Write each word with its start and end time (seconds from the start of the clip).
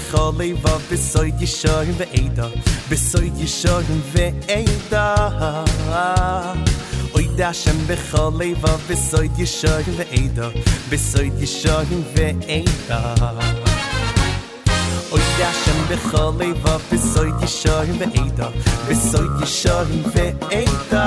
Hashem 0.00 0.16
b'chol 0.16 0.32
leivav 0.38 0.80
b'soy 0.90 1.30
yishorim 1.40 1.96
ve'eda 1.98 2.46
b'soy 2.90 3.30
yishorim 3.40 4.00
ve'eda 4.14 5.04
Oy 7.14 7.26
Hashem 7.38 7.78
b'chol 7.88 8.32
leivav 8.40 8.80
b'soy 8.88 9.28
yishorim 9.38 9.96
ve'eda 10.00 10.46
b'soy 10.90 11.30
yishorim 11.40 12.02
ve'eda 12.16 13.00
Oy 15.12 15.24
Hashem 15.40 15.80
b'chol 15.90 16.32
leivav 16.40 16.80
b'soy 16.90 17.30
yishorim 17.42 17.98
ve'eda 18.00 18.52
b'soy 18.88 19.26
yishorim 19.40 20.02
ve'eda 20.14 21.04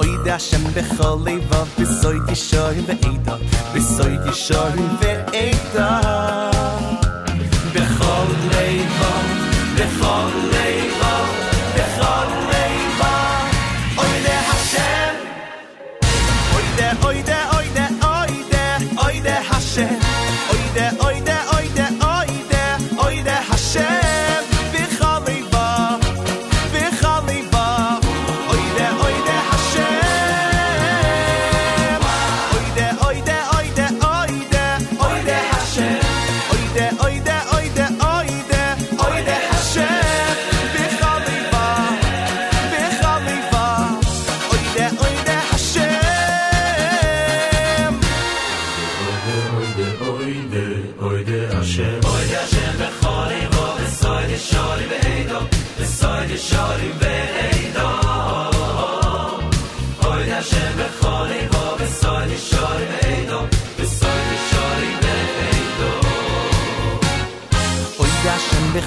Oy 0.00 0.12
b'chol 0.26 1.24
leivav 1.26 1.68
b'soy 1.78 2.18
yishorim 2.28 2.86
ve'eda 2.92 3.34
b'soy 3.74 4.14
yishorim 4.28 4.92
leivav 9.76 10.55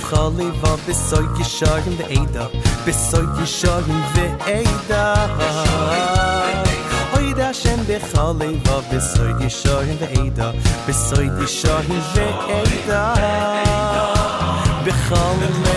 khali 0.08 0.48
va 0.62 0.74
besoy 0.88 1.26
ki 1.38 1.46
shagen 1.56 1.98
de 2.00 2.06
eda 2.20 2.46
besoy 2.86 3.26
ki 3.38 3.46
shagen 3.54 4.02
de 4.16 4.26
eda 4.58 5.06
hoy 7.14 7.34
da 7.40 7.50
shen 7.62 7.80
be 7.90 7.98
khali 8.12 8.52
va 8.68 8.78
besoy 8.92 9.32
ki 9.40 9.50
shagen 9.62 9.98
de 10.04 10.12
eda 10.24 10.48
besoy 10.88 11.28
ki 11.40 11.48
shagen 11.60 12.02
de 12.16 12.28
eda 12.62 13.04
be 14.86 14.92
khali 15.08 15.69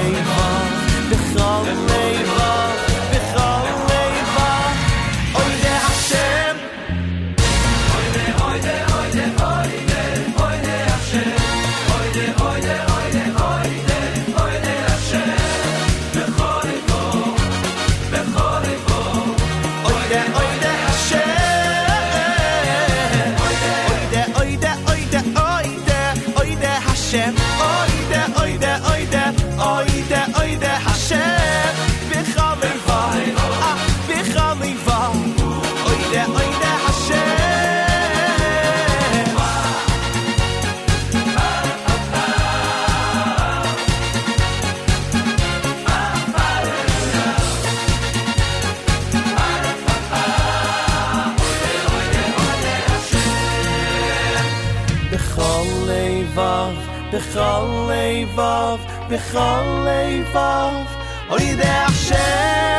לבב, 58.33 58.79
בכל 59.11 59.87
לבב, 59.87 60.87
אוי 61.31 61.55
דרך 61.55 61.95
שם. 61.95 62.72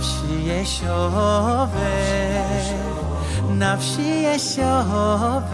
נפשי 0.00 0.42
ישובת, 0.46 1.72
נפשי 3.50 4.24
ישובת, 4.34 5.52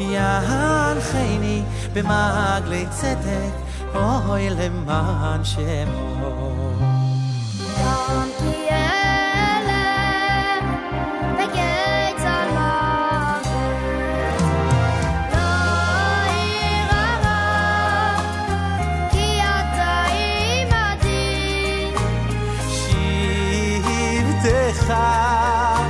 ינחני 0.00 1.62
במעגלי 1.92 2.86
צדק, 2.90 3.52
אוי 3.94 4.50
למען 4.50 5.44
שמו. 5.44 6.70
עזרתך 24.85 25.81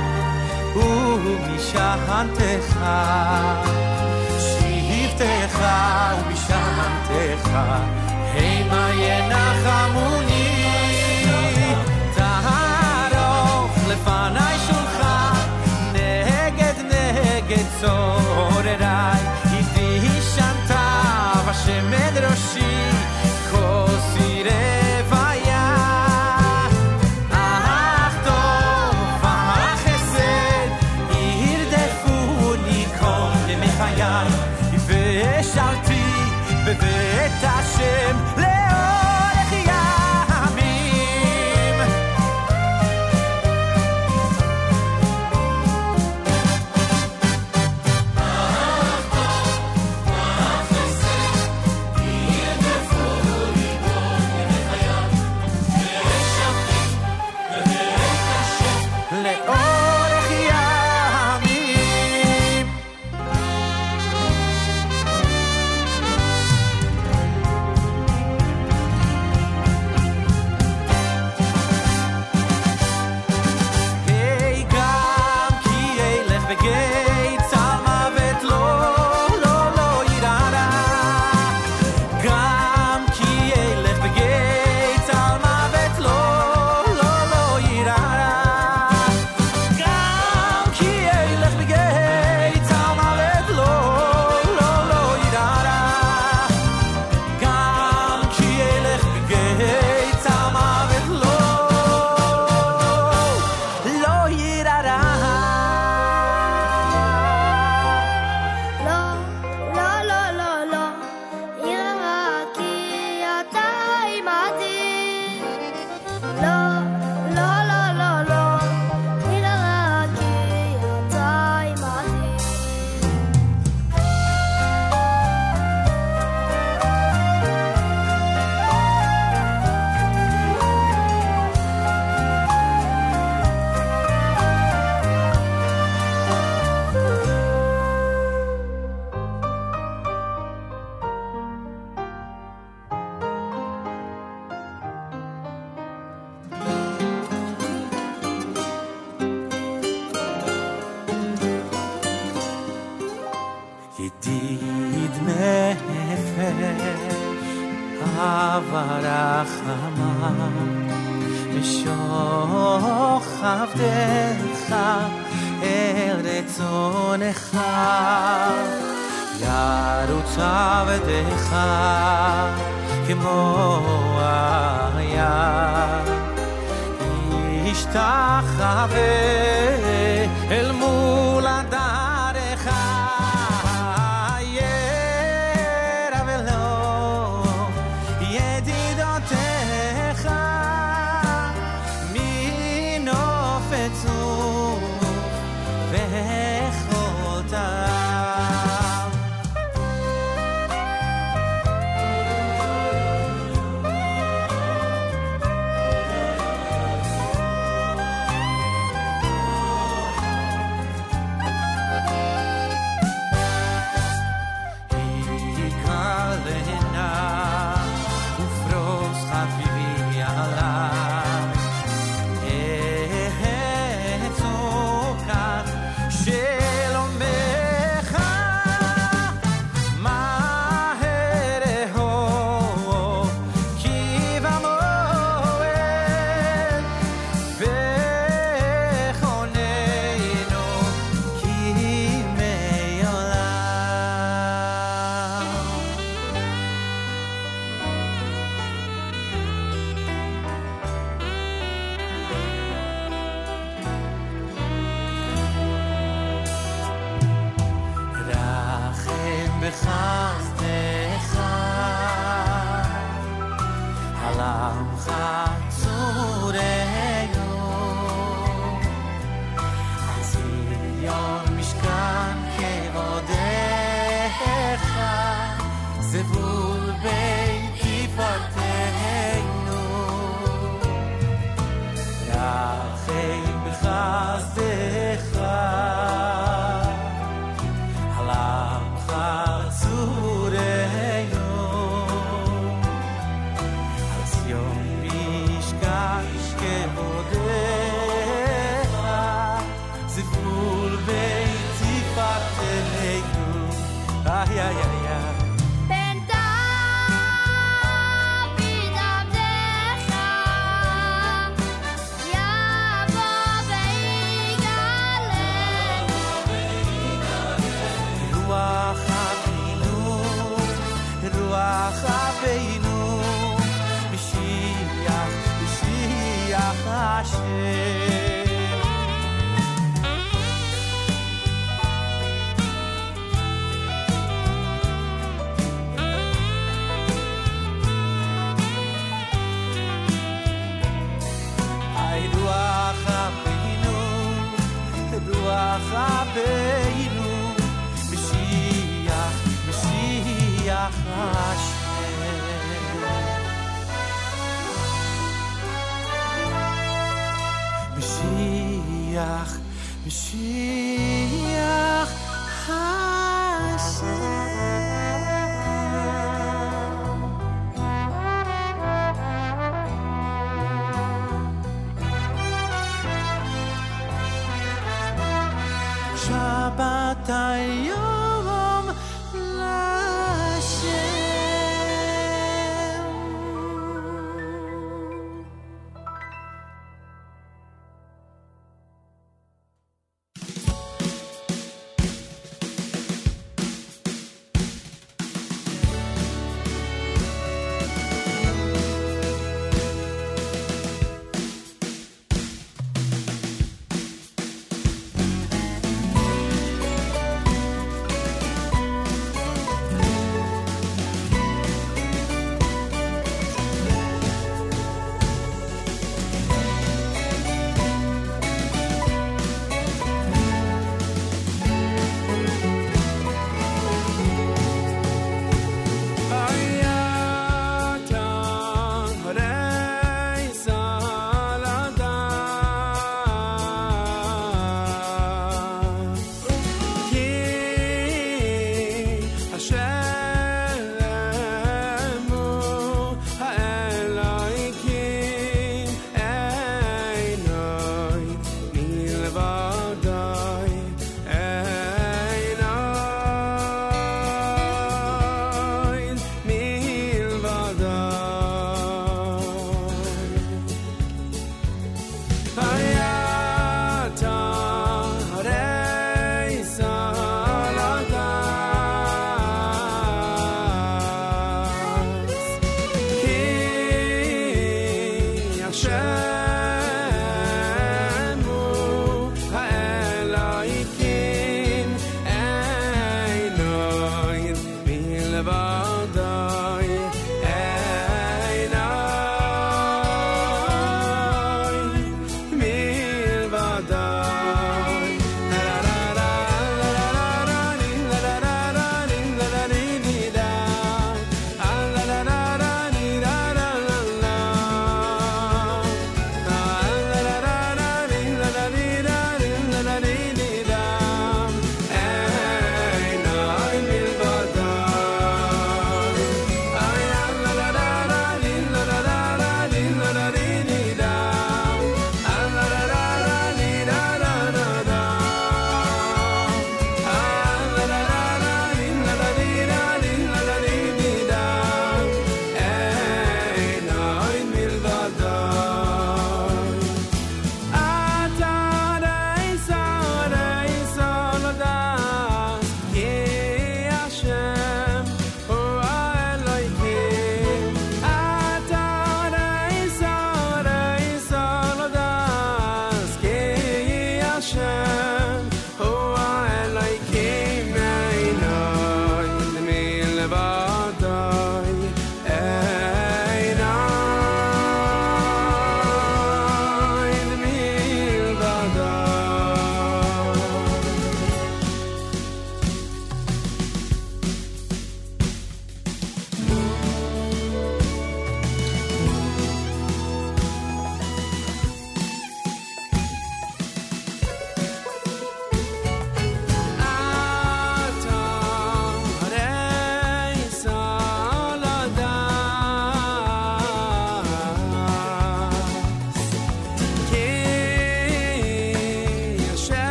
ומשענתך. 1.16 2.78
שבטך 4.38 5.58
ומשענתך. 6.18 7.50
המה 8.34 8.90
ינחמוני 8.94 10.66
תערוך 12.14 13.72
לפניי 13.88 14.58
שולחן 14.66 15.36
נגד 15.92 16.74
נגד 16.90 17.64
צורריי. 17.80 19.25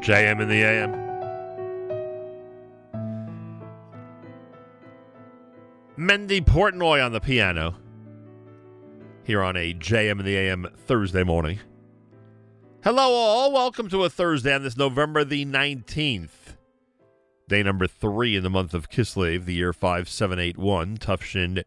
JM 0.08 0.41
in 0.41 0.48
the 0.48 0.63
AM. 0.63 0.93
Mendy 5.98 6.39
Portnoy 6.39 7.06
on 7.06 7.12
the 7.12 7.20
piano 7.20 7.76
here 9.26 9.43
on 9.43 9.58
a 9.58 9.74
JM 9.74 10.20
in 10.20 10.26
the 10.26 10.38
AM 10.38 10.70
Thursday 10.78 11.26
morning. 11.26 11.60
Hello, 12.86 13.04
all. 13.04 13.52
Welcome 13.52 13.89
to 13.89 14.06
a 14.06 14.10
Thursday 14.10 14.56
on 14.56 14.63
this 14.63 14.78
November 14.78 15.26
the 15.26 15.43
19th. 15.46 16.56
Day 17.50 17.62
number 17.62 17.86
three 17.86 18.38
in 18.38 18.43
the 18.43 18.50
month 18.50 18.74
of 18.74 18.89
Kislev, 18.89 19.43
the 19.43 19.56
year 19.56 19.74
5781. 19.74 21.00
Tufshin 21.00 21.63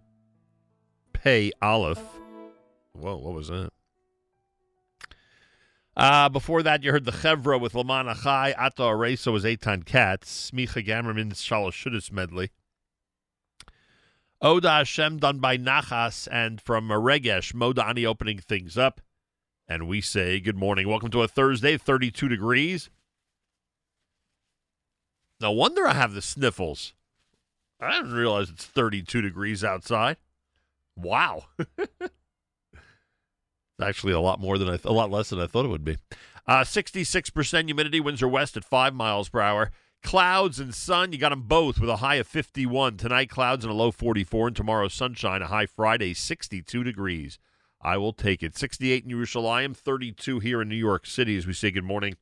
Pei 1.12 1.52
Aleph. 1.60 2.00
Whoa, 2.94 3.18
what 3.18 3.34
was 3.34 3.48
that? 3.48 3.68
Uh, 6.00 6.30
before 6.30 6.62
that, 6.62 6.82
you 6.82 6.92
heard 6.92 7.04
the 7.04 7.12
Chevra 7.12 7.60
with 7.60 7.74
Laman 7.74 8.06
Achai. 8.06 8.54
Ato 8.56 8.88
Areso 8.88 9.34
was 9.34 9.44
Eitan 9.44 9.84
Katz. 9.84 10.50
Smicha 10.50 10.82
Gamerman 10.82 11.34
Shalosh 11.34 11.72
Shudis 11.72 12.10
medley. 12.10 12.52
Oda 14.40 14.70
Hashem 14.70 15.18
done 15.18 15.40
by 15.40 15.58
Nachas 15.58 16.26
and 16.32 16.58
from 16.58 16.88
Regesh 16.88 17.52
Modani 17.52 18.06
opening 18.06 18.38
things 18.38 18.78
up. 18.78 19.02
And 19.68 19.86
we 19.86 20.00
say 20.00 20.40
good 20.40 20.56
morning. 20.56 20.88
Welcome 20.88 21.10
to 21.10 21.20
a 21.20 21.28
Thursday, 21.28 21.76
32 21.76 22.28
degrees. 22.28 22.88
No 25.38 25.52
wonder 25.52 25.86
I 25.86 25.92
have 25.92 26.14
the 26.14 26.22
sniffles. 26.22 26.94
I 27.78 27.92
didn't 27.92 28.14
realize 28.14 28.48
it's 28.48 28.64
32 28.64 29.20
degrees 29.20 29.62
outside. 29.62 30.16
Wow. 30.96 31.44
Actually, 33.80 34.12
a 34.12 34.20
lot 34.20 34.40
more 34.40 34.58
than 34.58 34.68
I 34.68 34.72
th- 34.72 34.84
a 34.84 34.92
lot 34.92 35.10
less 35.10 35.30
than 35.30 35.40
I 35.40 35.46
thought 35.46 35.64
it 35.64 35.68
would 35.68 35.84
be. 35.84 35.96
Uh, 36.46 36.64
66% 36.64 37.64
humidity, 37.64 38.00
winds 38.00 38.22
are 38.22 38.28
west 38.28 38.56
at 38.56 38.64
5 38.64 38.94
miles 38.94 39.28
per 39.28 39.40
hour. 39.40 39.70
Clouds 40.02 40.58
and 40.58 40.74
sun, 40.74 41.12
you 41.12 41.18
got 41.18 41.28
them 41.28 41.42
both 41.42 41.78
with 41.78 41.90
a 41.90 41.96
high 41.96 42.16
of 42.16 42.26
51. 42.26 42.96
Tonight, 42.96 43.28
clouds 43.28 43.64
and 43.64 43.72
a 43.72 43.76
low 43.76 43.90
44, 43.90 44.48
and 44.48 44.56
tomorrow, 44.56 44.88
sunshine, 44.88 45.42
a 45.42 45.46
high 45.46 45.66
Friday, 45.66 46.14
62 46.14 46.82
degrees. 46.82 47.38
I 47.82 47.96
will 47.96 48.12
take 48.12 48.42
it. 48.42 48.56
68 48.56 49.04
in 49.04 49.10
Yerushalayim, 49.10 49.76
32 49.76 50.40
here 50.40 50.62
in 50.62 50.68
New 50.68 50.76
York 50.76 51.06
City 51.06 51.36
as 51.36 51.46
we 51.46 51.52
say 51.52 51.70
good 51.70 51.84
morning 51.84 52.16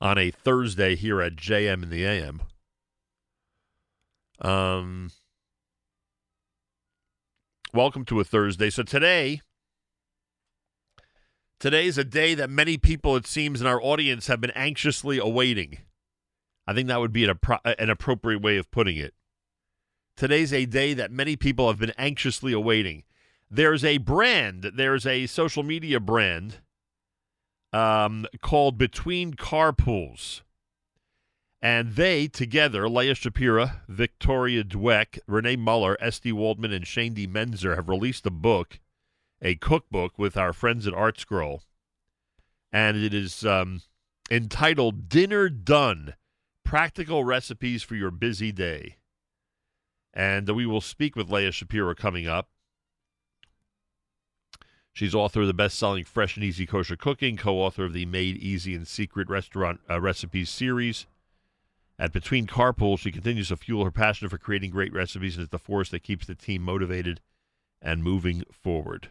on 0.00 0.16
a 0.16 0.30
Thursday 0.30 0.96
here 0.96 1.20
at 1.20 1.36
JM 1.36 1.82
in 1.82 1.90
the 1.90 2.04
AM. 2.04 2.42
Um, 4.40 5.10
welcome 7.74 8.06
to 8.06 8.20
a 8.20 8.24
Thursday. 8.24 8.70
So 8.70 8.82
today, 8.82 9.42
today 11.60 11.86
is 11.86 11.98
a 11.98 12.04
day 12.04 12.34
that 12.34 12.50
many 12.50 12.76
people, 12.76 13.14
it 13.14 13.26
seems, 13.26 13.60
in 13.60 13.66
our 13.66 13.80
audience 13.80 14.26
have 14.26 14.40
been 14.40 14.50
anxiously 14.52 15.18
awaiting. 15.18 15.78
I 16.66 16.74
think 16.74 16.88
that 16.88 17.00
would 17.00 17.12
be 17.12 17.24
an, 17.24 17.36
appro- 17.36 17.74
an 17.78 17.90
appropriate 17.90 18.42
way 18.42 18.56
of 18.56 18.70
putting 18.70 18.96
it. 18.96 19.14
Today's 20.16 20.52
a 20.52 20.66
day 20.66 20.94
that 20.94 21.12
many 21.12 21.36
people 21.36 21.68
have 21.68 21.78
been 21.78 21.92
anxiously 21.96 22.52
awaiting. 22.52 23.04
There's 23.50 23.84
a 23.84 23.98
brand, 23.98 24.72
there's 24.74 25.06
a 25.06 25.26
social 25.26 25.62
media 25.62 26.00
brand 26.00 26.58
um, 27.72 28.26
called 28.40 28.78
Between 28.78 29.34
Carpools. 29.34 30.42
And 31.62 31.94
they 31.94 32.26
together, 32.26 32.88
Leah 32.88 33.14
Shapira, 33.14 33.80
Victoria 33.86 34.64
Dweck, 34.64 35.18
Renee 35.26 35.56
Muller, 35.56 35.96
Esty 36.00 36.32
Waldman, 36.32 36.72
and 36.72 36.86
Shane 36.86 37.12
D. 37.12 37.26
Menzer 37.26 37.76
have 37.76 37.88
released 37.88 38.24
a 38.24 38.30
book, 38.30 38.78
a 39.42 39.54
cookbook 39.56 40.18
with 40.18 40.36
our 40.36 40.52
friends 40.52 40.86
at 40.86 40.94
Art 40.94 41.18
Scroll. 41.18 41.62
And 42.72 42.96
it 42.96 43.14
is 43.14 43.44
um, 43.44 43.82
entitled 44.30 45.08
Dinner 45.08 45.48
Done 45.48 46.14
Practical 46.64 47.24
Recipes 47.24 47.82
for 47.82 47.96
Your 47.96 48.10
Busy 48.10 48.52
Day. 48.52 48.96
And 50.12 50.48
we 50.50 50.66
will 50.66 50.80
speak 50.80 51.16
with 51.16 51.30
Leah 51.30 51.52
Shapiro 51.52 51.94
coming 51.94 52.26
up. 52.26 52.48
She's 54.92 55.14
author 55.14 55.42
of 55.42 55.46
the 55.46 55.54
best-selling 55.54 56.04
Fresh 56.04 56.36
and 56.36 56.44
Easy 56.44 56.66
Kosher 56.66 56.96
Cooking, 56.96 57.36
co-author 57.36 57.84
of 57.84 57.92
the 57.92 58.06
Made 58.06 58.36
Easy 58.36 58.74
and 58.74 58.86
Secret 58.86 59.28
Restaurant 59.28 59.80
uh, 59.88 60.00
Recipes 60.00 60.50
series. 60.50 61.06
At 61.98 62.12
Between 62.12 62.46
Carpool, 62.46 62.98
she 62.98 63.12
continues 63.12 63.48
to 63.48 63.56
fuel 63.56 63.84
her 63.84 63.90
passion 63.90 64.28
for 64.28 64.38
creating 64.38 64.70
great 64.70 64.92
recipes 64.92 65.36
and 65.36 65.44
is 65.44 65.50
the 65.50 65.58
force 65.58 65.90
that 65.90 66.02
keeps 66.02 66.26
the 66.26 66.34
team 66.34 66.62
motivated 66.62 67.20
and 67.80 68.02
moving 68.02 68.42
forward. 68.50 69.08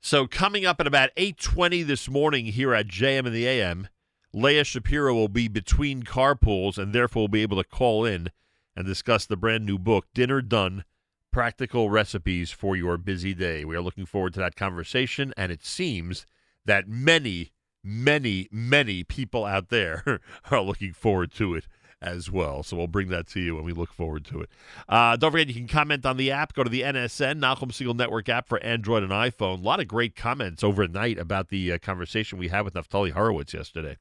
So 0.00 0.26
coming 0.26 0.64
up 0.64 0.80
at 0.80 0.86
about 0.86 1.10
8:20 1.16 1.82
this 1.82 2.08
morning 2.08 2.46
here 2.46 2.72
at 2.72 2.86
JM 2.86 3.26
in 3.26 3.32
the 3.32 3.46
AM, 3.46 3.88
Leah 4.32 4.64
Shapiro 4.64 5.12
will 5.12 5.28
be 5.28 5.48
between 5.48 6.04
carpools 6.04 6.78
and 6.78 6.92
therefore 6.92 7.22
will 7.22 7.28
be 7.28 7.42
able 7.42 7.56
to 7.62 7.68
call 7.68 8.04
in 8.04 8.30
and 8.76 8.86
discuss 8.86 9.26
the 9.26 9.36
brand 9.36 9.66
new 9.66 9.78
book 9.78 10.06
Dinner 10.14 10.40
Done 10.40 10.84
practical 11.32 11.90
recipes 11.90 12.52
for 12.52 12.76
your 12.76 12.96
busy 12.96 13.34
day. 13.34 13.64
We 13.64 13.76
are 13.76 13.82
looking 13.82 14.06
forward 14.06 14.34
to 14.34 14.40
that 14.40 14.56
conversation, 14.56 15.34
and 15.36 15.50
it 15.50 15.64
seems 15.64 16.26
that 16.64 16.88
many, 16.88 17.52
many, 17.82 18.48
many 18.52 19.02
people 19.04 19.44
out 19.44 19.68
there 19.68 20.20
are 20.50 20.62
looking 20.62 20.92
forward 20.92 21.32
to 21.32 21.54
it 21.54 21.66
as 22.00 22.30
well. 22.30 22.62
So 22.62 22.76
we'll 22.76 22.86
bring 22.86 23.08
that 23.08 23.26
to 23.28 23.40
you 23.40 23.56
and 23.56 23.64
we 23.64 23.72
look 23.72 23.92
forward 23.92 24.24
to 24.26 24.40
it. 24.40 24.50
Uh, 24.88 25.16
don't 25.16 25.32
forget, 25.32 25.48
you 25.48 25.54
can 25.54 25.68
comment 25.68 26.06
on 26.06 26.16
the 26.16 26.30
app. 26.30 26.54
Go 26.54 26.64
to 26.64 26.70
the 26.70 26.82
NSN, 26.82 27.40
Nachum 27.40 27.70
Segal 27.72 27.96
Network 27.96 28.28
app 28.28 28.48
for 28.48 28.62
Android 28.62 29.02
and 29.02 29.12
iPhone. 29.12 29.60
A 29.60 29.64
lot 29.64 29.80
of 29.80 29.88
great 29.88 30.14
comments 30.14 30.62
overnight 30.62 31.18
about 31.18 31.48
the 31.48 31.72
uh, 31.72 31.78
conversation 31.78 32.38
we 32.38 32.48
had 32.48 32.62
with 32.62 32.74
Naftali 32.74 33.12
Horowitz 33.12 33.54
yesterday. 33.54 33.96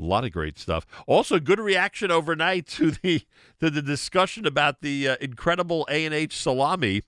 A 0.00 0.04
lot 0.04 0.24
of 0.24 0.32
great 0.32 0.58
stuff. 0.58 0.86
Also, 1.06 1.40
good 1.40 1.58
reaction 1.58 2.10
overnight 2.10 2.66
to 2.68 2.92
the 2.92 3.22
to 3.58 3.68
the 3.68 3.82
discussion 3.82 4.46
about 4.46 4.80
the 4.80 5.08
uh, 5.08 5.16
incredible 5.20 5.86
A 5.90 6.04
and 6.04 6.14
H 6.14 6.36
salami 6.36 7.02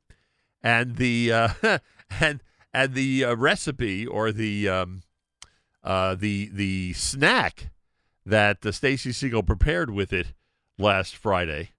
and 0.60 0.96
the 0.96 1.32
uh, 1.32 1.48
and 2.20 2.42
and 2.74 2.94
the 2.94 3.24
uh, 3.24 3.36
recipe 3.36 4.06
or 4.06 4.32
the 4.32 4.68
um, 4.68 5.02
uh, 5.84 6.16
the 6.16 6.50
the 6.52 6.92
snack 6.94 7.70
that 8.30 8.64
uh, 8.64 8.72
Stacy 8.72 9.10
Segal 9.10 9.44
prepared 9.44 9.90
with 9.90 10.12
it 10.12 10.32
last 10.78 11.16
Friday. 11.16 11.70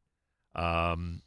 Um, 0.54 1.22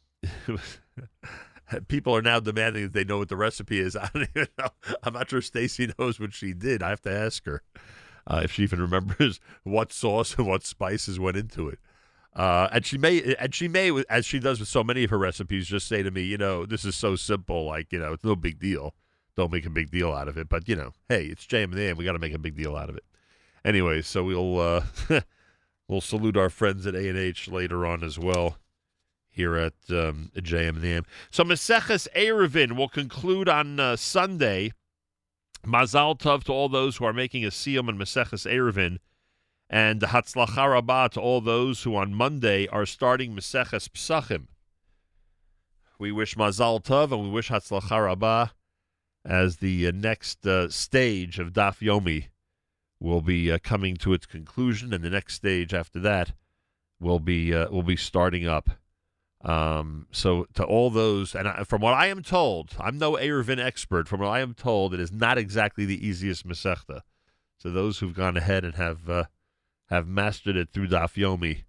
people 1.87 2.15
are 2.15 2.21
now 2.21 2.39
demanding 2.39 2.83
that 2.83 2.93
they 2.93 3.03
know 3.03 3.17
what 3.17 3.29
the 3.29 3.35
recipe 3.35 3.79
is. 3.79 3.95
I 3.95 4.09
don't 4.13 4.29
even 4.35 4.47
know. 4.57 4.69
I'm 5.03 5.13
not 5.13 5.29
sure 5.29 5.41
Stacy 5.41 5.91
knows 5.99 6.19
what 6.19 6.33
she 6.33 6.53
did. 6.53 6.81
I 6.81 6.89
have 6.89 7.01
to 7.01 7.11
ask 7.11 7.45
her 7.45 7.63
uh, 8.27 8.41
if 8.43 8.51
she 8.51 8.63
even 8.63 8.79
remembers 8.79 9.39
what 9.63 9.91
sauce 9.91 10.35
and 10.35 10.47
what 10.47 10.63
spices 10.63 11.19
went 11.19 11.37
into 11.37 11.69
it. 11.69 11.79
Uh, 12.35 12.67
and 12.71 12.85
she 12.85 12.97
may, 12.97 13.33
and 13.39 13.55
she 13.55 13.67
may, 13.67 14.03
as 14.09 14.25
she 14.25 14.39
does 14.39 14.59
with 14.59 14.67
so 14.67 14.83
many 14.83 15.05
of 15.05 15.09
her 15.09 15.17
recipes, 15.17 15.67
just 15.67 15.87
say 15.87 16.03
to 16.03 16.11
me, 16.11 16.21
you 16.21 16.37
know, 16.37 16.65
this 16.65 16.83
is 16.83 16.93
so 16.93 17.15
simple, 17.15 17.65
like 17.65 17.93
you 17.93 17.99
know, 17.99 18.11
it's 18.11 18.25
no 18.25 18.35
big 18.35 18.59
deal. 18.59 18.93
Don't 19.37 19.51
make 19.51 19.65
a 19.65 19.69
big 19.69 19.89
deal 19.89 20.11
out 20.11 20.27
of 20.27 20.37
it. 20.37 20.49
But 20.49 20.67
you 20.67 20.75
know, 20.75 20.91
hey, 21.07 21.25
it's 21.25 21.45
JM 21.45 21.65
and 21.65 21.73
the. 21.73 21.93
We 21.93 22.03
got 22.03 22.11
to 22.11 22.19
make 22.19 22.33
a 22.33 22.39
big 22.39 22.57
deal 22.57 22.75
out 22.75 22.89
of 22.89 22.97
it. 22.97 23.05
Anyway, 23.65 23.99
so 23.99 24.23
we'll 24.23 24.59
uh, 24.59 24.83
we'll 25.87 25.99
salute 25.99 26.37
our 26.37 26.51
friends 26.51 26.85
at 26.85 26.93
A 26.93 27.09
and 27.09 27.17
H 27.17 27.47
later 27.47 27.83
on 27.83 28.03
as 28.03 28.19
well 28.19 28.59
here 29.27 29.55
at 29.55 29.73
um, 29.89 30.31
JM 30.35 30.81
the 30.81 30.91
AM. 30.91 31.05
So 31.31 31.43
Maseches 31.43 32.07
Erevin 32.15 32.73
will 32.77 32.87
conclude 32.87 33.49
on 33.49 33.79
uh, 33.79 33.95
Sunday. 33.95 34.71
Mazal 35.65 36.15
Tov 36.17 36.43
to 36.43 36.53
all 36.53 36.69
those 36.69 36.97
who 36.97 37.05
are 37.05 37.13
making 37.13 37.43
a 37.43 37.49
siyum 37.49 37.89
and 37.89 37.99
Maseches 37.99 38.45
Erevin, 38.45 38.99
and 39.67 40.01
Hatzlacha 40.01 40.71
Rabbah 40.71 41.07
to 41.09 41.19
all 41.19 41.41
those 41.41 41.81
who 41.81 41.95
on 41.95 42.13
Monday 42.13 42.67
are 42.67 42.85
starting 42.85 43.35
Maseches 43.35 43.89
Psachim. 43.89 44.45
We 45.97 46.11
wish 46.11 46.35
Mazal 46.35 46.83
Tov 46.83 47.11
and 47.11 47.23
we 47.23 47.29
wish 47.29 47.49
Hatzlacha 47.49 48.05
Rabbah 48.05 48.49
as 49.25 49.57
the 49.57 49.87
uh, 49.87 49.91
next 49.91 50.45
uh, 50.45 50.69
stage 50.69 51.39
of 51.39 51.51
Daf 51.51 51.79
Yomi 51.79 52.27
will 52.99 53.21
be 53.21 53.51
uh, 53.51 53.59
coming 53.63 53.95
to 53.97 54.13
its 54.13 54.25
conclusion, 54.25 54.93
and 54.93 55.03
the 55.03 55.09
next 55.09 55.35
stage 55.35 55.73
after 55.73 55.99
that 55.99 56.33
will 56.99 57.19
be 57.19 57.53
uh, 57.53 57.69
will 57.69 57.83
be 57.83 57.95
starting 57.95 58.47
up. 58.47 58.69
Um, 59.41 60.07
so 60.11 60.47
to 60.55 60.63
all 60.63 60.89
those, 60.89 61.35
and 61.35 61.47
I, 61.47 61.63
from 61.63 61.81
what 61.81 61.93
I 61.93 62.07
am 62.07 62.23
told, 62.23 62.71
I'm 62.79 62.97
no 62.97 63.13
Erevin 63.13 63.63
expert. 63.63 64.07
From 64.07 64.21
what 64.21 64.29
I 64.29 64.39
am 64.39 64.53
told, 64.53 64.93
it 64.93 64.99
is 64.99 65.11
not 65.11 65.37
exactly 65.37 65.85
the 65.85 66.05
easiest 66.05 66.47
Masechta. 66.47 67.01
So 67.57 67.69
those 67.69 67.99
who've 67.99 68.13
gone 68.13 68.37
ahead 68.37 68.63
and 68.63 68.75
have 68.75 69.09
uh, 69.09 69.25
have 69.89 70.07
mastered 70.07 70.55
it 70.55 70.69
through 70.71 70.87
Daf 70.87 71.13
Yomi, 71.13 71.63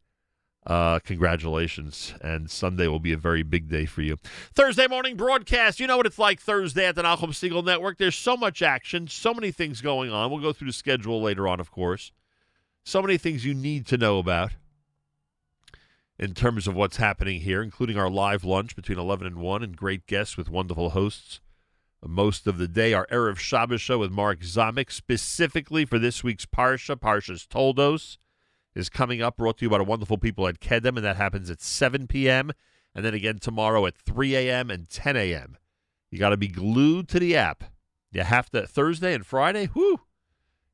uh, 0.66 0.98
congratulations. 1.00 2.14
And 2.20 2.50
Sunday 2.50 2.86
will 2.88 2.98
be 2.98 3.12
a 3.12 3.16
very 3.16 3.42
big 3.42 3.68
day 3.68 3.86
for 3.86 4.02
you. 4.02 4.16
Thursday 4.52 4.86
morning 4.86 5.16
broadcast. 5.16 5.78
You 5.78 5.86
know 5.86 5.96
what 5.96 6.06
it's 6.06 6.18
like 6.18 6.40
Thursday 6.40 6.86
at 6.86 6.96
the 6.96 7.02
Nachum 7.02 7.30
Segal 7.30 7.64
Network. 7.64 7.98
There's 7.98 8.16
so 8.16 8.36
much 8.36 8.62
action, 8.62 9.06
so 9.08 9.32
many 9.32 9.52
things 9.52 9.80
going 9.80 10.10
on. 10.10 10.30
We'll 10.30 10.40
go 10.40 10.52
through 10.52 10.68
the 10.68 10.72
schedule 10.72 11.22
later 11.22 11.46
on, 11.46 11.60
of 11.60 11.70
course. 11.70 12.10
So 12.84 13.00
many 13.00 13.16
things 13.16 13.44
you 13.44 13.54
need 13.54 13.86
to 13.86 13.96
know 13.96 14.18
about 14.18 14.52
in 16.18 16.34
terms 16.34 16.66
of 16.66 16.74
what's 16.74 16.96
happening 16.96 17.42
here, 17.42 17.62
including 17.62 17.98
our 17.98 18.10
live 18.10 18.44
lunch 18.44 18.74
between 18.74 18.98
11 18.98 19.26
and 19.26 19.36
1 19.36 19.62
and 19.62 19.76
great 19.76 20.06
guests 20.06 20.36
with 20.36 20.48
wonderful 20.48 20.90
hosts 20.90 21.40
most 22.04 22.46
of 22.46 22.58
the 22.58 22.68
day. 22.68 22.92
Our 22.92 23.06
Erev 23.06 23.38
Shabbos 23.38 23.80
show 23.80 23.98
with 23.98 24.10
Mark 24.10 24.40
Zamek, 24.40 24.90
specifically 24.90 25.84
for 25.84 25.98
this 25.98 26.22
week's 26.24 26.46
Parsha, 26.46 26.96
Parsha's 26.96 27.46
Toldos, 27.46 28.18
is 28.76 28.90
coming 28.90 29.22
up, 29.22 29.38
brought 29.38 29.58
to 29.58 29.64
you 29.64 29.70
by 29.70 29.78
the 29.78 29.84
wonderful 29.84 30.18
people 30.18 30.46
at 30.46 30.60
Kedem, 30.60 30.96
and 30.96 31.04
that 31.04 31.16
happens 31.16 31.50
at 31.50 31.60
7 31.60 32.06
p.m., 32.06 32.52
and 32.94 33.04
then 33.04 33.14
again 33.14 33.38
tomorrow 33.38 33.86
at 33.86 33.96
3 33.96 34.36
a.m. 34.36 34.70
and 34.70 34.88
10 34.88 35.16
a.m. 35.16 35.56
You 36.10 36.18
got 36.18 36.30
to 36.30 36.36
be 36.36 36.48
glued 36.48 37.08
to 37.08 37.18
the 37.18 37.36
app. 37.36 37.64
You 38.12 38.22
have 38.22 38.50
to, 38.50 38.66
Thursday 38.66 39.14
and 39.14 39.26
Friday, 39.26 39.68
whoo, 39.74 40.00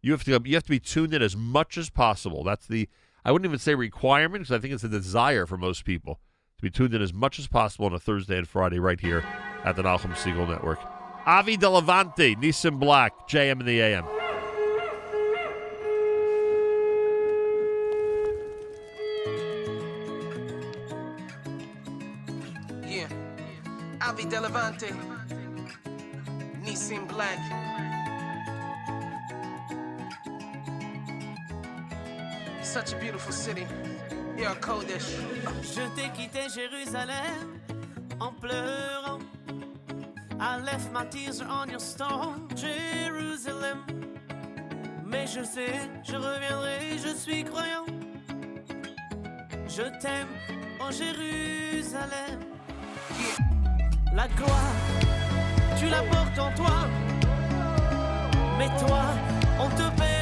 you 0.03 0.13
have 0.13 0.25
to 0.25 0.41
you 0.45 0.55
have 0.55 0.65
to 0.65 0.71
be 0.71 0.81
tuned 0.81 1.15
in 1.15 1.23
as 1.23 1.37
much 1.37 1.79
as 1.79 1.91
possible. 1.91 2.45
That's 2.45 2.67
the 2.67 2.89
I 3.25 3.33
wouldn't 3.33 3.49
even 3.49 3.59
say 3.59 3.75
requirement 3.75 4.43
because 4.43 4.57
I 4.57 4.61
think 4.61 4.75
it's 4.75 4.85
a 4.85 4.89
desire 4.89 5.47
for 5.47 5.57
most 5.57 5.85
people 5.85 6.21
to 6.59 6.63
be 6.63 6.71
tuned 6.71 6.95
in 6.95 7.03
as 7.03 7.13
much 7.13 7.39
as 7.39 7.47
possible 7.47 7.87
on 7.87 7.95
a 7.95 7.99
Thursday 7.99 8.37
and 8.37 8.49
Friday 8.49 8.79
right 8.79 9.01
here 9.01 9.25
at 9.65 9.77
the 9.77 9.83
Nachum 9.83 10.15
Segal 10.15 10.49
Network. 10.49 10.81
Avi 11.25 11.57
Delavante, 11.57 12.37
Nissim 12.37 12.81
Black, 12.81 13.29
JM 13.29 13.61
in 13.61 13.67
the 13.67 13.81
AM. 13.81 14.22
Avi 24.09 24.25
Delavante. 24.27 24.93
Nissan 26.65 27.07
Black. 27.07 27.39
Such 32.63 32.93
a 32.93 32.97
beautiful 32.97 33.33
city. 33.33 33.67
Yeah, 34.37 34.55
Kodesh. 34.61 35.15
Je 35.63 35.83
t'ai 35.95 36.11
quitté 36.11 36.49
Jérusalem 36.49 37.61
en 38.21 38.33
pleurant. 38.33 39.21
I 40.41 40.59
left 40.59 40.91
my 40.93 41.05
tears 41.05 41.41
on 41.41 41.69
your 41.71 41.81
stone, 41.81 42.49
Jérusalem. 42.57 43.85
Mais 45.05 45.29
je 45.29 45.45
sais, 45.45 45.89
je 46.03 46.17
reviendrai, 46.17 46.99
je 46.99 47.15
suis 47.15 47.45
croyant. 47.45 47.87
Je 49.69 49.85
t'aime, 50.01 50.29
oh 50.81 50.91
Jérusalem. 50.91 52.41
La 54.15 54.29
gloire, 54.29 54.75
tu 55.79 55.89
la 55.89 56.03
portes 56.03 56.39
en 56.39 56.55
toi. 56.55 56.87
Mais 58.59 58.69
toi, 58.79 59.05
on 59.59 59.69
te 59.71 59.89
persécute. 59.97 60.22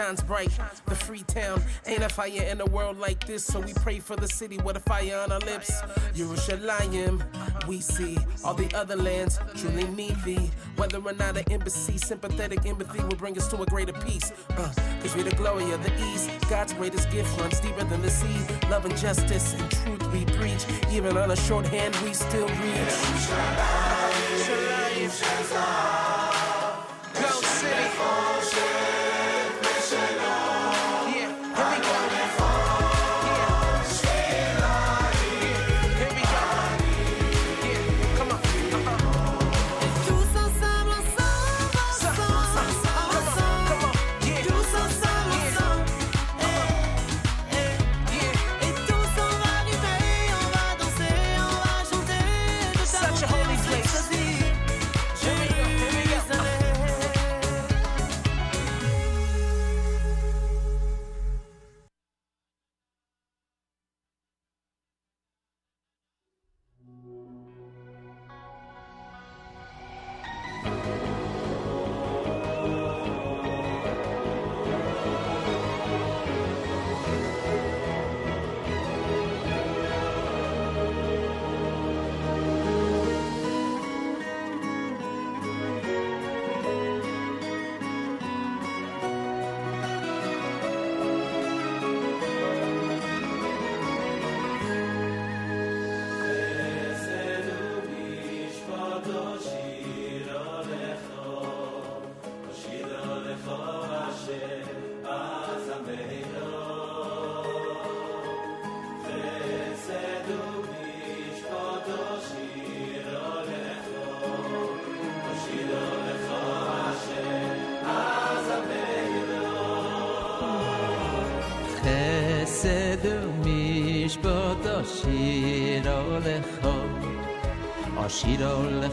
Shines 0.00 0.22
bright. 0.22 0.50
The 0.86 0.94
free 0.94 1.22
town 1.24 1.62
ain't 1.86 2.02
a 2.02 2.08
fire 2.08 2.42
in 2.50 2.60
a 2.60 2.66
world 2.66 2.98
like 2.98 3.26
this, 3.26 3.44
so 3.44 3.60
we 3.60 3.74
pray 3.74 3.98
for 3.98 4.16
the 4.16 4.26
city 4.28 4.56
with 4.58 4.76
a 4.76 4.80
fire 4.80 5.18
on 5.18 5.30
our 5.30 5.40
lips. 5.40 5.70
Yerushalayim, 6.14 7.22
we 7.66 7.80
see 7.80 8.16
all 8.42 8.54
the 8.54 8.74
other 8.74 8.96
lands 8.96 9.38
truly 9.56 9.84
need 9.88 10.16
thee. 10.24 10.50
Whether 10.76 10.98
or 10.98 11.12
not 11.12 11.36
an 11.36 11.44
embassy, 11.50 11.98
sympathetic 11.98 12.64
empathy 12.64 13.02
will 13.02 13.16
bring 13.16 13.36
us 13.36 13.48
to 13.48 13.60
a 13.60 13.66
greater 13.66 13.92
peace. 13.92 14.32
Uh, 14.56 14.72
Cause 15.02 15.14
we 15.14 15.22
the 15.22 15.36
glory 15.36 15.70
of 15.72 15.82
the 15.82 15.92
east, 16.12 16.30
God's 16.48 16.72
greatest 16.72 17.10
gift 17.10 17.38
runs 17.38 17.60
deeper 17.60 17.84
than 17.84 18.00
the 18.00 18.10
sea. 18.10 18.40
Love 18.70 18.86
and 18.86 18.96
justice 18.96 19.52
and 19.52 19.70
truth 19.70 20.12
we 20.12 20.24
preach. 20.36 20.64
Even 20.90 21.18
on 21.18 21.30
a 21.30 21.36
shorthand, 21.36 21.94
we 21.96 22.14
still 22.14 22.48
reach. 22.48 22.96
Gold 25.60 25.89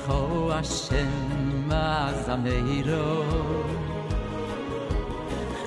Ho 0.08 0.50
Hashem 0.50 1.70
Azameiro 1.70 3.08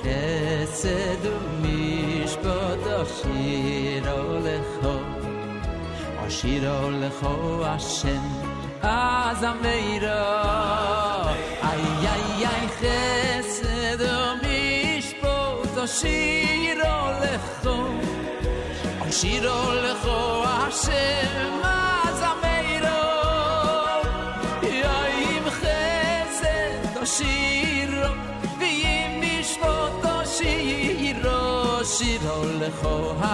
Chesed 0.03 1.25
Mishpot 1.63 2.85
Oshiro 3.01 4.19
Lecho 4.45 4.95
Oshiro 6.25 6.77
Lecho 7.01 7.35
Hashem 7.65 8.25
Azameiro 8.83 9.80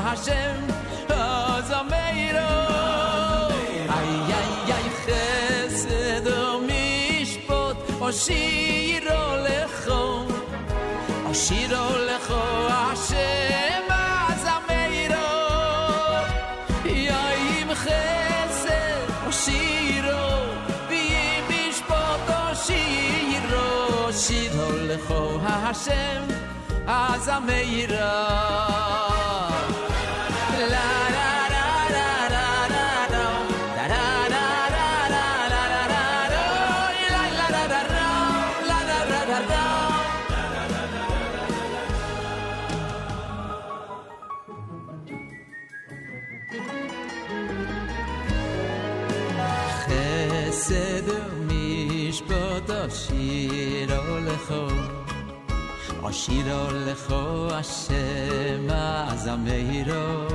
Hashem 0.03 0.57
Ozomeiro 1.09 2.53
Ay, 3.97 4.11
ay, 4.39 4.39
ay, 4.39 4.73
ay, 4.77 4.87
chesed 5.05 6.27
o 6.29 6.61
mishpot 6.69 7.77
O 8.01 8.13
shiro 8.13 9.21
lecho. 9.47 10.03
O 11.29 11.33
shiro 11.35 11.85
lecho 12.09 12.43
Hashem 12.69 13.85
Ozomeiro 14.29 15.29
Yoyim 16.85 17.71
chesed 17.85 19.09
o 19.27 19.31
shiro 19.43 20.23
Yim 20.91 21.45
mishpot 21.51 22.29
o 22.41 22.55
shiro. 22.65 23.67
Shiro 24.13 24.67
lecho 24.89 25.21
Hashem 25.41 26.23
Azameira 26.87 28.13
Azameira 28.27 29.26
שירו 56.27 56.67
לכו 56.73 57.49
השם 57.53 58.67
עזמירו 59.09 60.27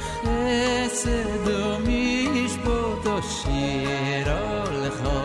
חסדו 0.00 1.78
משפוטו 1.86 3.22
שירו 3.22 4.64
לכו 4.72 5.20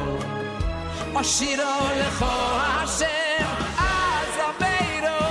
השירו 1.16 1.88
לכו 2.00 2.26
השם 2.62 3.48
עזמירו 3.78 5.26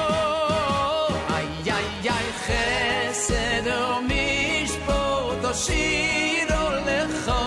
איי 1.31 1.49
איי 1.67 2.11
איי 2.11 2.29
חסדו 2.47 4.01
משפוטו 4.03 5.55
שירו 5.55 6.65
לכו 6.87 7.45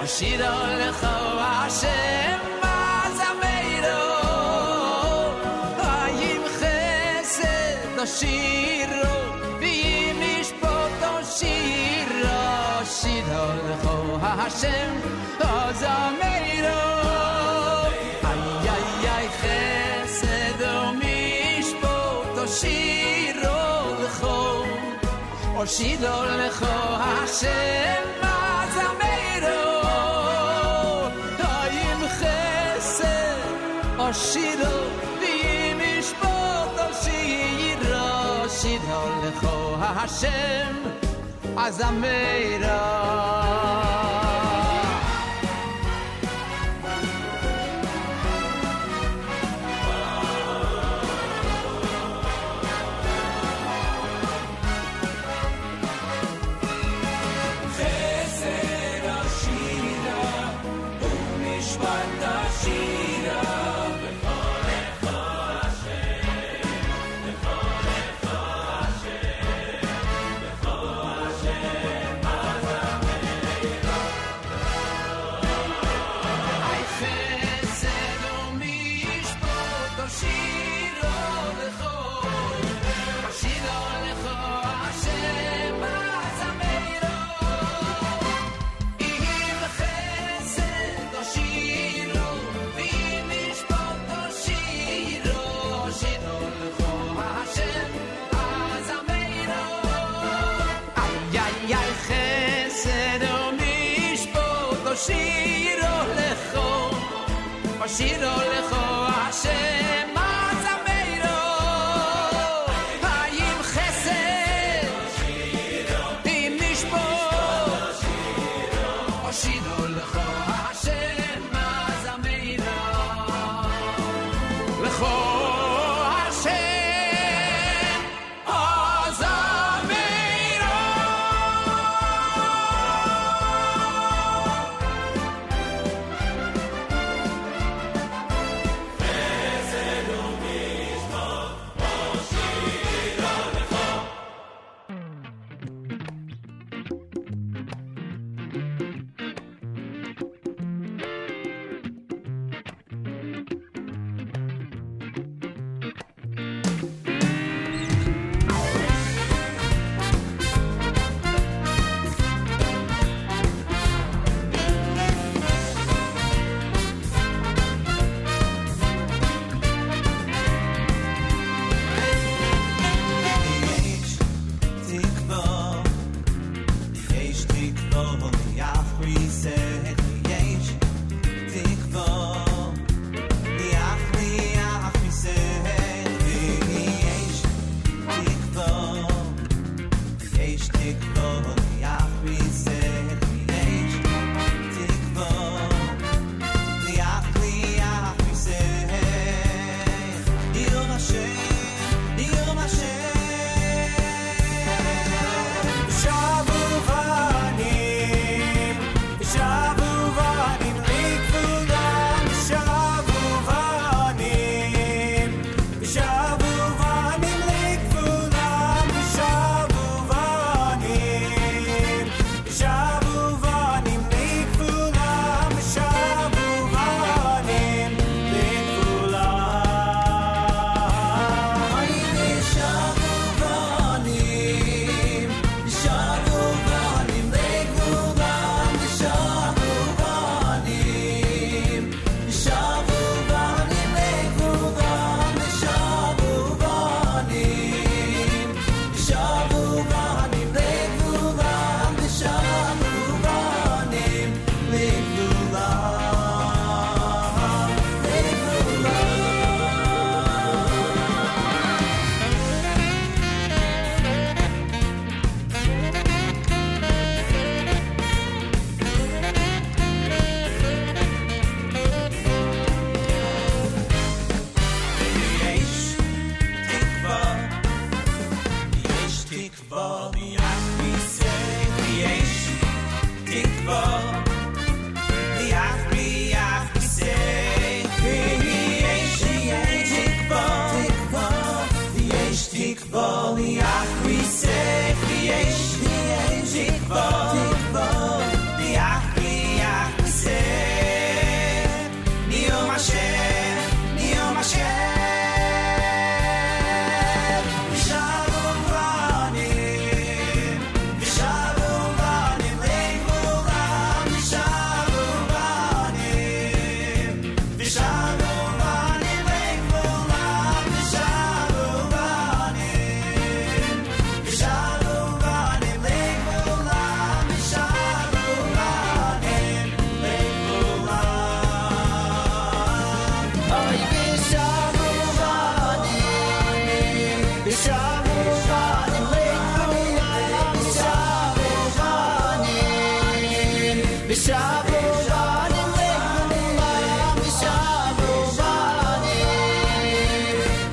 השירו 0.00 0.58
לכו 0.78 1.40
השם 1.40 2.49
shiro 8.18 9.14
vi 9.60 9.76
mish 10.20 10.50
poto 10.62 11.12
shiro. 11.36 12.40
Shiro 12.98 13.44
ho 13.82 13.94
ha 14.22 14.48
shem 14.60 14.92
oza 15.50 15.96
meiro 16.20 16.82
ay 18.30 18.42
ay 18.74 18.86
ay 19.16 19.26
chesed 19.40 20.60
o 20.74 20.76
mish 21.00 21.70
poto 21.82 22.44
shiro 22.58 23.58
lecho. 24.00 24.38
O 25.60 25.62
shiro 25.74 26.16
lecho 26.40 26.74
ha 27.02 27.14
shem 27.38 28.04
oza 28.34 28.86
meiro 29.00 29.58
Hashem, 40.00 40.74
as 41.56 41.80
a 41.80 41.92
it 108.02 108.22
all 108.22 108.69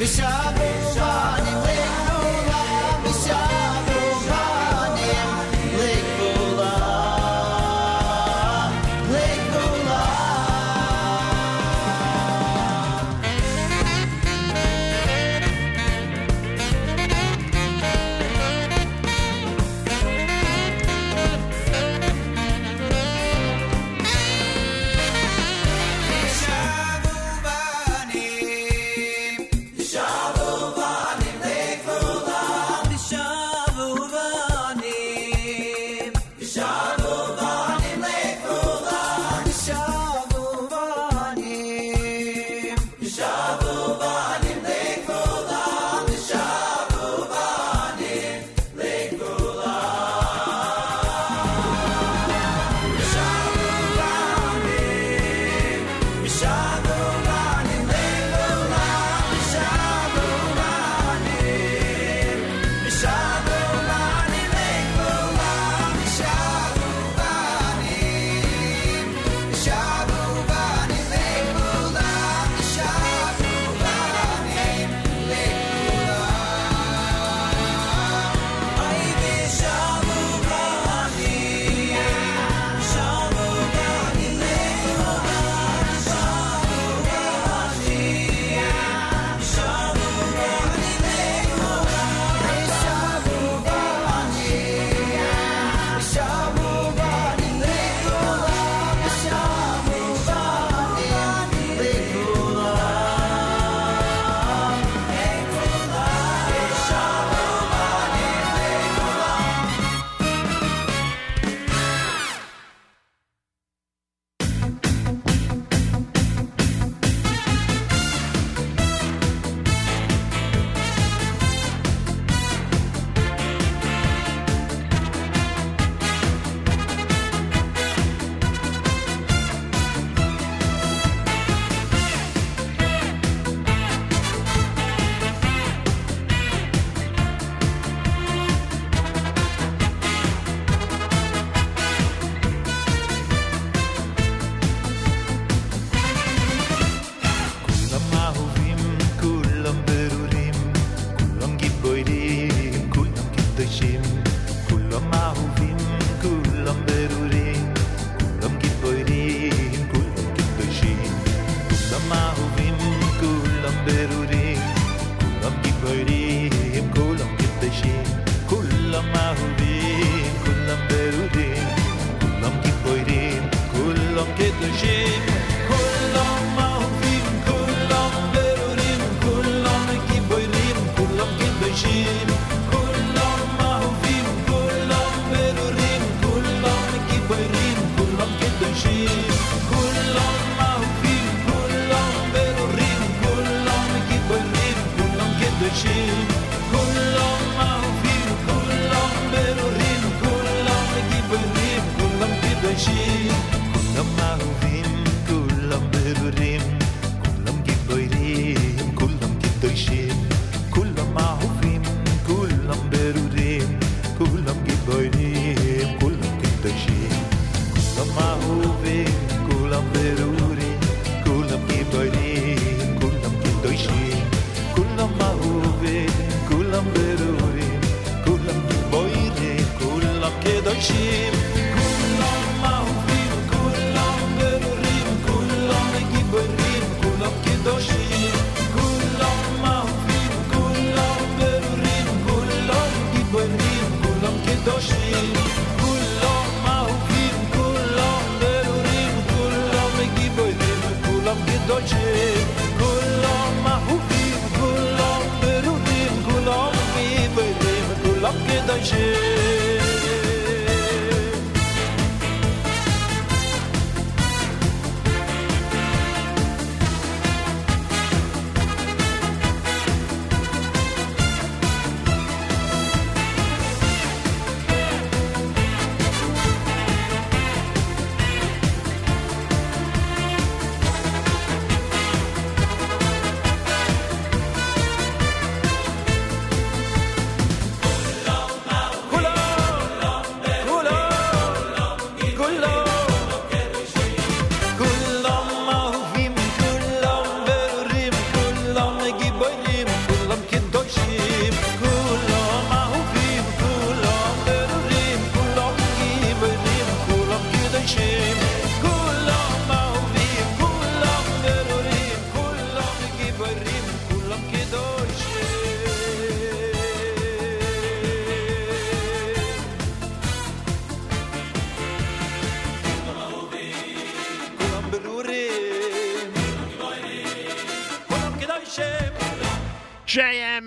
Bishavuvanim 0.07 0.36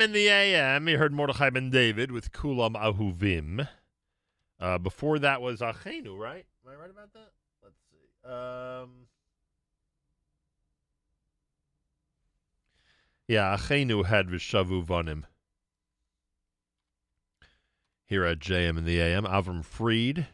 In 0.00 0.12
the 0.12 0.28
AM. 0.28 0.88
You 0.88 0.96
heard 0.96 1.12
Mordechai 1.12 1.50
Ben 1.50 1.68
David 1.68 2.10
with 2.10 2.32
Kulam 2.32 2.72
Ahuvim. 2.72 3.68
Uh, 4.58 4.78
before 4.78 5.18
that 5.18 5.42
was 5.42 5.60
Achenu, 5.60 6.18
right? 6.18 6.46
Am 6.64 6.72
I 6.72 6.80
right 6.80 6.88
about 6.88 7.12
that? 7.12 7.32
Let's 7.62 7.76
see. 7.90 8.26
Um, 8.26 9.08
yeah, 13.28 13.54
Achenu 13.54 14.06
had 14.06 14.28
Vishavu 14.28 14.82
Vanim. 14.82 15.24
Here 18.06 18.24
at 18.24 18.38
JM 18.38 18.78
in 18.78 18.86
the 18.86 19.00
AM. 19.00 19.24
Avram 19.24 19.62
Freed. 19.62 20.26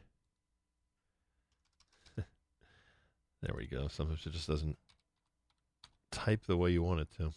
there 2.17 3.55
we 3.57 3.67
go. 3.67 3.89
Sometimes 3.89 4.25
it 4.27 4.33
just 4.33 4.47
doesn't 4.47 4.79
type 6.13 6.45
the 6.47 6.57
way 6.57 6.71
you 6.71 6.85
want 6.85 7.01
it 7.01 7.09
to. 7.17 7.33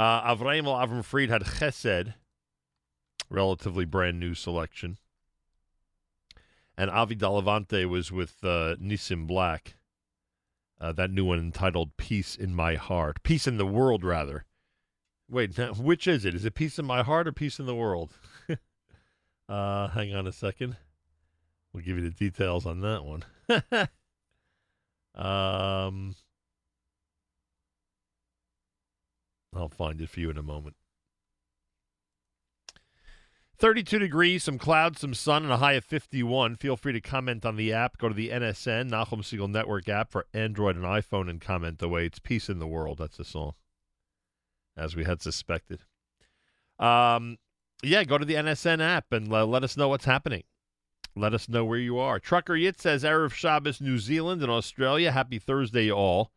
Uh, 0.00 0.34
Avraim 0.34 0.64
Avram 0.64 1.04
Fried 1.04 1.28
had 1.28 1.42
Chesed, 1.42 2.14
relatively 3.28 3.84
brand 3.84 4.18
new 4.18 4.32
selection. 4.32 4.96
And 6.74 6.90
Avi 6.90 7.14
Dalavante 7.14 7.84
was 7.84 8.10
with 8.10 8.38
uh, 8.42 8.76
Nissim 8.80 9.26
Black, 9.26 9.74
uh, 10.80 10.92
that 10.92 11.10
new 11.10 11.26
one 11.26 11.38
entitled 11.38 11.98
Peace 11.98 12.34
in 12.34 12.54
My 12.54 12.76
Heart. 12.76 13.22
Peace 13.22 13.46
in 13.46 13.58
the 13.58 13.66
World, 13.66 14.02
rather. 14.02 14.46
Wait, 15.28 15.58
now, 15.58 15.74
which 15.74 16.08
is 16.08 16.24
it? 16.24 16.34
Is 16.34 16.46
it 16.46 16.54
Peace 16.54 16.78
in 16.78 16.86
My 16.86 17.02
Heart 17.02 17.28
or 17.28 17.32
Peace 17.32 17.58
in 17.58 17.66
the 17.66 17.74
World? 17.74 18.14
uh, 19.50 19.88
hang 19.88 20.14
on 20.14 20.26
a 20.26 20.32
second. 20.32 20.78
We'll 21.74 21.84
give 21.84 21.98
you 21.98 22.04
the 22.04 22.08
details 22.08 22.64
on 22.64 22.80
that 22.80 23.04
one. 23.04 23.24
um, 25.14 26.14
I'll 29.54 29.68
find 29.68 30.00
it 30.00 30.10
for 30.10 30.20
you 30.20 30.30
in 30.30 30.38
a 30.38 30.42
moment. 30.42 30.76
32 33.60 33.98
degrees, 33.98 34.42
some 34.42 34.56
clouds, 34.56 35.00
some 35.00 35.12
sun, 35.12 35.42
and 35.42 35.52
a 35.52 35.58
high 35.58 35.74
of 35.74 35.84
51. 35.84 36.56
Feel 36.56 36.78
free 36.78 36.94
to 36.94 37.00
comment 37.00 37.44
on 37.44 37.56
the 37.56 37.74
app. 37.74 37.98
Go 37.98 38.08
to 38.08 38.14
the 38.14 38.30
NSN, 38.30 38.88
Nachum 38.88 39.20
Segal 39.20 39.50
Network 39.50 39.86
app 39.86 40.10
for 40.10 40.24
Android 40.32 40.76
and 40.76 40.84
iPhone 40.86 41.28
and 41.28 41.42
comment 41.42 41.78
the 41.78 41.88
way 41.88 42.06
It's 42.06 42.18
Peace 42.18 42.48
in 42.48 42.58
the 42.58 42.66
World. 42.66 42.98
That's 42.98 43.18
the 43.18 43.24
song, 43.24 43.52
as 44.78 44.96
we 44.96 45.04
had 45.04 45.20
suspected. 45.20 45.80
Um, 46.78 47.36
yeah, 47.82 48.04
go 48.04 48.16
to 48.16 48.24
the 48.24 48.34
NSN 48.34 48.80
app 48.80 49.12
and 49.12 49.28
let 49.28 49.62
us 49.62 49.76
know 49.76 49.88
what's 49.88 50.06
happening. 50.06 50.44
Let 51.14 51.34
us 51.34 51.46
know 51.46 51.64
where 51.64 51.78
you 51.78 51.98
are. 51.98 52.18
Trucker 52.18 52.56
Yit 52.56 52.80
says, 52.80 53.04
Erev 53.04 53.32
Shabbos, 53.32 53.80
New 53.80 53.98
Zealand 53.98 54.40
and 54.42 54.50
Australia. 54.50 55.12
Happy 55.12 55.38
Thursday, 55.38 55.90
all. 55.90 56.30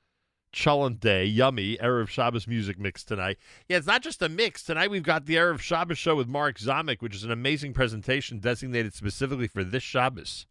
Cholent 0.54 1.00
Day, 1.00 1.26
yummy 1.26 1.78
Erev 1.78 2.08
Shabbos 2.08 2.48
music 2.48 2.80
mix 2.80 3.04
tonight. 3.04 3.38
Yeah, 3.68 3.78
it's 3.78 3.88
not 3.88 4.04
just 4.04 4.22
a 4.22 4.30
mix. 4.30 4.64
Tonight 4.64 4.92
we've 4.92 5.04
got 5.04 5.26
the 5.26 5.36
Erev 5.36 5.60
Shabbos 5.60 5.98
show 5.98 6.16
with 6.16 6.28
Mark 6.28 6.58
Zamek, 6.60 7.02
which 7.02 7.16
is 7.16 7.24
an 7.24 7.32
amazing 7.32 7.74
presentation 7.74 8.40
designated 8.40 8.94
specifically 8.94 9.48
for 9.48 9.64
this 9.64 9.84
Shabbos. 9.84 10.46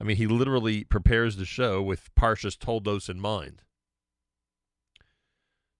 I 0.00 0.04
mean, 0.04 0.16
he 0.16 0.26
literally 0.26 0.84
prepares 0.84 1.36
the 1.36 1.44
show 1.44 1.82
with 1.82 2.14
Parshas 2.14 2.58
Toldos 2.58 3.08
in 3.08 3.20
mind. 3.20 3.62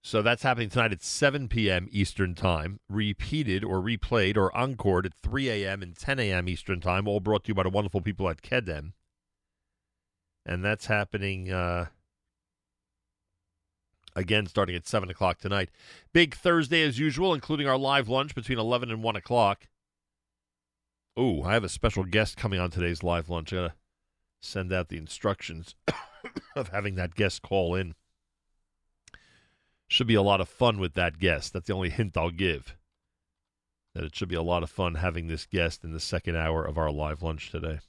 So 0.03 0.21
that's 0.21 0.43
happening 0.43 0.69
tonight 0.69 0.91
at 0.91 1.01
7 1.01 1.47
p.m. 1.47 1.87
Eastern 1.89 2.35
Time, 2.35 2.79
repeated 2.87 3.63
or 3.63 3.81
replayed 3.81 4.37
or 4.37 4.51
encored 4.55 5.07
at 5.07 5.15
3 5.15 5.49
a.m. 5.49 5.81
and 5.81 5.95
10 5.95 6.19
a.m. 6.19 6.47
Eastern 6.47 6.79
Time, 6.79 7.07
all 7.07 7.19
brought 7.19 7.45
to 7.45 7.47
you 7.47 7.55
by 7.55 7.63
the 7.63 7.71
wonderful 7.71 8.01
people 8.01 8.29
at 8.29 8.43
Kedem. 8.43 8.93
And 10.45 10.63
that's 10.63 10.85
happening 10.85 11.51
uh, 11.51 11.87
again 14.15 14.47
starting 14.47 14.75
at 14.75 14.87
7 14.87 15.09
o'clock 15.09 15.39
tonight. 15.39 15.69
Big 16.13 16.35
Thursday 16.35 16.81
as 16.83 16.99
usual, 16.99 17.33
including 17.33 17.67
our 17.67 17.77
live 17.77 18.07
lunch 18.07 18.33
between 18.33 18.57
11 18.57 18.89
and 18.89 19.03
1 19.03 19.15
o'clock. 19.15 19.67
Oh, 21.17 21.43
I 21.43 21.53
have 21.53 21.63
a 21.63 21.69
special 21.69 22.03
guest 22.03 22.37
coming 22.37 22.59
on 22.59 22.71
today's 22.71 23.03
live 23.03 23.29
lunch. 23.29 23.53
I 23.53 23.55
got 23.55 23.67
to 23.67 23.73
send 24.41 24.73
out 24.73 24.89
the 24.89 24.97
instructions 24.97 25.75
of 26.55 26.69
having 26.69 26.95
that 26.95 27.15
guest 27.15 27.41
call 27.41 27.75
in. 27.75 27.95
Should 29.87 30.07
be 30.07 30.15
a 30.15 30.21
lot 30.21 30.41
of 30.41 30.49
fun 30.49 30.79
with 30.79 30.93
that 30.95 31.19
guest. 31.19 31.53
That's 31.53 31.67
the 31.67 31.73
only 31.73 31.89
hint 31.89 32.17
I'll 32.17 32.31
give. 32.31 32.75
That 33.93 34.03
it 34.03 34.15
should 34.15 34.29
be 34.29 34.35
a 34.35 34.41
lot 34.41 34.63
of 34.63 34.69
fun 34.69 34.95
having 34.95 35.27
this 35.27 35.45
guest 35.45 35.83
in 35.83 35.93
the 35.93 35.99
second 35.99 36.35
hour 36.35 36.65
of 36.65 36.77
our 36.77 36.91
live 36.91 37.21
lunch 37.21 37.51
today. 37.51 37.79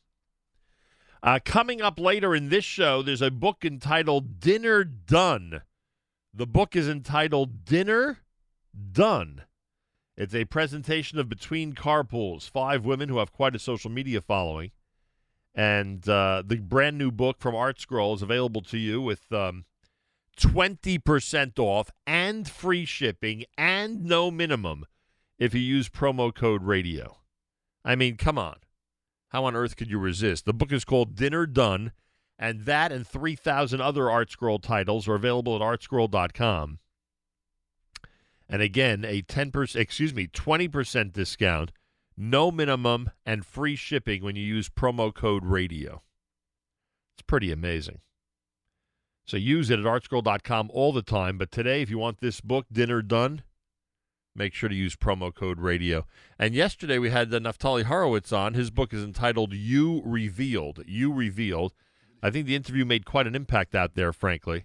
Uh, 1.23 1.41
coming 1.45 1.81
up 1.81 1.99
later 1.99 2.35
in 2.35 2.49
this 2.49 2.65
show, 2.65 3.03
there's 3.03 3.23
a 3.23 3.31
book 3.31 3.65
entitled 3.65 4.39
Dinner 4.39 4.85
Done. 4.85 5.63
The 6.37 6.47
book 6.47 6.77
is 6.77 6.87
entitled 6.87 7.65
Dinner 7.65 8.19
Done. 8.93 9.45
It's 10.19 10.35
a 10.35 10.45
presentation 10.45 11.19
of 11.19 11.31
Between 11.31 11.73
Carpools, 11.73 12.51
five 12.51 12.85
women 12.85 13.09
who 13.09 13.17
have 13.17 13.33
quite 13.33 13.57
a 13.57 13.59
social 13.59 13.91
media 13.91 14.21
following. 14.21 14.73
And 15.55 16.07
uh, 16.07 16.43
the 16.45 16.59
brand 16.59 16.99
new 16.99 17.11
book 17.11 17.39
from 17.39 17.55
Art 17.55 17.81
Scroll 17.81 18.13
is 18.13 18.21
available 18.21 18.61
to 18.65 18.77
you 18.77 19.01
with 19.01 19.33
um, 19.33 19.65
20% 20.39 21.59
off 21.59 21.91
and 22.07 22.47
free 22.47 22.85
shipping 22.85 23.47
and 23.57 24.05
no 24.05 24.31
minimum 24.31 24.85
if 25.39 25.55
you 25.55 25.61
use 25.61 25.89
promo 25.89 26.35
code 26.35 26.65
radio. 26.65 27.17
I 27.83 27.97
mean, 27.97 28.19
come 28.19 28.39
on. 28.39 28.57
How 29.31 29.47
on 29.47 29.57
earth 29.57 29.79
could 29.79 29.91
you 29.91 29.99
resist? 29.99 30.45
The 30.45 30.53
book 30.53 30.71
is 30.71 30.85
called 30.85 31.17
Dinner 31.17 31.47
Done, 31.47 31.93
and 32.39 32.65
that 32.67 32.93
and 32.93 33.07
3,000 33.07 33.81
other 33.81 34.11
Art 34.11 34.31
Scroll 34.31 34.59
titles 34.59 35.09
are 35.09 35.15
available 35.15 35.57
at 35.57 35.63
artscroll.com. 35.63 36.79
And 38.49 38.63
again, 38.63 39.05
a 39.05 39.23
10%, 39.23 39.77
excuse 39.77 40.15
me, 40.15 40.29
20% 40.29 41.13
discount, 41.13 41.73
no 42.17 42.51
minimum, 42.51 43.11
and 43.25 43.45
free 43.45 43.77
shipping 43.77 44.23
when 44.23 44.37
you 44.37 44.45
use 44.45 44.69
promo 44.69 45.13
code 45.13 45.45
radio. 45.45 46.03
It's 47.15 47.23
pretty 47.23 47.51
amazing. 47.51 48.01
So 49.25 49.37
use 49.37 49.71
it 49.71 49.81
at 49.81 49.85
artscroll.com 49.85 50.71
all 50.73 50.93
the 50.93 51.03
time. 51.03 51.39
But 51.39 51.51
today, 51.51 51.83
if 51.83 51.91
you 51.91 51.99
want 51.99 52.21
this 52.21 52.41
book, 52.41 52.67
Dinner 52.71 53.03
Done, 53.03 53.43
make 54.37 54.55
sure 54.55 54.69
to 54.69 54.75
use 54.75 54.95
promo 54.95 55.35
code 55.35 55.59
radio. 55.59 56.07
And 56.39 56.55
yesterday 56.55 56.99
we 56.99 57.11
had 57.11 57.31
the 57.31 57.41
Naftali 57.41 57.85
Horowitz 57.85 58.33
on. 58.33 58.55
His 58.55 58.71
book 58.71 58.93
is 58.95 59.03
entitled 59.03 59.53
You 59.53 60.03
Revealed. 60.05 60.85
You 60.87 61.13
Revealed. 61.13 61.73
I 62.27 62.31
think 62.31 62.47
the 62.49 62.57
interview 62.57 62.85
made 62.85 63.05
quite 63.05 63.29
an 63.29 63.37
impact 63.37 63.77
out 63.77 63.95
there, 63.95 64.13
frankly. 64.13 64.65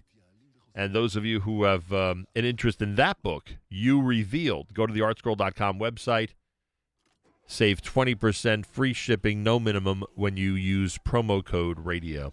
And 0.74 0.92
those 0.92 1.14
of 1.14 1.24
you 1.24 1.42
who 1.42 1.62
have 1.62 1.92
um, 1.92 2.26
an 2.34 2.44
interest 2.44 2.82
in 2.82 2.96
that 2.96 3.22
book, 3.22 3.54
You 3.68 4.02
Revealed, 4.02 4.74
go 4.74 4.84
to 4.84 4.92
the 4.92 4.98
artscroll.com 4.98 5.78
website. 5.78 6.30
Save 7.46 7.80
20% 7.80 8.66
free 8.66 8.92
shipping, 8.92 9.44
no 9.44 9.60
minimum, 9.60 10.02
when 10.16 10.36
you 10.36 10.54
use 10.54 10.98
promo 11.06 11.44
code 11.44 11.78
radio. 11.78 12.32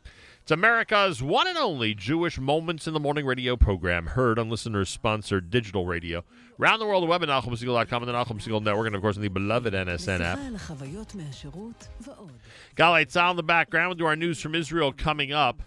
It's 0.49 0.53
America's 0.55 1.21
one 1.21 1.45
and 1.45 1.59
only 1.59 1.93
Jewish 1.93 2.39
Moments 2.39 2.87
in 2.87 2.95
the 2.95 2.99
Morning 2.99 3.23
radio 3.23 3.55
program, 3.55 4.07
heard 4.07 4.39
on 4.39 4.49
listeners 4.49 4.89
sponsored 4.89 5.51
digital 5.51 5.85
radio. 5.85 6.23
Around 6.59 6.79
the 6.79 6.87
world, 6.87 7.03
the 7.03 7.07
web 7.07 7.21
at 7.21 7.29
NachumSegal.com 7.29 8.01
and 8.01 8.09
the 8.09 8.13
Nachum 8.13 8.63
Network, 8.63 8.87
and 8.87 8.95
of 8.95 9.01
course, 9.03 9.15
on 9.15 9.21
the 9.21 9.27
beloved 9.27 9.75
NSN 9.75 10.21
app. 10.21 10.39
Galay 12.75 13.05
Tzal 13.05 13.29
in 13.29 13.37
the 13.37 13.43
background. 13.43 13.89
We'll 13.89 13.95
do 13.97 14.07
our 14.07 14.15
news 14.15 14.41
from 14.41 14.55
Israel 14.55 14.91
coming 14.91 15.33
up. 15.33 15.61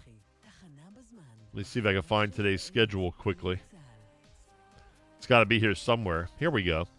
Let 1.53 1.57
me 1.57 1.63
see 1.63 1.79
if 1.79 1.85
I 1.85 1.93
can 1.93 2.01
find 2.01 2.33
today's 2.33 2.61
schedule 2.61 3.13
quickly. 3.13 3.59
It's 5.17 5.27
got 5.27 5.39
to 5.39 5.45
be 5.45 5.61
here 5.61 5.75
somewhere. 5.75 6.27
Here 6.39 6.51
we 6.51 6.61
go. 6.61 6.89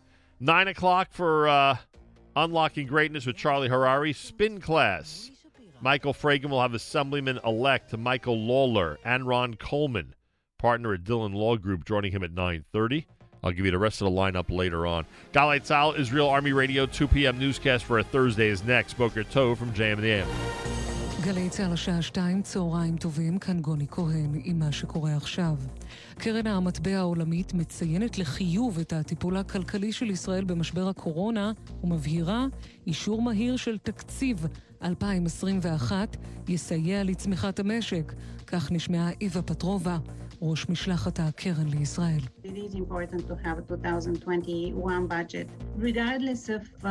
Nine 0.41 0.69
o'clock 0.69 1.09
for 1.11 1.49
uh, 1.49 1.77
Unlocking 2.35 2.87
Greatness 2.87 3.27
with 3.27 3.37
Charlie 3.37 3.69
Harary, 3.69 4.17
spin 4.17 4.59
class. 4.59 5.31
Michael 5.81 6.15
Fragin 6.15 6.51
will 6.51 6.63
have 6.63 6.75
Assemblyman 6.75 7.39
elect 7.45 7.97
Michael 7.97 8.39
Lawler 8.39 8.99
and 9.05 9.27
Ron 9.27 9.55
Coleman, 9.55 10.15
partner 10.59 10.95
at 10.95 11.05
Dhillon 11.05 11.35
Law 11.35 11.57
Group, 11.57 11.85
joining 11.85 12.13
him 12.13 12.23
at 12.23 12.33
9:30. 12.33 13.07
I'll 13.43 13.53
give 13.53 13.67
you 13.67 13.71
the 13.71 13.79
rest 13.79 14.01
of 14.01 14.07
the 14.07 14.17
lineup 14.19 14.51
later 14.51 14.87
on. 14.87 15.05
Galei 15.33 15.61
Tzahal, 15.61 15.99
Israel 15.99 16.31
Army 16.31 16.53
Radio, 16.53 16.87
2 16.87 17.09
p.m. 17.09 17.39
newscast 17.39 17.85
for 17.85 17.99
a 17.99 18.05
Thursday 18.05 18.49
is 18.49 18.65
next. 18.65 18.95
Boker 18.95 19.25
Tov 19.25 19.59
from 19.59 19.73
JM 19.75 19.95
and 19.95 20.03
the 20.03 20.11
AM. 20.11 20.29
גלי 21.25 21.49
צה"ל 21.49 21.73
השעה 21.73 22.03
שתיים, 22.03 22.43
צהריים 22.43 22.97
טובים, 22.97 23.39
כאן 23.39 23.61
גוני 23.61 23.87
כהן 23.91 24.41
עם 24.45 24.59
מה 24.59 24.73
שקורה 24.73 25.17
עכשיו. 25.17 25.55
קרן 26.19 26.47
המטבע 26.47 26.99
העולמית 26.99 27.55
מציינת 27.55 28.19
לחיוב 28.19 28.79
את 28.79 28.93
הטיפול 28.93 29.37
הכלכלי 29.37 29.93
של 29.93 30.11
ישראל 30.11 30.45
במשבר 30.45 30.89
הקורונה 30.89 31.53
ומבהירה 31.85 32.47
אישור 32.87 33.23
מהיר 33.23 33.57
של 33.57 33.79
תקציב 33.79 34.47
2021 34.85 36.17
יסייע 36.49 37.05
לצמיחת 37.05 37.59
המשק. 37.59 38.13
כך 38.47 38.73
נשמעה 38.73 39.11
איווה 39.21 39.43
פטרובה, 39.43 39.99
ראש 40.43 40.69
משלחת 40.69 41.21
הקרן 41.21 41.69
לישראל. 41.69 42.21
It 42.45 42.57
is 42.57 42.75
important 42.75 43.23
to 43.29 43.35
have 43.45 43.59
a 43.59 43.63
2021 43.63 45.07
budget. 45.07 45.47
Regardless 45.77 46.49
of 46.57 46.63
uh, 46.85 46.89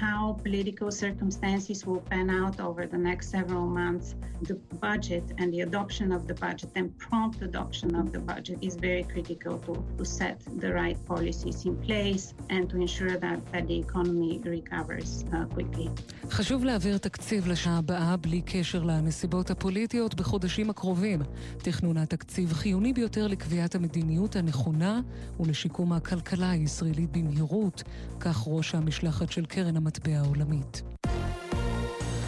how 0.00 0.20
political 0.44 0.90
circumstances 0.90 1.78
will 1.86 2.02
pan 2.10 2.28
out 2.42 2.56
over 2.60 2.82
the 2.94 3.00
next 3.08 3.26
several 3.36 3.66
months, 3.80 4.08
the 4.50 4.56
budget 4.88 5.24
and 5.38 5.48
the 5.54 5.60
adoption 5.68 6.08
of 6.16 6.22
the 6.30 6.36
budget 6.46 6.70
and 6.78 6.86
prompt 7.06 7.38
adoption 7.50 7.90
of 8.00 8.06
the 8.14 8.22
budget 8.32 8.58
is 8.68 8.74
very 8.88 9.04
critical 9.12 9.54
to, 9.66 9.72
to 9.98 10.04
set 10.18 10.38
the 10.62 10.70
right 10.80 10.98
policies 11.12 11.58
in 11.68 11.74
place 11.86 12.24
and 12.54 12.62
to 12.70 12.76
ensure 12.86 13.16
that, 13.24 13.38
that 13.52 13.64
the 13.70 13.78
economy 13.86 14.32
recovers 14.56 15.24
uh, 15.32 15.44
quickly. 15.54 15.88
חשוב 16.30 16.64
להעביר 16.64 16.98
תקציב 16.98 17.46
לשעה 17.46 17.78
הבאה 17.78 18.16
בלי 18.16 18.40
קשר 18.40 18.82
לנסיבות 18.82 19.50
הפוליטיות 19.50 20.14
בחודשים 20.14 20.70
הקרובים. 20.70 21.22
תכנון 21.58 21.96
התקציב 21.96 22.52
חיוני 22.52 22.85
ביותר 22.92 23.26
לקביעת 23.26 23.74
המדיניות 23.74 24.36
הנכונה 24.36 25.00
ולשיקום 25.40 25.92
הכלכלה 25.92 26.50
הישראלית 26.50 27.12
במהירות, 27.12 27.82
כך 28.20 28.44
ראש 28.46 28.74
המשלחת 28.74 29.32
של 29.32 29.46
קרן 29.46 29.76
המטבע 29.76 30.18
העולמית. 30.18 30.82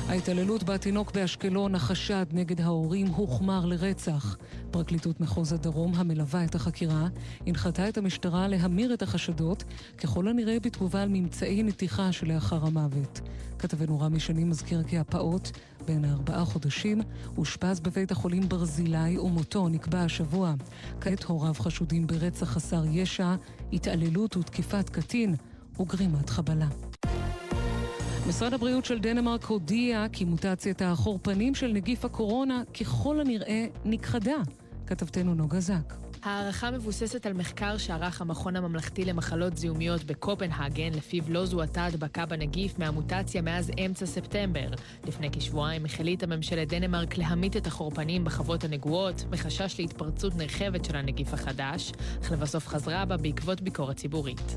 ההתעללות 0.08 0.64
בתינוק 0.64 1.12
באשקלון, 1.12 1.74
החשד 1.74 2.26
נגד 2.32 2.60
ההורים 2.60 3.06
הוחמר 3.06 3.66
לרצח. 3.66 4.36
פרקליטות 4.70 5.20
מחוז 5.20 5.52
הדרום 5.52 5.94
המלווה 5.94 6.44
את 6.44 6.54
החקירה 6.54 7.08
הנחתה 7.46 7.88
את 7.88 7.98
המשטרה 7.98 8.48
להמיר 8.48 8.94
את 8.94 9.02
החשדות, 9.02 9.64
ככל 9.98 10.28
הנראה 10.28 10.60
בתגובה 10.60 11.02
על 11.02 11.08
ממצאי 11.08 11.62
נתיחה 11.62 12.12
שלאחר 12.12 12.66
המוות. 12.66 13.20
כתבנו 13.58 14.00
רמי 14.00 14.20
שני 14.20 14.44
מזכיר 14.44 14.82
כי 14.82 14.98
הפעוט, 14.98 15.50
בן 15.86 16.04
ארבעה 16.04 16.44
חודשים, 16.44 17.00
אושפז 17.36 17.80
בבית 17.80 18.10
החולים 18.10 18.48
ברזילי 18.48 19.18
ומותו 19.18 19.68
נקבע 19.68 20.00
השבוע. 20.00 20.54
כעת 21.00 21.24
הוריו 21.24 21.54
חשודים 21.54 22.06
ברצח 22.06 22.46
חסר 22.46 22.84
ישע, 22.90 23.34
התעללות 23.72 24.36
ותקיפת 24.36 24.88
קטין 24.88 25.34
וגרימת 25.80 26.30
חבלה. 26.30 26.87
משרד 28.28 28.54
הבריאות 28.54 28.84
של 28.84 28.98
דנמרק 28.98 29.44
הודיע 29.44 30.06
כי 30.12 30.24
מוטציית 30.24 30.82
החורפנים 30.82 31.54
של 31.54 31.72
נגיף 31.72 32.04
הקורונה 32.04 32.62
ככל 32.80 33.20
הנראה 33.20 33.66
נכחדה. 33.84 34.36
כתבתנו 34.86 35.34
נוגה 35.34 35.60
זק. 35.60 35.94
ההערכה 36.22 36.70
מבוססת 36.70 37.26
על 37.26 37.32
מחקר 37.32 37.78
שערך 37.78 38.20
המכון 38.20 38.56
הממלכתי 38.56 39.04
למחלות 39.04 39.56
זיהומיות 39.56 40.04
בקופנהגן, 40.04 40.94
לפיו 40.94 41.22
לא 41.28 41.46
זוהתה 41.46 41.84
הדבקה 41.84 42.26
בנגיף 42.26 42.78
מהמוטציה 42.78 43.42
מאז 43.42 43.70
אמצע 43.86 44.06
ספטמבר. 44.06 44.68
לפני 45.04 45.30
כשבועיים 45.30 45.84
החליטה 45.84 46.26
ממשלת 46.26 46.68
דנמרק 46.68 47.18
להמית 47.18 47.56
את 47.56 47.66
החורפנים 47.66 48.24
בחוות 48.24 48.64
הנגועות, 48.64 49.24
מחשש 49.30 49.78
להתפרצות 49.78 50.34
נרחבת 50.34 50.84
של 50.84 50.96
הנגיף 50.96 51.34
החדש, 51.34 51.92
אך 52.22 52.32
לבסוף 52.32 52.66
חזרה 52.66 53.04
בה 53.04 53.16
בעקבות 53.16 53.60
ביקורת 53.60 53.96
ציבורית. 53.96 54.56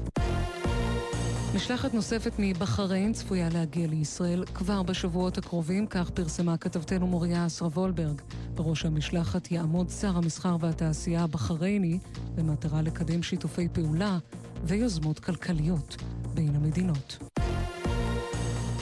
משלחת 1.56 1.94
נוספת 1.94 2.32
מבחריין 2.40 3.14
צפויה 3.14 3.50
להגיע 3.54 3.88
לישראל 3.88 4.46
כבר 4.46 4.84
בשבועות 4.84 5.38
הקרובים, 5.38 5.88
כך 5.88 6.10
פרסמה 6.10 6.58
כתבתנו 6.58 7.08
מוריה 7.08 7.46
אסרה 7.46 7.68
וולברג. 7.68 8.22
בראש 8.56 8.86
המשלחת 8.86 9.52
יעמוד 9.52 9.90
שר 9.90 10.18
המסחר 10.18 10.58
והתעשייה 10.60 11.24
הבחרייני 11.24 12.00
במטרה 12.36 12.82
לקדם 12.82 13.24
שיתופי 13.24 13.68
פעולה 13.74 14.18
ויוזמות 14.64 15.20
כלכליות 15.20 15.96
בין 16.34 16.56
המדינות. 16.56 17.31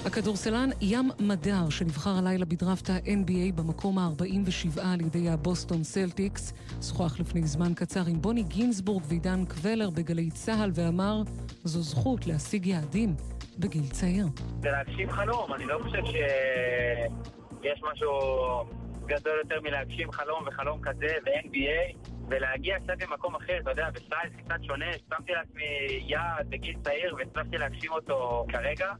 הכדורסלן 0.05 0.69
ים 0.81 1.09
מדר, 1.19 1.69
שנבחר 1.69 2.09
הלילה 2.09 2.45
בדראפט 2.45 2.89
ה-NBA 2.89 3.55
במקום 3.55 3.97
ה-47 3.97 4.81
על 4.81 5.01
ידי 5.01 5.29
הבוסטון 5.29 5.83
סלטיקס, 5.83 6.53
שוחח 6.81 7.19
לפני 7.19 7.43
זמן 7.43 7.73
קצר 7.73 8.05
עם 8.07 8.21
בוני 8.21 8.43
גינזבורג 8.43 9.03
ועידן 9.07 9.45
קבלר 9.45 9.89
בגלי 9.89 10.31
צה"ל 10.31 10.71
ואמר, 10.73 11.21
זו 11.63 11.81
זכות 11.81 12.27
להשיג 12.27 12.65
יעדים 12.65 13.15
בגיל 13.59 13.87
צעיר. 13.91 14.27
זה 14.61 14.69
להגשים 14.69 15.11
חלום, 15.11 15.53
אני 15.53 15.65
לא 15.65 15.79
חושב 15.83 16.05
שיש 16.05 17.81
משהו 17.93 18.09
גדול 19.05 19.33
יותר 19.43 19.61
מלהגשים 19.61 20.11
חלום 20.11 20.43
וחלום 20.47 20.81
כזה 20.81 21.07
ב-NBA 21.25 22.09
ולהגיע 22.29 22.79
קצת 22.79 23.03
למקום 23.03 23.35
אחר, 23.35 23.57
אתה 23.61 23.69
יודע, 23.69 23.89
בסטייל 23.93 24.29
קצת 24.45 24.63
שונה, 24.63 24.85
שמתי 25.09 25.31
לעצמי 25.31 25.63
יעד 26.07 26.49
בגיל 26.49 26.75
צעיר 26.83 27.15
והצלחתי 27.15 27.57
להגשים 27.57 27.91
אותו 27.91 28.45
כרגע. 28.49 28.93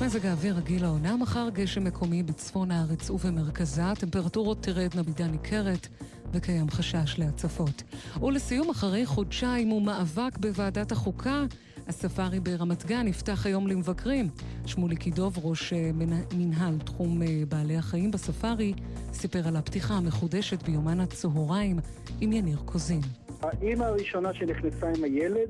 מזג 0.00 0.26
האוויר 0.26 0.56
רגיל 0.56 0.84
העונה, 0.84 1.16
מחר 1.16 1.48
גשם 1.52 1.84
מקומי 1.84 2.22
בצפון 2.22 2.70
הארץ 2.70 3.10
ובמרכזה, 3.10 3.82
טמפרטורות 3.98 4.62
תרדנה 4.62 5.02
מידה 5.06 5.26
ניכרת 5.26 5.86
וקיים 6.32 6.70
חשש 6.70 7.18
להצפות. 7.18 7.82
ולסיום, 8.22 8.70
אחרי 8.70 9.06
חודשיים 9.06 9.72
ומאבק 9.72 10.38
בוועדת 10.38 10.92
החוקה, 10.92 11.44
הספארי 11.88 12.40
ברמת 12.40 12.86
גן 12.86 13.06
נפתח 13.06 13.46
היום 13.46 13.66
למבקרים. 13.66 14.28
שמולי 14.66 14.96
קידוב, 14.96 15.34
ראש 15.42 15.72
אה, 15.72 15.90
מנ- 15.94 16.34
מנהל 16.34 16.78
תחום 16.78 17.22
אה, 17.22 17.42
בעלי 17.48 17.76
החיים 17.76 18.10
בספארי, 18.10 18.72
סיפר 19.12 19.48
על 19.48 19.56
הפתיחה 19.56 19.94
המחודשת 19.94 20.62
ביומן 20.62 21.00
הצהריים 21.00 21.78
עם 22.20 22.32
יניר 22.32 22.58
קוזין. 22.64 23.00
האימא 23.42 23.84
הראשונה 23.84 24.34
שנכנסה 24.34 24.88
עם 24.96 25.04
הילד, 25.04 25.48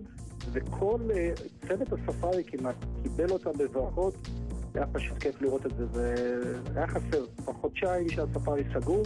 וכל 0.53 1.01
אה, 1.15 1.31
צוות 1.69 1.89
הספארי 1.93 2.45
כמעט 2.47 2.77
קיבל 3.03 3.31
אותה 3.31 3.51
בברכות. 3.53 4.15
היה 4.75 4.87
פשוט 4.87 5.19
כיף 5.19 5.43
לראות 5.43 5.67
את 5.67 5.77
זה, 5.77 5.87
זה 5.87 6.15
היה 6.75 6.87
חסר. 6.87 7.25
כבר 7.37 7.53
חודשיים 7.53 8.09
שהספארי 8.09 8.63
סגור, 8.75 9.03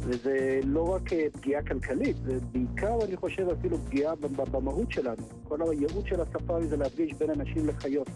וזה 0.00 0.60
לא 0.64 0.94
רק 0.94 1.12
אה, 1.12 1.26
פגיעה 1.32 1.62
כלכלית, 1.62 2.16
זה 2.24 2.38
בעיקר, 2.52 2.98
אני 3.04 3.16
חושב, 3.16 3.48
אפילו 3.48 3.78
פגיעה 3.78 4.14
במהות 4.52 4.92
שלנו. 4.92 5.22
כל 5.48 5.58
הייעוד 5.70 6.06
של 6.06 6.20
הספארי 6.20 6.66
זה 6.66 6.76
להפגיש 6.76 7.12
בין 7.12 7.30
אנשים 7.30 7.68
לחיות. 7.68 8.08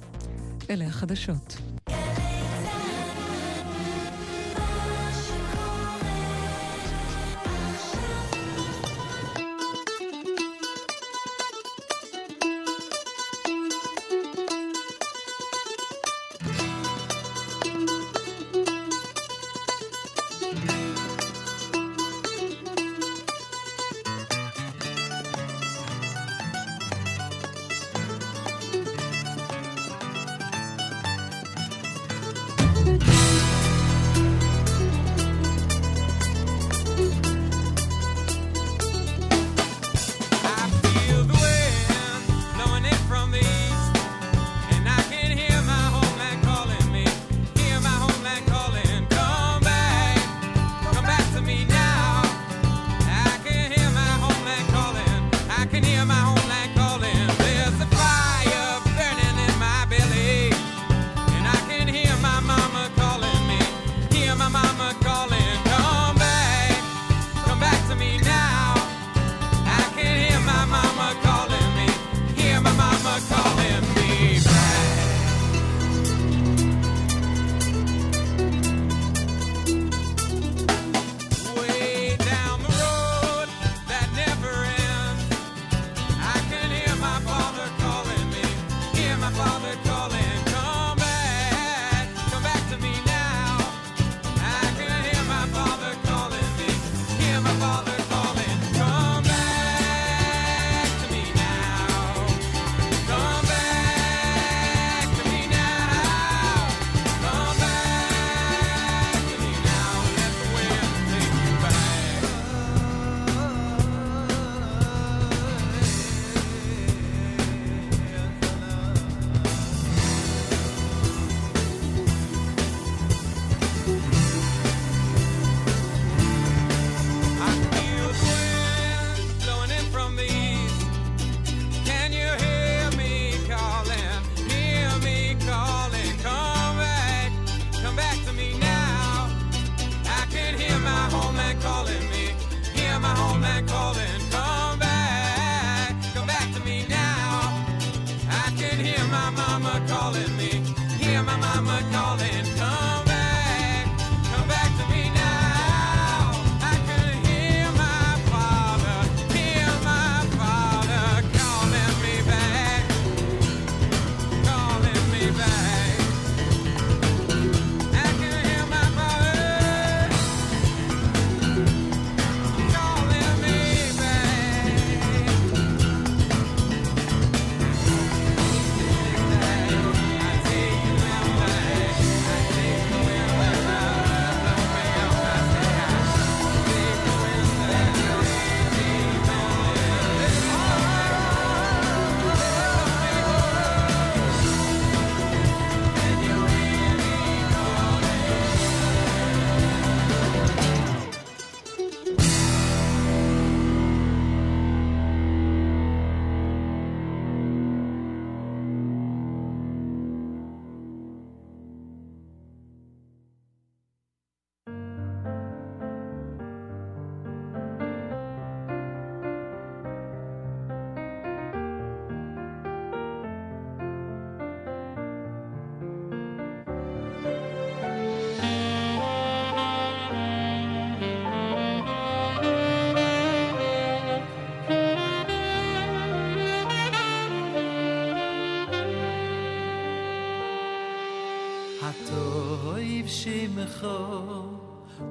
אלה 0.71 0.87
החדשות. 0.87 1.57
הטוב 1.89 2.26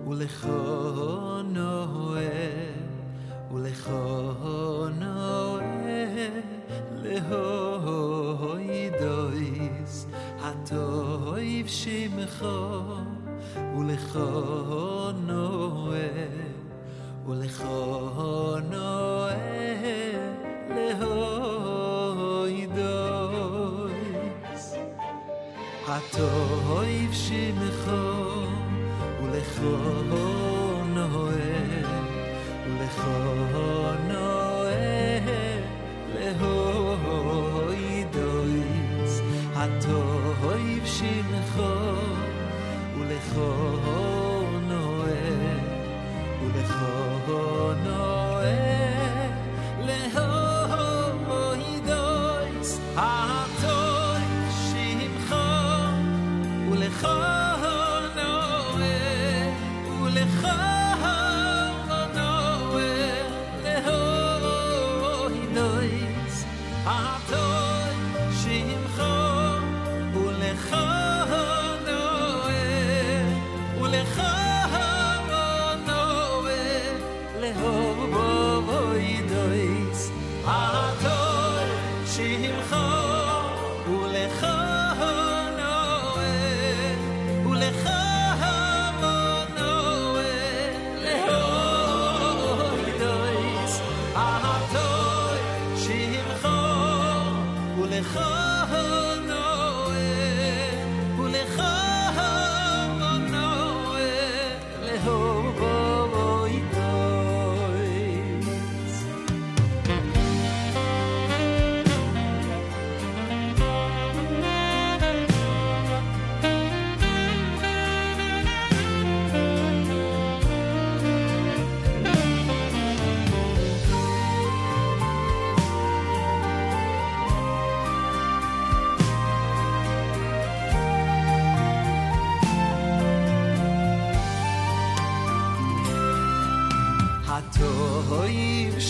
וול 0.06 0.22
איך 0.22 0.48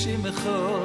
שמחה 0.06 0.85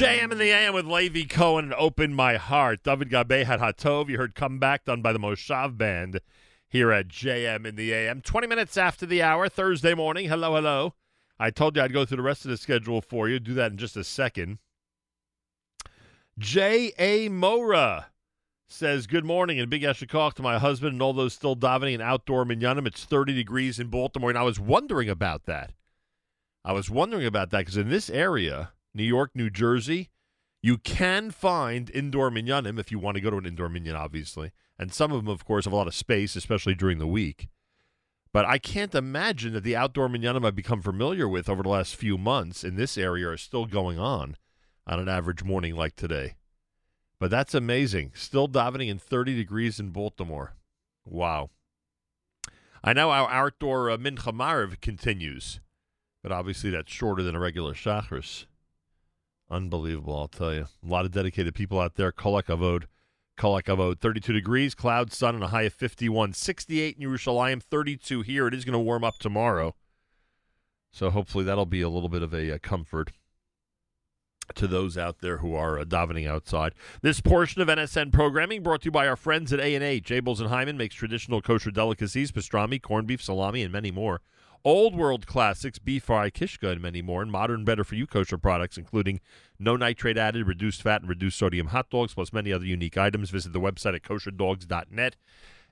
JM 0.00 0.32
in 0.32 0.38
the 0.38 0.50
AM 0.50 0.72
with 0.72 0.86
Levy 0.86 1.26
Cohen 1.26 1.66
and 1.66 1.74
Open 1.74 2.14
My 2.14 2.36
Heart. 2.36 2.84
Dovid 2.84 3.10
Gabay 3.10 3.44
had 3.44 3.60
Hatov. 3.60 4.08
You 4.08 4.16
heard 4.16 4.34
Comeback 4.34 4.86
done 4.86 5.02
by 5.02 5.12
the 5.12 5.18
Moshav 5.18 5.76
Band 5.76 6.22
here 6.66 6.90
at 6.90 7.08
JM 7.08 7.66
in 7.66 7.76
the 7.76 7.92
AM. 7.92 8.22
20 8.22 8.46
minutes 8.46 8.78
after 8.78 9.04
the 9.04 9.22
hour, 9.22 9.46
Thursday 9.50 9.92
morning. 9.92 10.26
Hello, 10.26 10.54
hello. 10.54 10.94
I 11.38 11.50
told 11.50 11.76
you 11.76 11.82
I'd 11.82 11.92
go 11.92 12.06
through 12.06 12.16
the 12.16 12.22
rest 12.22 12.46
of 12.46 12.50
the 12.50 12.56
schedule 12.56 13.02
for 13.02 13.28
you. 13.28 13.38
Do 13.38 13.52
that 13.52 13.72
in 13.72 13.76
just 13.76 13.94
a 13.94 14.02
second. 14.02 14.56
J.A. 16.38 17.28
Mora 17.28 18.06
says, 18.68 19.06
Good 19.06 19.26
morning 19.26 19.60
and 19.60 19.68
big 19.68 19.82
Yasher 19.82 20.08
Koach 20.08 20.32
to 20.36 20.42
my 20.42 20.58
husband 20.58 20.94
and 20.94 21.02
all 21.02 21.12
those 21.12 21.34
still 21.34 21.56
davening 21.56 21.92
in 21.92 22.00
outdoor 22.00 22.46
minyanim. 22.46 22.86
It's 22.86 23.04
30 23.04 23.34
degrees 23.34 23.78
in 23.78 23.88
Baltimore, 23.88 24.30
and 24.30 24.38
I 24.38 24.44
was 24.44 24.58
wondering 24.58 25.10
about 25.10 25.44
that. 25.44 25.74
I 26.64 26.72
was 26.72 26.88
wondering 26.88 27.26
about 27.26 27.50
that 27.50 27.58
because 27.58 27.76
in 27.76 27.90
this 27.90 28.08
area, 28.08 28.70
New 28.94 29.04
York, 29.04 29.30
New 29.34 29.50
Jersey, 29.50 30.10
you 30.62 30.76
can 30.76 31.30
find 31.30 31.90
indoor 31.90 32.30
minyanim 32.30 32.78
if 32.78 32.90
you 32.90 32.98
want 32.98 33.16
to 33.16 33.20
go 33.20 33.30
to 33.30 33.38
an 33.38 33.46
indoor 33.46 33.68
minyan, 33.68 33.96
obviously. 33.96 34.52
And 34.78 34.92
some 34.92 35.12
of 35.12 35.24
them, 35.24 35.28
of 35.28 35.44
course, 35.44 35.64
have 35.64 35.72
a 35.72 35.76
lot 35.76 35.86
of 35.86 35.94
space, 35.94 36.36
especially 36.36 36.74
during 36.74 36.98
the 36.98 37.06
week. 37.06 37.48
But 38.32 38.44
I 38.44 38.58
can't 38.58 38.94
imagine 38.94 39.52
that 39.54 39.64
the 39.64 39.76
outdoor 39.76 40.08
minyanim 40.08 40.46
I've 40.46 40.54
become 40.54 40.82
familiar 40.82 41.28
with 41.28 41.48
over 41.48 41.62
the 41.62 41.68
last 41.68 41.96
few 41.96 42.16
months 42.16 42.62
in 42.62 42.76
this 42.76 42.96
area 42.96 43.28
are 43.28 43.36
still 43.36 43.66
going 43.66 43.98
on 43.98 44.36
on 44.86 45.00
an 45.00 45.08
average 45.08 45.42
morning 45.42 45.74
like 45.74 45.96
today. 45.96 46.36
But 47.18 47.30
that's 47.30 47.54
amazing. 47.54 48.12
Still 48.14 48.48
davening 48.48 48.88
in 48.88 48.98
30 48.98 49.36
degrees 49.36 49.80
in 49.80 49.90
Baltimore. 49.90 50.54
Wow. 51.04 51.50
I 52.82 52.92
know 52.92 53.10
our 53.10 53.28
outdoor 53.28 53.90
uh, 53.90 53.96
Mincha 53.98 54.32
Maariv 54.32 54.80
continues, 54.80 55.60
but 56.22 56.32
obviously 56.32 56.70
that's 56.70 56.90
shorter 56.90 57.22
than 57.22 57.34
a 57.34 57.40
regular 57.40 57.74
Shachris. 57.74 58.46
Unbelievable, 59.50 60.16
I'll 60.16 60.28
tell 60.28 60.54
you. 60.54 60.66
A 60.84 60.88
lot 60.88 61.04
of 61.04 61.10
dedicated 61.10 61.54
people 61.54 61.80
out 61.80 61.96
there. 61.96 62.12
Kol 62.12 62.40
Hakavod. 62.40 62.84
Kol 63.36 63.60
Hakavod. 63.60 63.98
32 63.98 64.32
degrees, 64.32 64.74
cloud, 64.74 65.12
sun, 65.12 65.34
and 65.34 65.44
a 65.44 65.48
high 65.48 65.62
of 65.62 65.74
51. 65.74 66.32
68 66.34 66.96
in 66.96 67.08
Yerushalayim, 67.08 67.62
32 67.62 68.22
here. 68.22 68.46
It 68.46 68.54
is 68.54 68.64
going 68.64 68.74
to 68.74 68.78
warm 68.78 69.02
up 69.02 69.18
tomorrow. 69.18 69.74
So 70.92 71.10
hopefully 71.10 71.44
that'll 71.44 71.66
be 71.66 71.82
a 71.82 71.88
little 71.88 72.08
bit 72.08 72.22
of 72.22 72.32
a, 72.32 72.54
uh 72.54 72.58
comfort 72.58 73.12
to 74.54 74.66
those 74.66 74.98
out 74.98 75.20
there 75.20 75.38
who 75.38 75.54
are 75.54 75.78
uh, 75.78 75.84
davening 75.84 76.28
outside. 76.28 76.74
This 77.02 77.20
portion 77.20 77.62
of 77.62 77.68
NSN 77.68 78.12
programming 78.12 78.62
brought 78.62 78.82
to 78.82 78.86
you 78.86 78.90
by 78.90 79.06
our 79.06 79.16
friends 79.16 79.52
at 79.52 79.60
A&H. 79.60 80.10
Abeles 80.10 80.40
and 80.40 80.50
Heymann 80.50 80.76
makes 80.76 80.94
traditional 80.94 81.40
kosher 81.40 81.70
delicacies, 81.70 82.32
pastrami, 82.32 82.80
corned 82.80 83.06
beef, 83.06 83.22
salami, 83.22 83.62
and 83.62 83.72
many 83.72 83.90
more. 83.90 84.20
Old 84.64 84.94
world 84.94 85.26
classics, 85.26 85.78
beef 85.78 86.04
fry, 86.04 86.28
kishka, 86.30 86.68
and 86.70 86.82
many 86.82 87.00
more. 87.00 87.22
And 87.22 87.32
modern, 87.32 87.64
better 87.64 87.84
for 87.84 87.94
you 87.94 88.06
kosher 88.06 88.38
products, 88.38 88.76
including 88.76 89.20
no 89.58 89.76
nitrate 89.76 90.18
added, 90.18 90.46
reduced 90.46 90.82
fat, 90.82 91.00
and 91.00 91.08
reduced 91.08 91.38
sodium 91.38 91.68
hot 91.68 91.88
dogs, 91.90 92.14
plus 92.14 92.32
many 92.32 92.52
other 92.52 92.66
unique 92.66 92.98
items. 92.98 93.30
Visit 93.30 93.52
the 93.52 93.60
website 93.60 93.94
at 93.94 94.02
kosherdogs.net 94.02 95.16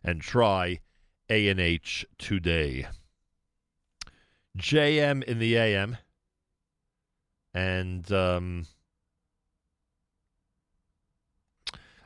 and 0.03 0.21
try 0.21 0.81
A&H 1.29 2.07
today. 2.19 2.87
JM 4.57 5.23
in 5.25 5.39
the 5.39 5.57
AM. 5.57 5.99
And 7.55 8.11
um, 8.13 8.67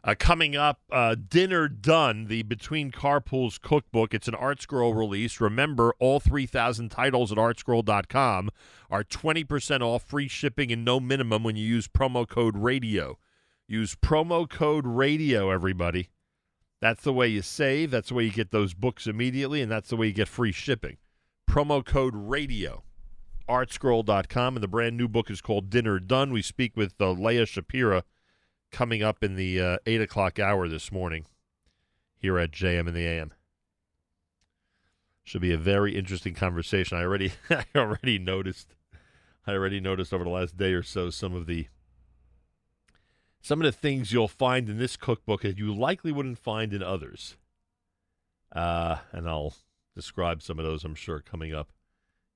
uh, 0.05 0.15
coming 0.19 0.57
up, 0.57 0.81
uh, 0.91 1.15
Dinner 1.15 1.69
Done, 1.69 2.27
the 2.27 2.43
Between 2.43 2.91
Carpools 2.91 3.61
cookbook. 3.61 4.13
It's 4.13 4.29
an 4.29 4.35
ArtScroll 4.35 4.97
release. 4.97 5.41
Remember, 5.41 5.95
all 6.01 6.19
3,000 6.19 6.91
titles 6.91 7.31
at 7.31 7.39
artscroll.com 7.39 8.51
are 8.91 9.05
20% 9.05 9.81
off 9.81 10.03
free 10.03 10.29
shipping 10.29 10.73
and 10.73 10.85
no 10.85 10.99
minimum 10.99 11.45
when 11.45 11.57
you 11.57 11.67
use 11.67 11.87
promo 11.87 12.29
code 12.29 12.57
RADIO. 12.57 13.19
Use 13.69 13.95
promo 13.95 14.49
code 14.49 14.87
RADIO, 14.87 15.51
everybody. 15.51 16.09
That's 16.81 17.05
the 17.05 17.13
way 17.13 17.29
you 17.29 17.43
save. 17.43 17.93
That's 17.93 18.09
the 18.09 18.15
way 18.15 18.25
you 18.25 18.33
get 18.33 18.51
those 18.51 18.75
books 18.75 19.07
immediately, 19.07 19.63
and 19.63 19.71
that's 19.71 19.91
the 19.91 19.97
way 19.97 20.09
you 20.09 20.13
get 20.13 20.29
free 20.29 20.53
shipping. 20.53 20.97
Promo 21.49 21.85
code 21.85 22.15
RADIO 22.17 22.83
artscroll.com, 23.49 24.57
and 24.57 24.63
the 24.63 24.69
brand 24.69 24.97
new 24.97 25.09
book 25.09 25.31
is 25.31 25.41
called 25.41 25.69
Dinner 25.69 25.99
Done. 25.99 26.33
We 26.33 26.43
speak 26.43 26.77
with 26.77 26.95
uh, 27.01 27.11
Leah 27.11 27.45
Schapira 27.45 28.03
coming 28.73 29.03
up 29.03 29.23
in 29.23 29.37
the 29.37 29.61
uh, 29.61 29.77
8 29.87 30.01
o'clock 30.01 30.39
hour 30.39 30.67
this 30.67 30.91
morning 30.91 31.27
here 32.17 32.39
at 32.39 32.51
JM 32.51 32.89
in 32.89 32.95
the 32.95 33.07
AM. 33.07 33.33
Should 35.23 35.43
be 35.43 35.53
a 35.53 35.59
very 35.59 35.97
interesting 35.97 36.35
conversation. 36.35 36.99
I 36.99 37.03
already, 37.03 37.33
I 37.51 37.65
already 37.77 38.19
noticed, 38.19 38.75
I 39.47 39.53
already 39.53 39.79
noticed 39.79 40.13
over 40.13 40.25
the 40.25 40.31
last 40.31 40.57
day 40.57 40.73
or 40.73 40.83
so 40.83 41.11
some 41.11 41.35
of 41.35 41.47
the, 41.47 41.69
some 43.41 43.61
of 43.61 43.65
the 43.65 43.73
things 43.73 44.13
you'll 44.13 44.27
find 44.27 44.69
in 44.69 44.79
this 44.79 44.97
cookbook 44.97 45.43
that 45.43 45.59
you 45.59 45.73
likely 45.73 46.11
wouldn't 46.11 46.39
find 46.39 46.73
in 46.73 46.83
others. 46.83 47.37
Uh, 48.51 48.97
and 49.13 49.29
I'll 49.29 49.55
describe 49.95 50.43
some 50.43 50.59
of 50.59 50.65
those, 50.65 50.85
I'm 50.85 50.95
sure, 50.95 51.21
coming 51.21 51.55
up 51.55 51.73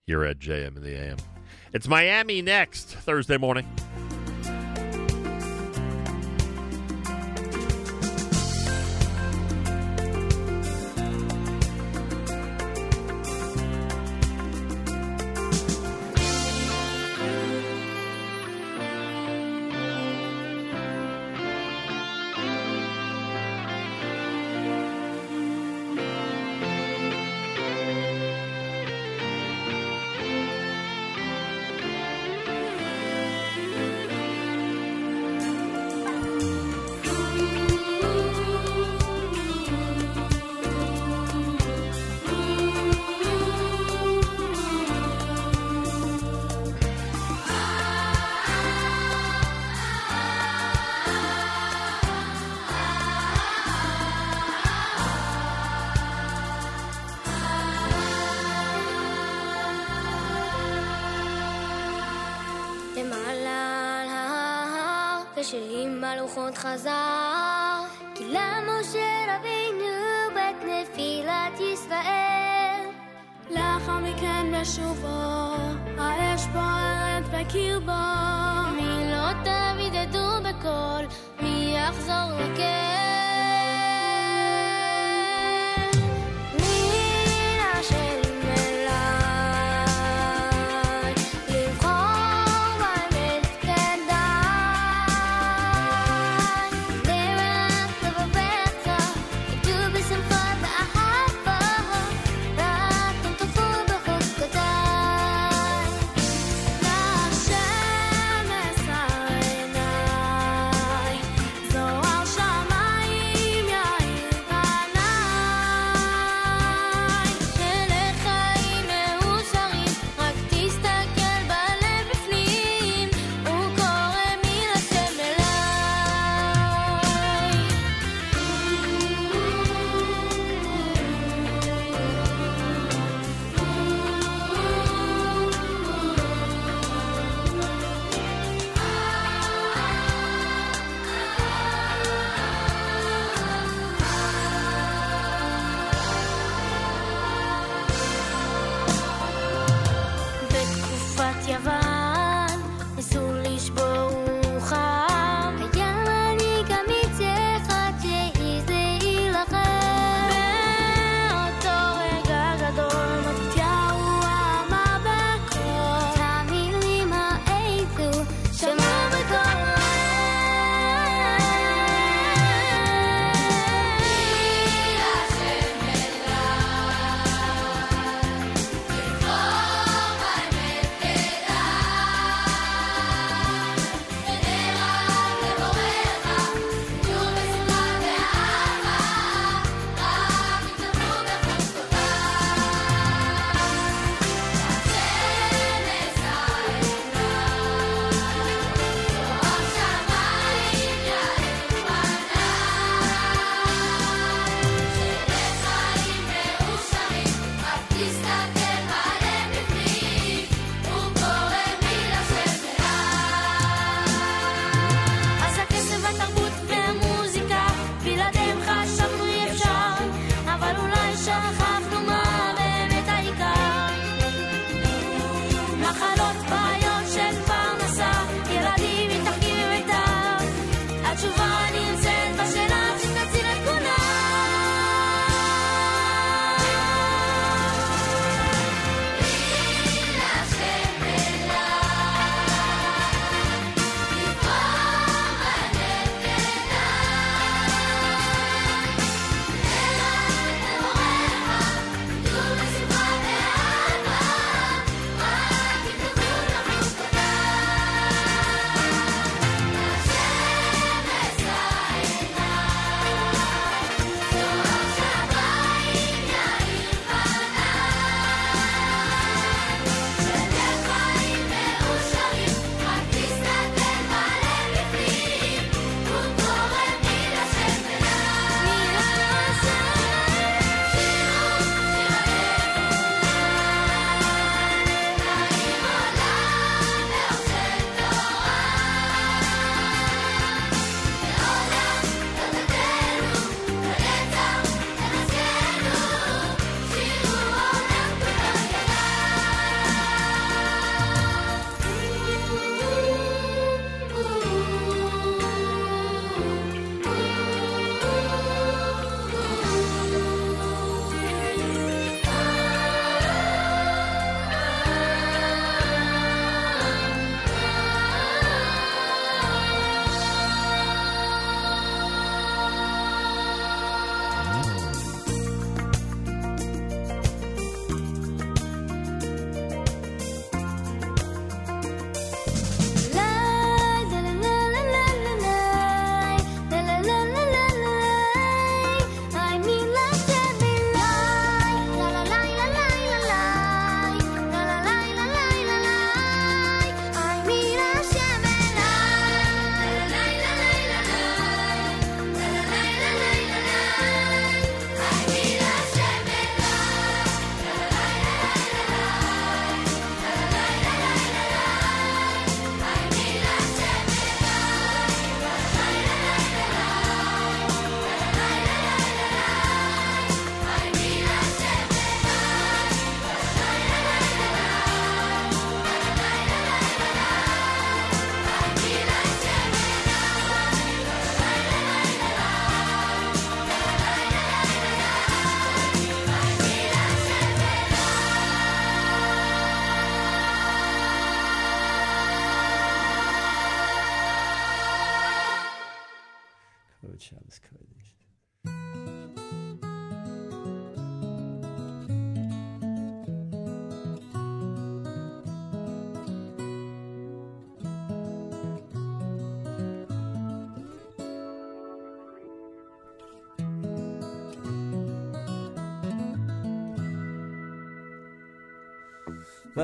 here 0.06 0.24
at 0.24 0.38
JM 0.38 0.76
in 0.76 0.82
the 0.82 0.94
AM. 0.94 1.16
It's 1.72 1.88
Miami 1.88 2.42
next 2.42 2.88
Thursday 2.88 3.36
morning. 3.36 3.66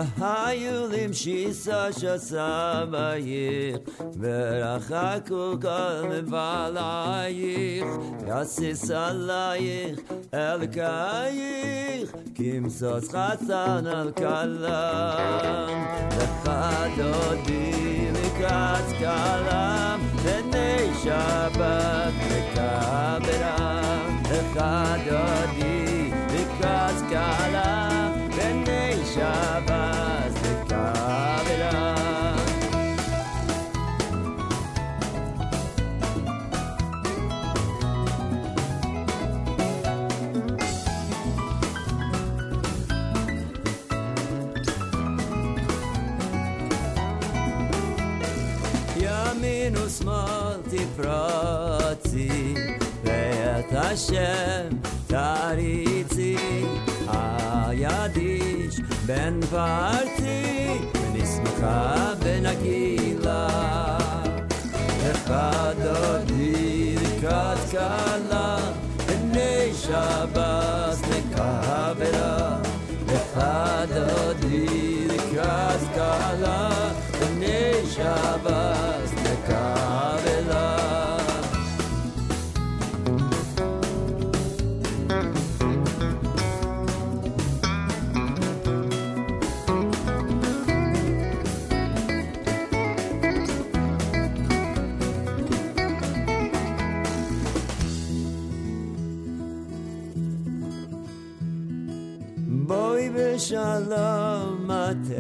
והיו 0.02 0.88
למשיסה 0.91 1.88
שסמייך, 1.94 3.77
ורחקו 4.19 5.53
כל 5.61 6.10
מבעלייך, 6.10 7.85
יסיס 8.27 8.91
עלייך 8.91 9.99
אלוקייך, 10.34 12.11
כמסוס 12.35 13.10
חסן 13.10 13.88
על 13.88 14.11
כלם. 14.11 15.85
לך 16.18 16.49
דודי 16.98 18.07
לקראת 18.11 18.98
כלם, 18.99 19.99
בני 20.23 20.89
שבת 21.03 22.14
מקברם. 22.30 23.68
לך 24.31 24.60
דודי 25.06 25.51
הידיש 59.02 59.02
בן 59.06 59.39
פרצי, 59.49 60.68
ונשמחה 60.94 62.14
בנגילה. 62.23 63.48
אחד 65.11 65.73
דודי 65.84 66.95
לקראת 66.95 67.57
כלה, 67.72 68.57
בני 69.07 69.73
שבת 69.73 70.98
נקבלה. 71.10 72.57
אחד 73.15 73.88
דודי 73.94 75.07
לקראת 75.07 75.81
כלה, 75.95 76.69
בני 77.19 77.72
שבת 77.89 78.81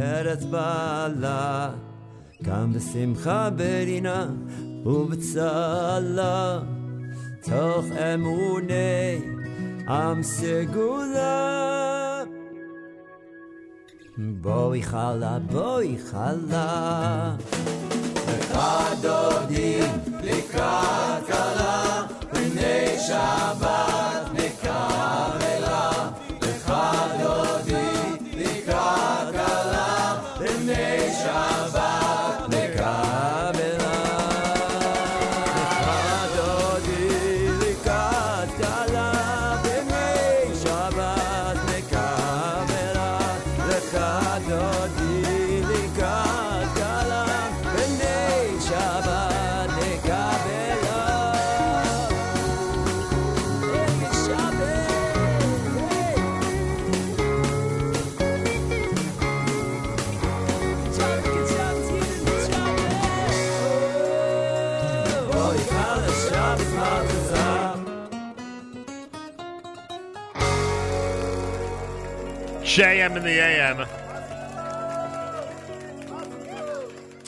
עטרת 0.01 0.43
בעלה, 0.43 1.69
גם 2.43 2.73
בשמחה 2.73 3.49
ברינה 3.49 4.27
ובצלה, 4.85 6.59
תוך 7.43 7.85
אמוני 8.13 9.21
עם 9.87 10.23
סגולה. 10.23 11.37
בואי 14.17 14.83
חלה, 14.83 15.37
בואי 15.51 15.97
חלה. 16.11 17.35
אחד 18.39 18.95
דודים 19.01 19.91
לקראת 20.23 21.25
כלה, 21.27 22.03
בני 22.33 22.97
שבת 23.07 23.70
JM 72.72 73.16
in 73.18 73.22
the 73.22 73.38
AM. 73.38 73.86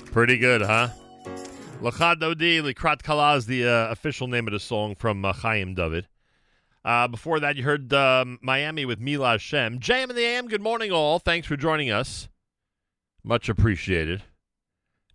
Pretty 0.07 0.39
good, 0.39 0.63
huh? 0.63 0.89
Lecha 1.83 2.19
Dodi, 2.19 2.63
Likrat 2.63 3.03
Kala 3.03 3.37
is 3.37 3.45
the 3.45 3.67
uh, 3.67 3.91
official 3.91 4.27
name 4.27 4.47
of 4.47 4.55
the 4.55 4.59
song 4.59 4.95
from 4.95 5.23
uh, 5.23 5.35
Chaim 5.35 5.75
David. 5.75 6.09
Uh, 6.83 7.09
before 7.09 7.41
that, 7.41 7.57
you 7.57 7.63
heard 7.63 7.93
um, 7.93 8.39
Miami 8.41 8.87
with 8.87 9.01
Mila 9.01 9.39
Shem. 9.39 9.81
JM 9.81 10.09
in 10.09 10.17
the 10.17 10.25
AM, 10.25 10.49
good 10.49 10.63
morning, 10.63 10.91
all. 10.91 11.19
Thanks 11.19 11.47
for 11.47 11.59
joining 11.59 11.91
us. 11.91 12.27
Much 13.23 13.51
appreciated. 13.51 14.23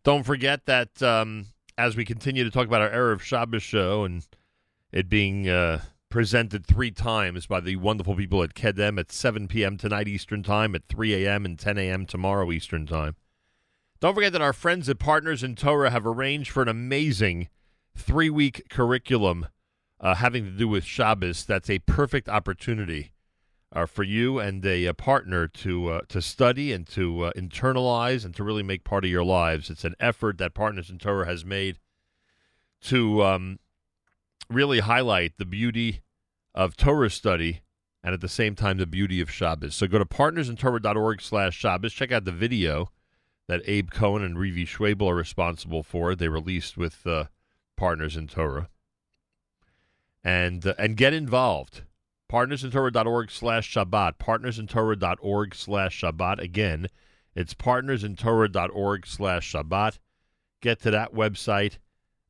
Don't 0.04 0.22
forget 0.22 0.68
that 0.68 1.02
um, 1.02 1.48
as 1.76 1.96
we 1.96 2.06
continue 2.06 2.44
to 2.44 2.52
talk 2.52 2.68
about 2.68 2.82
our 2.82 2.92
Erev 2.92 3.22
Shabbos 3.22 3.64
show 3.64 4.04
and 4.04 4.24
it 4.92 5.10
being 5.10 5.50
uh, 5.50 5.82
presented 6.10 6.66
three 6.66 6.92
times 6.92 7.46
by 7.46 7.60
the 7.60 7.76
wonderful 7.76 8.16
people 8.16 8.42
at 8.44 8.54
Kedem 8.54 9.00
at 9.00 9.12
7 9.12 9.48
p.m. 9.48 9.78
tonight 9.78 10.08
Eastern 10.08 10.44
Time, 10.44 10.76
at 10.76 10.88
3 10.88 11.26
a.m. 11.26 11.46
and 11.46 11.58
10 11.58 11.78
a.m. 11.78 12.06
tomorrow 12.06 12.52
Eastern 12.52 12.86
Time. 12.86 13.16
Don't 14.00 14.16
forget 14.16 14.32
that 14.34 14.42
our 14.42 14.54
friends 14.54 14.88
at 14.90 14.98
Partners 14.98 15.44
in 15.44 15.56
Torah 15.56 15.92
have 15.92 16.06
arranged 16.06 16.52
for 16.52 16.64
an 16.64 16.70
amazing 16.70 17.50
three 17.96 18.30
week 18.30 18.64
curriculum 18.70 19.48
uh, 20.00 20.16
having 20.16 20.46
to 20.46 20.52
do 20.52 20.68
with 20.68 20.86
Shabbos. 20.86 21.46
That's 21.46 21.70
a 21.70 21.80
perfect 21.80 22.30
opportunity 22.30 23.12
uh, 23.74 23.86
for 23.86 24.04
you 24.04 24.40
and 24.40 24.66
a, 24.66 24.86
a 24.86 24.94
partner 24.94 25.48
to 25.48 25.90
uh, 25.90 26.02
to 26.08 26.22
study 26.22 26.72
and 26.72 26.88
to 26.88 27.26
uh, 27.26 27.32
internalize 27.36 28.26
and 28.26 28.34
to 28.36 28.44
really 28.44 28.64
make 28.64 28.84
part 28.84 29.04
of 29.04 29.12
your 29.12 29.26
lives. 29.26 29.70
It's 29.70 29.84
an 29.84 29.96
effort 30.00 30.38
that 30.38 30.54
Partners 30.54 30.90
in 30.90 30.98
Torah 30.98 31.28
has 31.28 31.46
made 31.46 31.78
to 32.84 33.24
um, 33.24 33.60
really 34.50 34.80
highlight 34.80 35.38
the 35.38 35.46
beauty 35.46 36.02
of 36.56 36.76
Torah 36.76 37.10
study 37.10 37.62
and 38.04 38.14
at 38.14 38.22
the 38.22 38.30
same 38.30 38.56
time 38.56 38.78
the 38.78 38.86
beauty 38.86 39.22
of 39.22 39.30
Shabbos. 39.30 39.76
So 39.76 39.88
go 39.88 39.98
to 40.00 40.06
partnersintorah.org 40.06 41.22
slash 41.22 41.56
Shabbos. 41.56 41.94
Check 41.94 42.12
out 42.12 42.26
the 42.26 42.32
video 42.32 42.92
that 43.48 43.62
Abe 43.66 43.92
Cohen 43.92 44.24
and 44.24 44.38
Revi 44.38 44.66
Schwabel 44.66 45.10
are 45.10 45.16
responsible 45.16 45.84
for. 45.84 46.16
They 46.16 46.28
released 46.28 46.78
with 46.78 47.06
uh, 47.06 47.26
Partners 47.76 48.16
in 48.16 48.28
Torah. 48.28 48.70
And, 50.24 50.66
uh, 50.66 50.76
and 50.78 50.98
get 50.98 51.14
involved. 51.14 51.84
Partnersintorah.org 52.32 53.32
slash 53.32 53.74
Shabbat. 53.74 54.14
Partnersintorah.org 54.20 55.56
slash 55.56 56.02
Shabbat. 56.02 56.40
Again, 56.40 56.88
it's 57.36 57.54
partnersintorah.org 57.54 59.08
slash 59.08 59.54
Shabbat. 59.54 59.98
Get 60.62 60.82
to 60.82 60.92
that 60.92 61.14
website. 61.14 61.78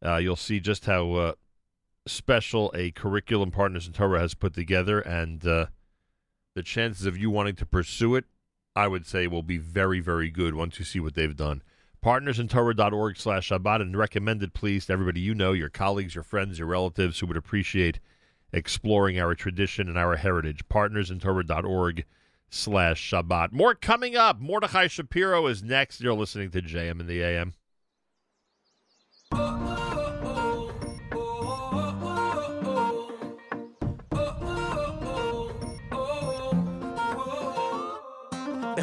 Uh, 0.06 0.18
you'll 0.18 0.36
see 0.36 0.60
just 0.60 0.86
how 0.86 1.12
uh, 1.14 1.34
special 2.10 2.72
a 2.76 2.92
curriculum 2.92 3.52
Partners 3.52 3.88
in 3.88 3.94
Torah 3.94 4.20
has 4.20 4.34
put 4.34 4.54
together, 4.54 5.00
and 5.00 5.46
uh, 5.46 5.68
the 6.56 6.64
chances 6.64 7.06
of 7.06 7.18
you 7.18 7.30
wanting 7.30 7.56
to 7.56 7.66
pursue 7.66 8.16
it, 8.16 8.26
I 8.76 8.88
would 8.88 9.06
say, 9.06 9.28
will 9.28 9.44
be 9.44 9.58
very, 9.58 10.00
very 10.00 10.30
good 10.30 10.56
once 10.56 10.80
you 10.80 10.86
see 10.86 11.00
what 11.00 11.16
they've 11.16 11.36
done. 11.36 11.62
Partnersintorah.org 12.04 13.18
slash 13.18 13.50
Shabbat, 13.50 13.82
and 13.82 13.98
recommended, 13.98 14.54
please, 14.54 14.86
to 14.86 14.94
everybody 14.94 15.20
you 15.20 15.36
know, 15.36 15.52
your 15.52 15.70
colleagues, 15.70 16.16
your 16.16 16.24
friends, 16.24 16.60
your 16.60 16.68
relatives 16.68 17.20
who 17.20 17.28
would 17.28 17.38
appreciate 17.38 18.00
exploring 18.54 19.20
our 19.20 19.36
tradition 19.36 19.88
and 19.88 19.98
our 19.98 20.16
heritage. 20.16 20.68
Partnersintorah.org 20.70 22.06
slash 22.50 23.12
Shabbat. 23.12 23.52
More 23.52 23.76
coming 23.76 24.16
up. 24.16 24.40
Mordechai 24.40 24.88
Shapiro 24.88 25.48
is 25.48 25.62
next. 25.62 26.02
You're 26.02 26.14
listening 26.14 26.52
to 26.52 26.62
JM 26.62 27.00
in 27.00 27.08
the 27.08 27.22
AM. 27.22 27.54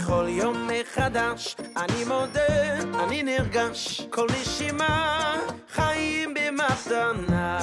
בכל 0.07 0.27
יום 0.29 0.69
מחדש, 0.69 1.57
אני 1.77 2.05
מודה, 2.05 3.03
אני 3.05 3.23
נרגש, 3.23 4.07
כל 4.11 4.27
נשימה, 4.41 5.37
חיים 5.73 6.35
במתנה. 6.35 7.59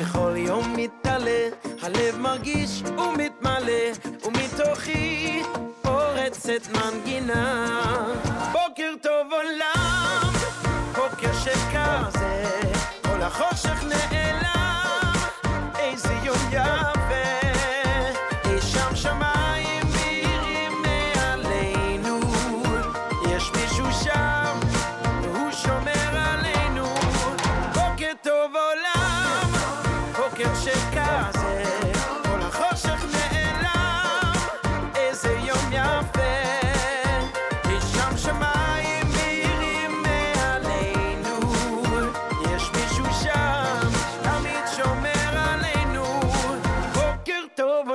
בכל 0.00 0.34
יום 0.36 0.76
מתעלה, 0.76 1.48
הלב 1.82 2.18
מרגיש 2.18 2.82
ומתמלא, 2.82 3.82
ומתוכי 4.24 5.42
פורצת 5.82 6.68
מנגינה. 6.72 7.68
בוקר 8.52 8.92
טוב 9.02 9.32
עולם, 9.32 10.32
בוקר 10.94 11.32
שכזה, 11.32 12.44
כל 13.02 13.22
החושך 13.22 13.84
נעלם. 13.84 14.61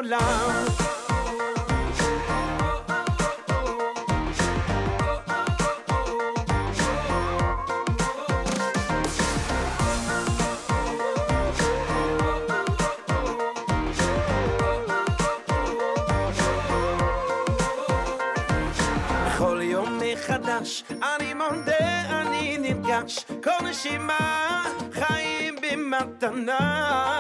love. 0.07 0.88
כל 19.38 19.59
יום 19.61 19.99
מחדש, 20.01 20.84
אני 20.89 21.34
מודה, 21.34 22.21
אני 22.21 22.57
נרגש, 22.57 23.25
כל 23.43 23.67
נשימה, 23.69 24.63
חיים 24.91 25.55
במתנה. 25.61 27.16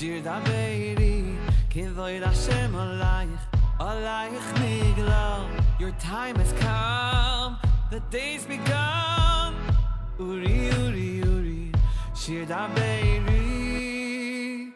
שיר 0.00 0.20
דברי, 0.20 0.94
כבוד 1.70 2.22
השם 2.22 2.76
עלייך, 2.76 3.40
עלייך 3.78 4.52
נגלר. 4.60 5.44
Your 5.78 5.92
time 6.02 6.36
has 6.36 6.52
come, 6.62 7.68
the 7.90 8.00
day's 8.12 8.46
begun. 8.48 9.52
אורי, 10.18 10.70
אורי, 10.76 11.20
אורי, 11.26 11.72
שיר 12.14 12.44
דברי. 12.44 13.20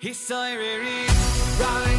היסוי 0.03 0.57
רירי, 0.57 1.07
רבי 1.59 1.94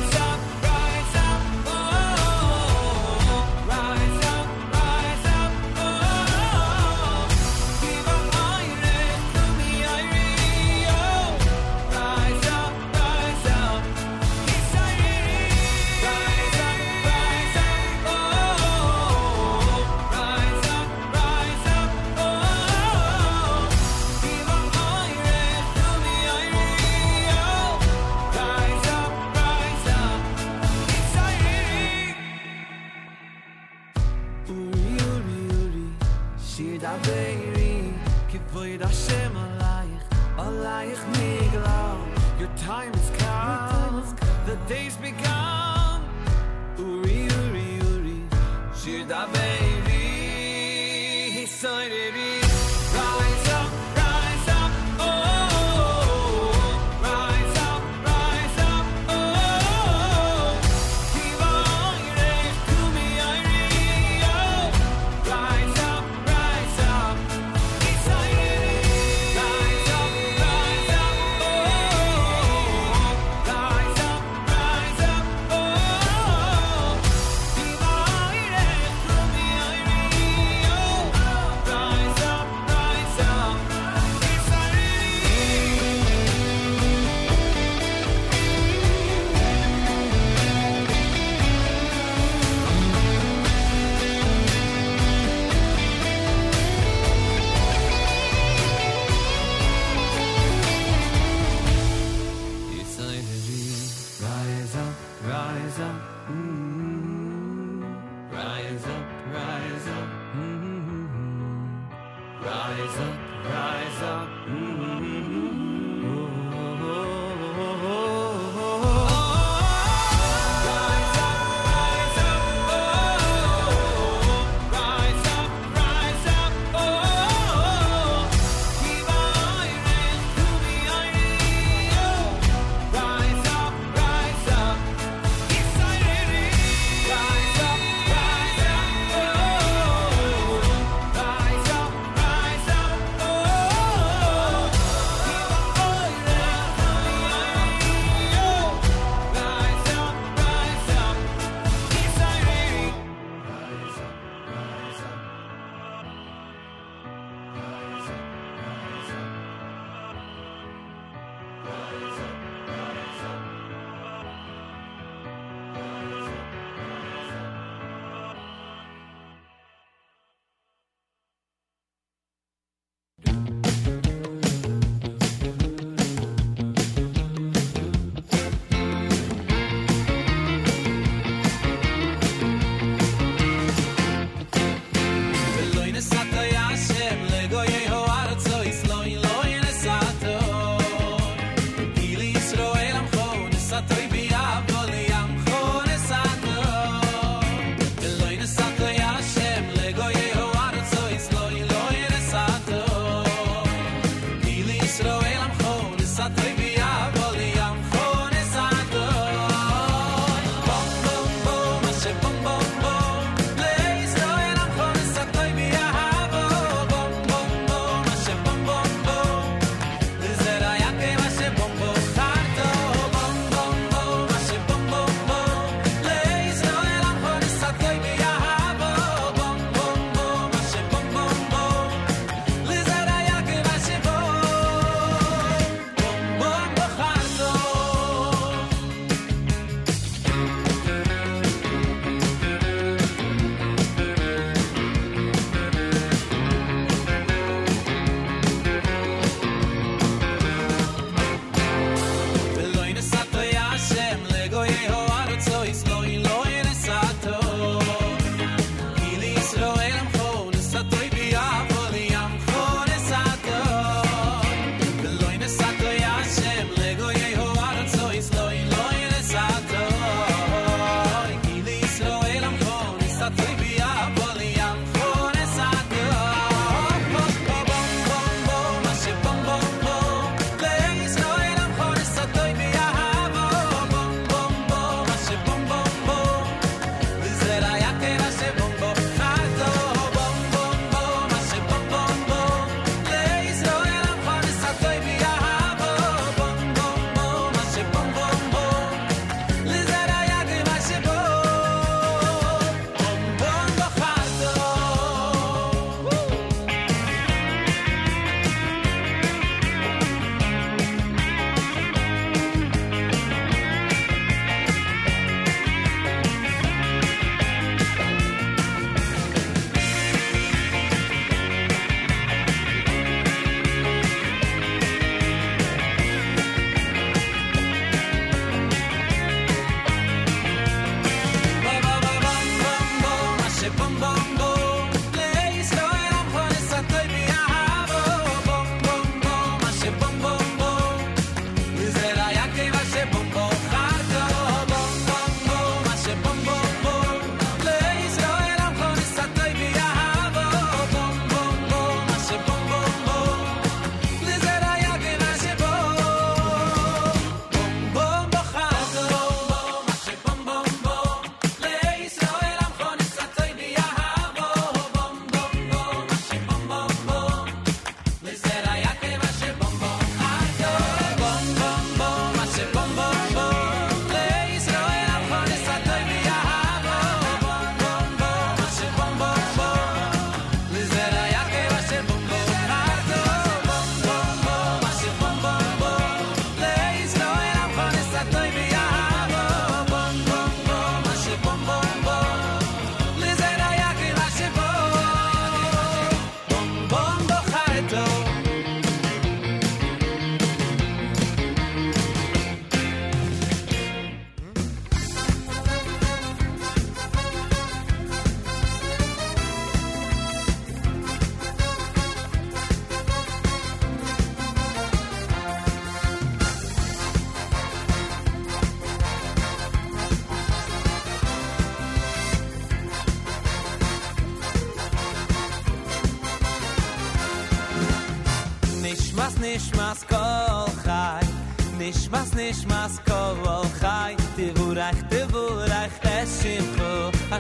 nicht 431.86 432.12
was 432.12 432.34
nicht 432.34 432.68
mas 432.68 432.94
kol 433.06 433.36
khay 433.80 434.16
tivurach 434.36 435.00
tivurach 435.12 435.96
es 436.18 436.30
shim 436.42 436.66
kho 436.78 436.94
a 437.36 437.40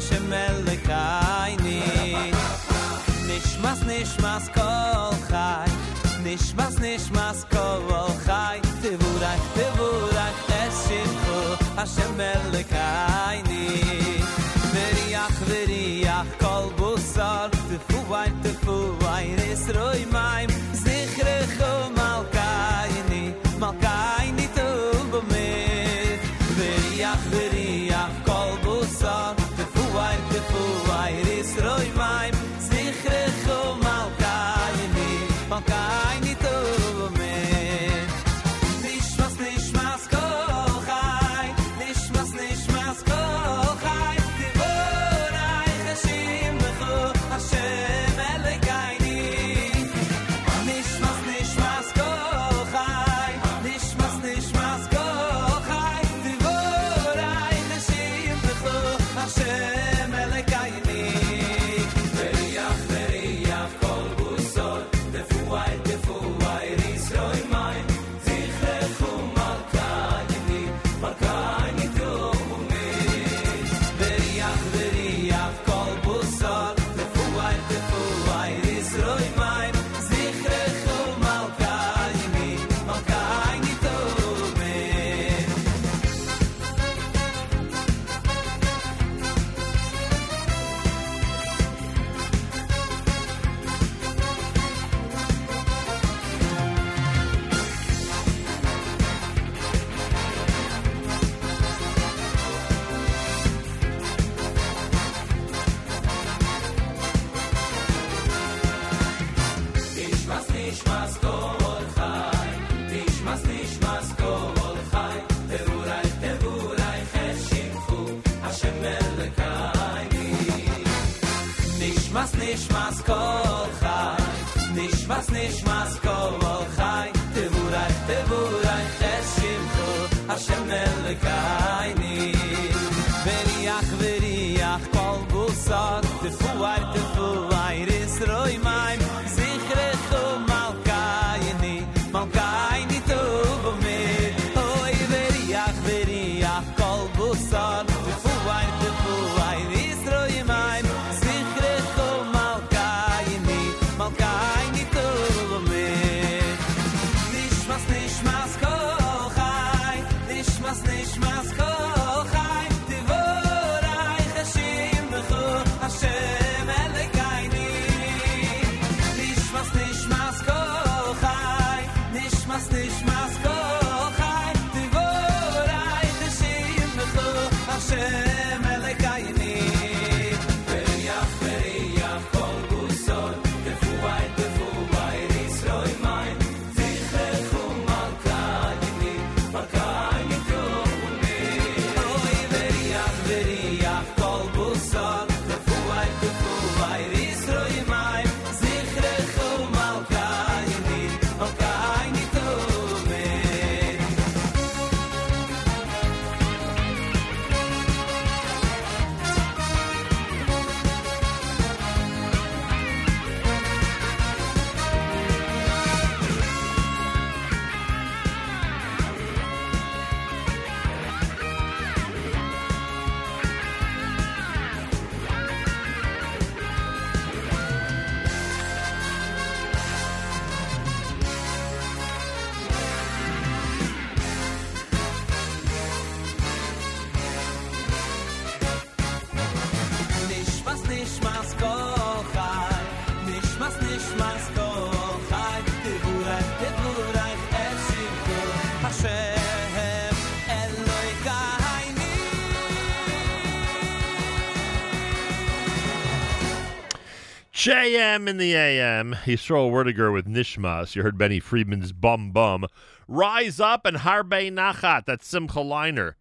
JM 257.66 258.30
in 258.30 258.38
the 258.38 258.54
AM. 258.54 259.16
Yisroel 259.26 259.72
Werdiger 259.72 260.14
with 260.14 260.28
Nishmas. 260.28 260.96
You 260.96 261.02
heard 261.02 261.18
Benny 261.18 261.40
Friedman's 261.40 261.94
Bum 261.94 262.30
Bum. 262.30 262.68
Rise 263.08 263.60
Up 263.60 263.88
and 263.88 263.98
Harbe 263.98 264.52
Nachat. 264.52 265.06
That's 265.08 265.28
Simcha 265.28 265.62
Leiner. 265.62 266.14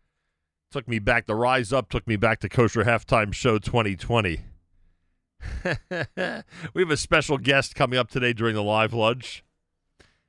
Took 0.70 0.88
me 0.88 0.98
back. 0.98 1.26
The 1.26 1.34
Rise 1.34 1.70
Up 1.70 1.90
took 1.90 2.06
me 2.06 2.16
back 2.16 2.40
to 2.40 2.48
Kosher 2.48 2.84
Halftime 2.84 3.34
Show 3.34 3.58
2020. 3.58 4.40
we 6.72 6.82
have 6.82 6.90
a 6.90 6.96
special 6.96 7.36
guest 7.36 7.74
coming 7.74 7.98
up 7.98 8.08
today 8.08 8.32
during 8.32 8.54
the 8.54 8.62
live 8.62 8.94
lunch. 8.94 9.44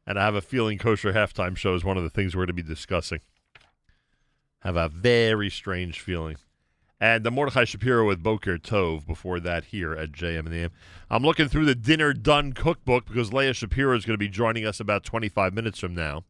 And 0.06 0.20
I 0.20 0.26
have 0.26 0.36
a 0.36 0.42
feeling 0.42 0.78
Kosher 0.78 1.14
Halftime 1.14 1.56
Show 1.56 1.76
is 1.76 1.86
one 1.86 1.96
of 1.96 2.04
the 2.04 2.10
things 2.10 2.36
we're 2.36 2.42
going 2.46 2.58
to 2.58 2.62
be 2.62 2.62
discussing. 2.62 3.22
I 4.62 4.68
have 4.68 4.76
a 4.76 4.90
very 4.90 5.50
strange 5.50 6.02
feeling. 6.02 6.36
And 7.00 7.26
the 7.26 7.32
Mordechai 7.32 7.66
Shapiro 7.66 8.08
with 8.08 8.24
Boker 8.24 8.58
Tov 8.58 9.06
before 9.06 9.40
that 9.42 9.66
here 9.66 9.94
at 9.94 10.14
JM 10.14 10.40
and 10.40 10.48
the 10.48 10.64
AM. 10.64 10.72
I'm 11.10 11.24
looking 11.24 11.50
through 11.50 11.66
the 11.66 11.76
Dinner 11.76 12.14
Done 12.14 12.54
cookbook 12.54 13.06
because 13.06 13.34
Leah 13.34 13.52
Schapira 13.52 13.98
is 13.98 14.06
going 14.06 14.14
to 14.14 14.18
be 14.18 14.30
joining 14.30 14.66
us 14.66 14.80
about 14.80 15.04
25 15.04 15.54
minutes 15.54 15.80
from 15.80 15.94
now. 15.94 16.24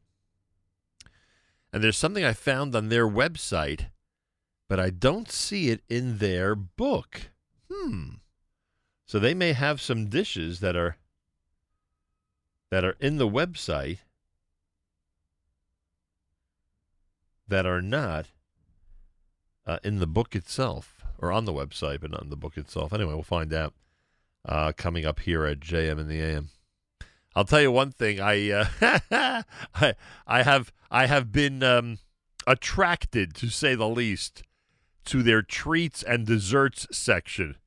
And 1.72 1.84
there's 1.84 1.98
something 1.98 2.26
I 2.26 2.34
found 2.34 2.76
on 2.76 2.90
their 2.90 3.08
website, 3.08 3.88
but 4.68 4.80
I 4.80 4.90
don't 4.90 5.30
see 5.30 5.70
it 5.70 5.82
in 5.88 6.18
their 6.18 6.56
book. 6.56 7.30
Hmm. 7.72 8.16
So 9.06 9.20
they 9.20 9.34
may 9.34 9.54
have 9.54 9.80
some 9.80 10.08
dishes 10.08 10.62
that 10.62 10.76
are 10.76 10.98
that 12.72 12.84
are 12.84 12.96
in 13.00 13.18
the 13.18 13.28
website 13.28 14.00
that 17.48 17.66
are 17.66 17.82
not 17.82 18.28
uh, 19.68 19.80
in 19.84 20.00
the 20.00 20.08
book 20.08 20.36
itself 20.36 21.04
or 21.20 21.32
on 21.32 21.46
the 21.46 21.54
website, 21.54 22.02
but 22.02 22.12
not 22.12 22.24
in 22.24 22.30
the 22.30 22.36
book 22.36 22.58
itself. 22.58 22.94
Anyway, 22.94 23.14
we'll 23.14 23.24
find 23.24 23.54
out 23.54 23.74
uh, 24.48 24.72
coming 24.76 25.06
up 25.06 25.22
here 25.22 25.46
at 25.46 25.60
JM 25.60 26.00
and 26.00 26.10
the 26.10 26.22
AM. 26.22 26.50
I'll 27.36 27.46
tell 27.46 27.62
you 27.62 27.72
one 27.72 27.92
thing. 27.92 28.20
I 28.20 28.50
uh, 28.52 29.44
I 29.76 29.94
I 30.26 30.44
have 30.44 30.72
I 30.90 31.08
have 31.08 31.32
been 31.32 31.62
um, 31.64 32.00
attracted, 32.48 33.34
to 33.36 33.50
say 33.50 33.76
the 33.76 33.90
least, 33.90 34.44
to 35.06 35.22
their 35.22 35.42
treats 35.42 36.02
and 36.02 36.26
desserts 36.26 36.88
section. 36.92 37.58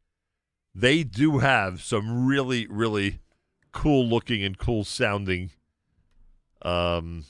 They 0.75 1.03
do 1.03 1.39
have 1.39 1.83
some 1.83 2.27
really 2.27 2.67
really 2.69 3.21
cool 3.73 4.09
looking 4.09 4.43
and 4.43 4.57
cool 4.57 4.85
sounding 4.85 5.51
um, 6.63 7.27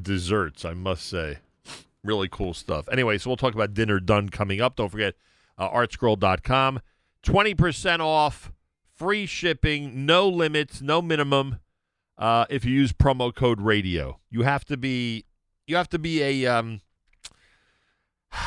desserts. 0.00 0.64
I 0.64 0.74
must 0.74 1.04
say, 1.04 1.38
really 2.04 2.28
cool 2.28 2.54
stuff. 2.54 2.88
Anyway, 2.90 3.18
so 3.18 3.30
we'll 3.30 3.36
talk 3.36 3.54
about 3.54 3.74
dinner 3.74 4.00
done 4.00 4.28
coming 4.28 4.60
up. 4.60 4.76
Don't 4.76 4.88
forget 4.88 5.14
uh, 5.58 5.68
artscroll.com. 5.68 6.80
20% 7.24 8.00
off, 8.00 8.52
free 8.96 9.26
shipping, 9.26 10.06
no 10.06 10.28
limits, 10.28 10.80
no 10.80 11.02
minimum. 11.02 11.60
Uh, 12.16 12.46
if 12.50 12.64
you 12.64 12.72
use 12.72 12.92
promo 12.92 13.34
code 13.34 13.60
radio, 13.60 14.18
you 14.30 14.42
have 14.42 14.64
to 14.66 14.76
be 14.76 15.24
you 15.66 15.76
have 15.76 15.88
to 15.88 15.98
be 15.98 16.22
a 16.22 16.46
um, 16.46 16.80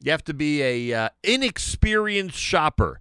you 0.00 0.10
have 0.10 0.24
to 0.24 0.34
be 0.34 0.62
a 0.62 0.92
uh, 0.92 1.08
inexperienced 1.22 2.38
shopper 2.38 3.00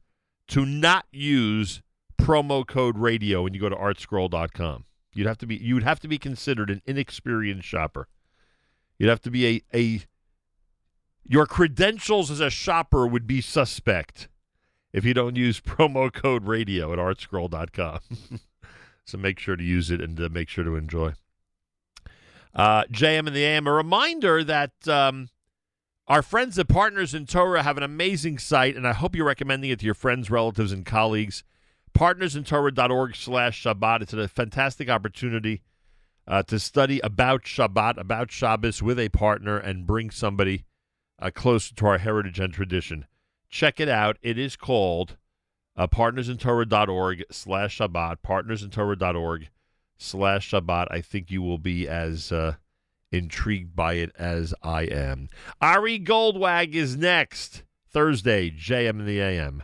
to 0.50 0.66
not 0.66 1.06
use 1.12 1.82
promo 2.20 2.66
code 2.68 2.98
radio 2.98 3.44
when 3.44 3.54
you 3.54 3.60
go 3.60 3.70
to 3.70 3.76
artscroll.com. 3.76 4.86
You'd 5.14 5.28
have 5.28 5.38
to 5.40 5.48
be 5.48 5.56
you'd 5.56 5.84
have 5.84 6.00
to 6.02 6.08
be 6.08 6.18
considered 6.18 6.70
an 6.70 6.82
inexperienced 6.86 7.68
shopper. 7.68 8.08
You'd 9.00 9.10
have 9.10 9.22
to 9.22 9.32
be 9.32 9.48
a 9.48 9.62
a 9.74 10.02
your 11.24 11.46
credentials 11.46 12.30
as 12.30 12.42
a 12.42 12.50
shopper 12.50 13.08
would 13.08 13.26
be 13.26 13.40
suspect 13.40 14.28
if 14.92 15.06
you 15.06 15.14
don't 15.14 15.36
use 15.36 15.62
promo 15.66 16.12
code 16.12 16.46
radio 16.46 16.92
at 16.92 17.00
artscroll.com. 17.00 18.00
so 19.06 19.18
make 19.18 19.40
sure 19.40 19.56
to 19.56 19.64
use 19.64 19.90
it 19.90 20.02
and 20.02 20.20
uh, 20.20 20.28
make 20.30 20.50
sure 20.50 20.64
to 20.64 20.76
enjoy. 20.76 21.14
Uh, 22.54 22.84
JM 22.86 23.28
and 23.28 23.36
the 23.36 23.46
AM, 23.46 23.68
a 23.68 23.72
reminder 23.72 24.44
that 24.44 24.72
um, 24.88 25.30
our 26.08 26.24
friends 26.24 26.58
at 26.58 26.68
Partners 26.68 27.14
in 27.14 27.28
Torah 27.28 27.62
have 27.62 27.78
an 27.78 27.84
amazing 27.84 28.40
site, 28.40 28.76
and 28.76 28.88
I 28.88 28.94
hope 28.94 29.16
you're 29.16 29.26
recommending 29.26 29.70
it 29.70 29.80
to 29.80 29.86
your 29.86 29.94
friends, 29.94 30.32
relatives, 30.32 30.72
and 30.72 30.84
colleagues. 30.86 31.44
Partnersintorah.org 31.94 33.16
slash 33.16 33.64
Shabbat. 33.64 34.02
It's 34.02 34.14
a 34.14 34.28
fantastic 34.28 34.90
opportunity 34.90 35.62
uh, 36.30 36.44
to 36.44 36.60
study 36.60 37.00
about 37.00 37.44
Shabbat, 37.44 37.98
about 37.98 38.32
Shabbos 38.32 38.84
with 38.84 39.00
a 39.00 39.10
partner 39.10 39.58
and 39.58 39.88
bring 39.88 40.12
somebody 40.12 40.66
uh, 41.20 41.32
closer 41.34 41.74
to 41.76 41.88
our 41.88 41.98
heritage 41.98 42.40
and 42.40 42.54
tradition. 42.54 43.08
Check 43.50 43.80
it 43.80 43.90
out. 43.90 44.18
It 44.22 44.38
is 44.38 44.56
called 44.56 45.18
uh, 45.76 45.88
partnersintorah.org 45.88 47.24
slash 47.32 47.80
Shabbat, 47.80 48.18
partnersintorah.org 48.26 49.50
slash 49.98 50.52
Shabbat. 50.52 50.88
I 50.92 51.02
think 51.02 51.32
you 51.32 51.42
will 51.42 51.58
be 51.58 51.88
as 51.88 52.32
uh, 52.32 52.56
intrigued 53.12 53.76
by 53.76 53.94
it 53.94 54.12
as 54.18 54.54
I 54.62 54.84
am. 54.84 55.30
Ari 55.62 56.00
Goldwag 56.00 56.76
is 56.76 56.96
next. 56.96 57.64
Thursday, 57.92 58.52
JM 58.52 59.00
in 59.00 59.06
the 59.08 59.20
AM. 59.20 59.64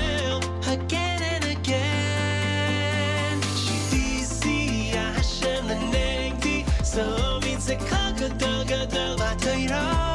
so 6.91 7.39
means 7.43 7.69
a 7.69 7.75
gadol 7.75 8.65
gadol 8.65 9.15
v'toiro. 9.15 9.79
I 9.79 10.10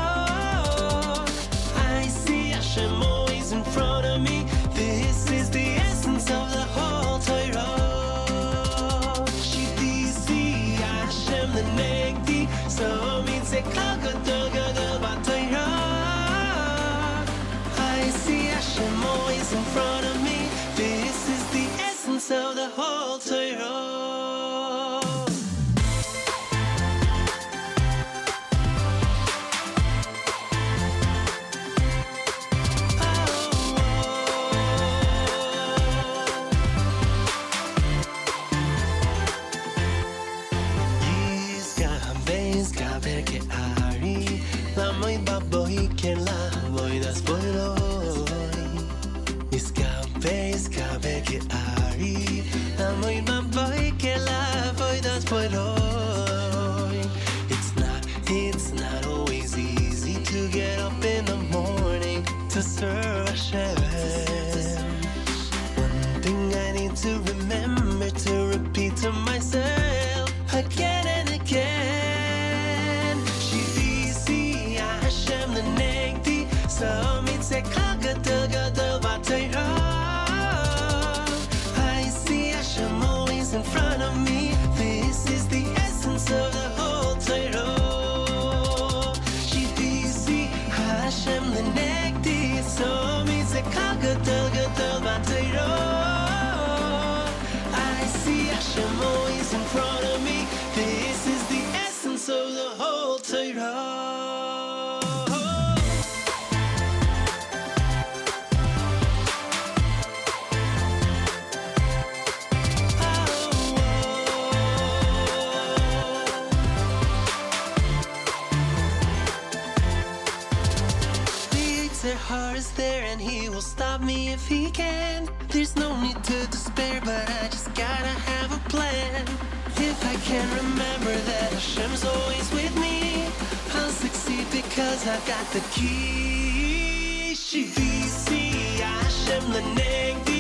because 135.07 135.21
I've 135.21 135.27
got 135.27 135.47
the 135.53 135.61
key. 135.71 137.33
Shivisi 137.35 138.81
Hashem 138.81 139.43
lenegdi, 139.53 140.27
so 140.27 140.36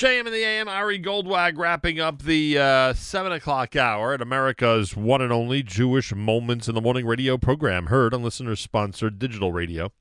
JM 0.00 0.26
in 0.26 0.32
the 0.32 0.42
AM, 0.42 0.66
Ari 0.66 0.98
Goldwag 0.98 1.58
wrapping 1.58 2.00
up 2.00 2.22
the 2.22 2.56
uh, 2.56 2.94
7 2.94 3.32
o'clock 3.32 3.76
hour 3.76 4.14
at 4.14 4.22
America's 4.22 4.96
one 4.96 5.20
and 5.20 5.30
only 5.30 5.62
Jewish 5.62 6.14
Moments 6.14 6.68
in 6.68 6.74
the 6.74 6.80
Morning 6.80 7.04
radio 7.04 7.36
program, 7.36 7.88
heard 7.88 8.14
on 8.14 8.22
listener-sponsored 8.22 9.18
digital 9.18 9.52
radio. 9.52 9.92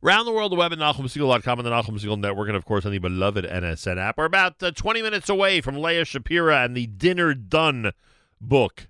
Round 0.00 0.24
the 0.24 0.30
world, 0.30 0.52
the 0.52 0.56
web 0.56 0.72
at 0.72 0.78
NachumSegal.com 0.78 1.58
and 1.58 1.66
the 1.66 1.70
Nachum 1.72 1.98
Segal 1.98 2.16
Network, 2.16 2.46
and 2.46 2.56
of 2.56 2.64
course 2.64 2.86
on 2.86 2.92
the 2.92 2.98
beloved 2.98 3.44
NSN 3.44 3.98
app. 3.98 4.18
We're 4.18 4.24
about 4.24 4.62
uh, 4.62 4.70
20 4.70 5.02
minutes 5.02 5.28
away 5.28 5.60
from 5.60 5.76
Leah 5.76 6.04
Schapira 6.04 6.64
and 6.64 6.76
the 6.76 6.86
Dinner 6.86 7.34
Done 7.34 7.90
book, 8.40 8.86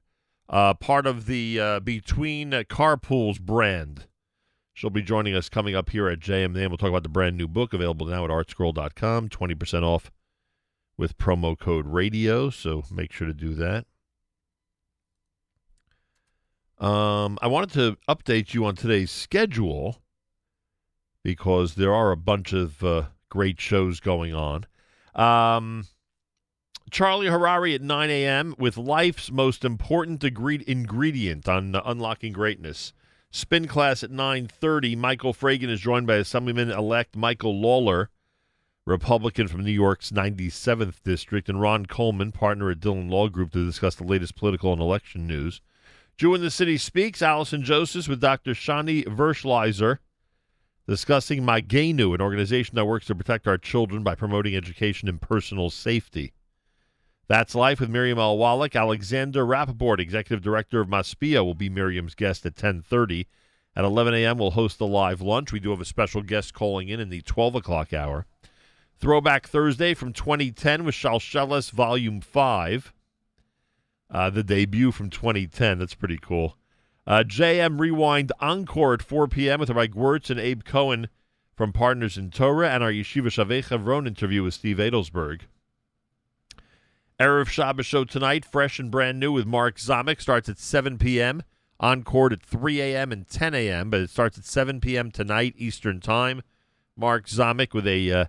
uh, 0.51 0.75
part 0.75 1.07
of 1.07 1.25
the 1.25 1.59
uh, 1.59 1.81
Between 1.81 2.51
Carpools 2.51 3.41
brand. 3.41 4.05
She'll 4.77 4.91
be 4.91 5.01
joining 5.01 5.35
us 5.35 5.49
coming 5.49 5.75
up 5.75 5.89
here 5.89 6.07
at 6.07 6.21
JM. 6.21 6.53
Then 6.53 6.69
we'll 6.69 6.77
talk 6.77 6.91
about 6.91 7.03
the 7.03 7.09
brand 7.09 7.39
new 7.39 7.49
book 7.49 7.73
available 7.73 8.05
now 8.05 8.27
at 8.27 8.31
artscroll.com. 8.31 9.31
20% 9.31 9.83
off 9.83 10.11
with 10.99 11.17
promo 11.17 11.59
code 11.59 11.87
radio. 11.87 12.51
So 12.51 12.85
make 12.91 13.11
sure 13.11 13.27
to 13.27 13.33
do 13.33 13.55
that. 13.55 13.87
Um, 16.79 17.39
I 17.41 17.47
wanted 17.47 17.71
to 17.71 17.97
update 18.07 18.53
you 18.53 18.67
on 18.67 18.77
today's 18.77 19.11
schedule 19.11 20.03
because 21.23 21.77
there 21.77 21.95
are 21.95 22.11
a 22.11 22.17
bunch 22.19 22.53
of 22.53 22.85
uh, 22.85 23.05
great 23.31 23.59
shows 23.59 23.99
going 23.99 24.35
on. 24.35 24.67
Um, 25.15 25.87
Charlie 26.91 27.29
Harary 27.29 27.75
at 27.75 27.81
9 27.81 28.11
a.m. 28.11 28.55
with 28.59 28.77
life's 28.77 29.33
most 29.33 29.65
important 29.65 30.23
ingredient 30.23 31.49
on 31.49 31.75
uh, 31.75 31.81
unlocking 31.87 32.35
greatness. 32.35 32.93
Spin 33.37 33.69
class 33.69 34.03
at 34.03 34.11
9:30. 34.11 34.97
Michael 34.97 35.35
Fragin 35.35 35.69
is 35.69 35.81
joined 35.81 36.07
by 36.07 36.15
Assemblyman-elect 36.15 37.15
Michael 37.17 37.61
Lawler, 37.61 38.09
Republican 38.87 39.47
from 39.47 39.63
New 39.63 39.71
York's 39.71 40.11
97th 40.11 41.03
district, 41.03 41.51
and 41.51 41.61
Ron 41.61 41.85
Coleman, 41.85 42.33
partner 42.33 42.71
at 42.71 42.81
Dhillon 42.81 43.11
Law 43.11 43.29
Group, 43.29 43.53
to 43.53 43.67
discuss 43.67 43.95
the 43.95 44.05
latest 44.05 44.37
political 44.37 44.73
and 44.73 44.81
election 44.81 45.27
news. 45.27 45.61
Jew 46.17 46.35
in 46.35 46.41
the 46.41 46.51
City 46.51 46.79
speaks. 46.79 47.21
Allison 47.21 47.63
Josephs 47.63 48.09
with 48.09 48.23
Dr. 48.23 48.53
Shani 48.53 49.05
Verschleiser 49.05 49.99
discussing 50.89 51.43
Magenu, 51.43 52.15
an 52.15 52.23
organization 52.23 52.77
that 52.77 52.87
works 52.87 53.05
to 53.07 53.15
protect 53.15 53.47
our 53.47 53.59
children 53.59 54.03
by 54.03 54.15
promoting 54.15 54.57
education 54.57 55.11
and 55.11 55.21
personal 55.21 55.69
safety. 55.69 56.33
That's 57.29 57.57
Life 57.57 57.81
with 57.81 57.91
Miriam 57.91 58.19
L. 58.19 58.39
Wallach. 58.39 58.77
Alexander 58.77 59.45
Rappaport, 59.45 59.99
Executive 59.99 60.43
Director 60.43 60.81
of 60.81 60.89
Masbia, 60.89 61.45
will 61.45 61.55
be 61.55 61.69
Miriam's 61.69 62.15
guest 62.15 62.47
at 62.47 62.55
10.30. 62.55 63.27
At 63.75 63.85
11 63.85 64.15
a.m., 64.15 64.39
we'll 64.39 64.53
host 64.53 64.79
the 64.79 64.87
live 64.87 65.21
lunch. 65.21 65.53
We 65.53 65.59
do 65.59 65.71
have 65.71 65.81
a 65.81 65.85
special 65.85 66.23
guest 66.23 66.55
calling 66.55 66.89
in 66.89 67.01
in 67.01 67.09
the 67.09 67.23
12 67.23 67.57
o'clock 67.57 67.93
hour. 67.93 68.27
Throwback 68.99 69.49
Thursday 69.49 69.93
from 69.93 70.13
2010 70.13 70.85
with 70.85 70.95
Shalsheles 70.95 71.73
Volume 71.73 72.21
5. 72.21 72.95
Uh, 74.09 74.31
the 74.31 74.45
debut 74.45 74.93
from 74.93 75.11
2010. 75.11 75.81
That's 75.81 75.95
pretty 75.95 76.19
cool. 76.23 76.57
Uh, 77.09 77.25
JM 77.27 77.81
Rewind 77.81 78.33
Encore 78.41 78.95
at 78.95 79.03
4 79.03 79.27
p.m. 79.27 79.61
with 79.61 79.75
Mike 79.75 79.95
Wirtz 79.95 80.31
and 80.31 80.41
Abe 80.41 80.65
Cohen 80.65 81.09
from 81.57 81.73
Partners 81.73 82.17
in 82.17 82.31
Torah 82.31 82.71
and 82.71 82.85
our 82.85 82.91
Yeshiva 82.91 83.27
Shavei 83.27 83.65
Chevron 83.65 84.07
interview 84.07 84.45
with 84.45 84.55
Steve 84.55 84.77
Adelsberg. 84.77 85.43
Erev 87.19 87.49
Shabbos 87.49 87.87
show 87.87 88.05
tonight, 88.05 88.45
fresh 88.45 88.79
and 88.79 88.91
brand 88.91 89.19
new 89.19 89.33
with 89.33 89.47
Mark 89.47 89.79
Zamek, 89.79 90.21
starts 90.21 90.51
at 90.51 90.59
7 90.59 90.99
p.m. 90.99 91.43
Encore 91.81 92.33
at 92.33 92.43
3 92.43 92.81
a.m. 92.81 93.11
and 93.11 93.27
10 93.27 93.55
a.m., 93.55 93.89
but 93.89 94.01
it 94.01 94.11
starts 94.11 94.37
at 94.37 94.45
7 94.45 94.81
p.m. 94.81 95.11
tonight, 95.11 95.55
Eastern 95.57 96.01
Time. 96.01 96.43
Mark 96.95 97.27
Zamek 97.27 97.73
with 97.73 97.87
a 97.87 98.13
uh, 98.13 98.25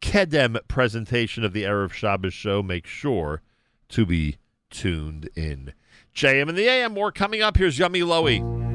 Kedem 0.00 0.58
presentation 0.68 1.44
of 1.44 1.52
the 1.52 1.64
Erev 1.64 1.92
Shabbos 1.92 2.32
show. 2.32 2.62
Make 2.62 2.86
sure 2.86 3.42
to 3.90 4.06
be 4.06 4.38
tuned 4.70 5.28
in. 5.36 5.74
JM 6.14 6.48
and 6.48 6.56
the 6.56 6.68
AM, 6.68 6.94
more 6.94 7.12
coming 7.12 7.42
up. 7.42 7.58
Here's 7.58 7.78
Yumi 7.78 8.02
Lowy. 8.02 8.69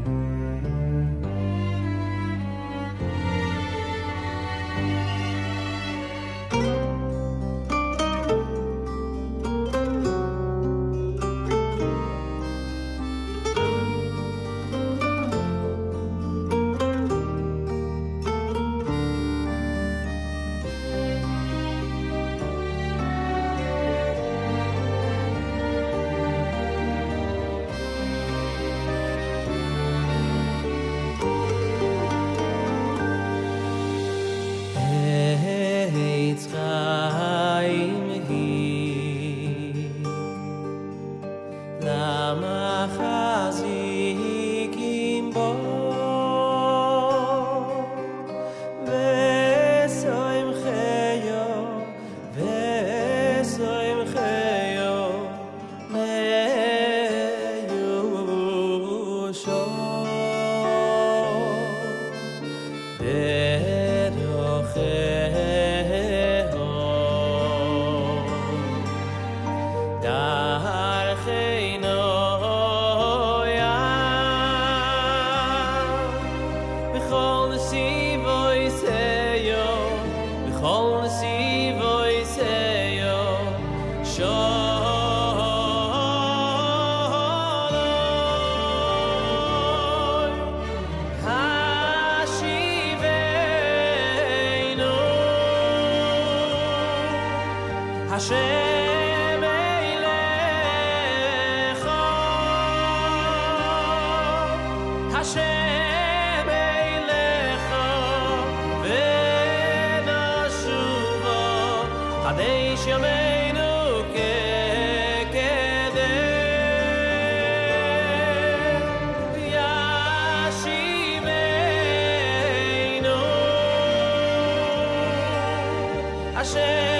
Hashem. 126.45 126.94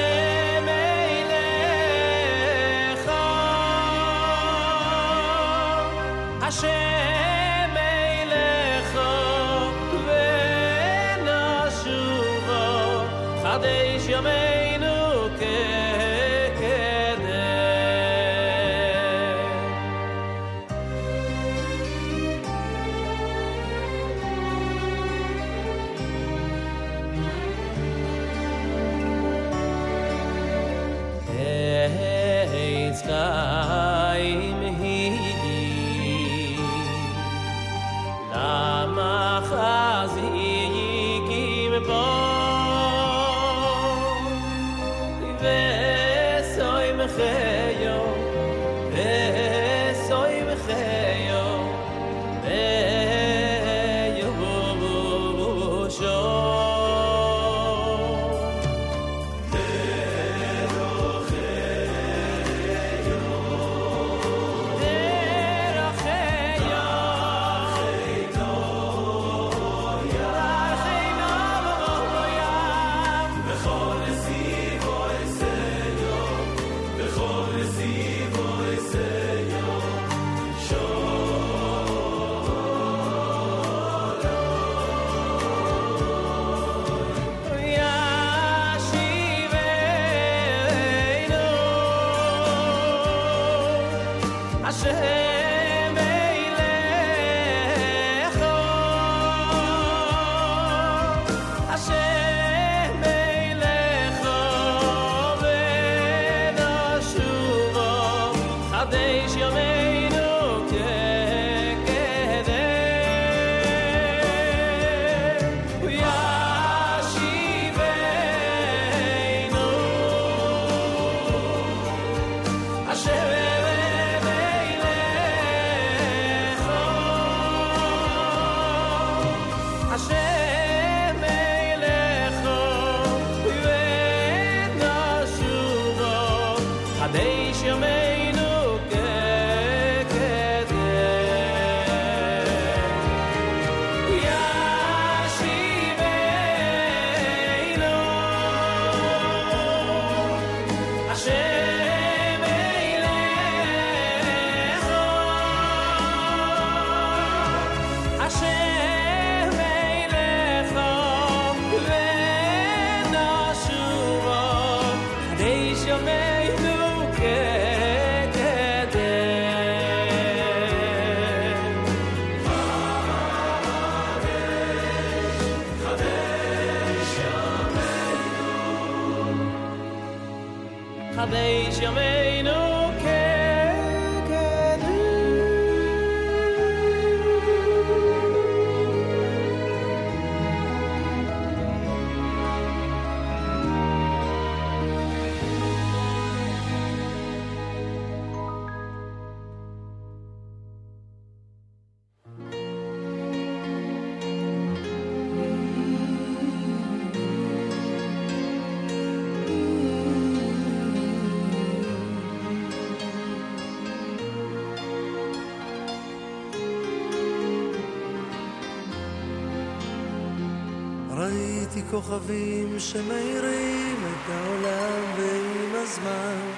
שמאירים 222.96 223.96
את 223.96 224.30
העולם 224.30 225.04
ועם 225.18 225.72
הזמן 225.76 226.52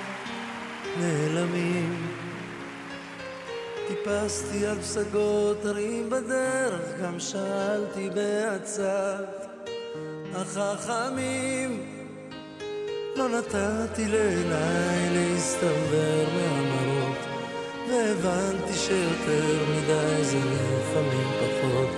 נעלמים. 0.99 2.07
טיפסתי 3.87 4.65
על 4.65 4.79
פסגות 4.79 5.65
הרים 5.65 6.09
בדרך, 6.09 7.01
גם 7.03 7.19
שאלתי 7.19 8.09
בעצת 8.09 9.47
החכמים. 10.33 11.85
לא 13.15 13.29
נתתי 13.29 14.05
לעיניי 14.07 15.09
להסתבר 15.09 16.25
מהמראות, 16.35 17.17
והבנתי 17.89 18.73
שיותר 18.73 19.65
מדי 19.69 20.23
זה 20.23 20.37
לפעמים 20.37 21.27
פחות. 21.39 21.89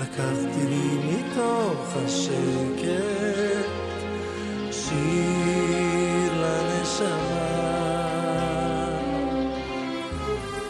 לקחתי 0.00 0.66
לי 0.68 0.98
מתוך 1.04 1.96
השקט 1.96 3.49
שיר 4.90 6.32
לנשמה. 6.42 7.50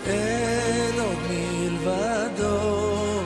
אין 0.06 1.00
עוד 1.00 1.18
מלבדו, 1.30 3.20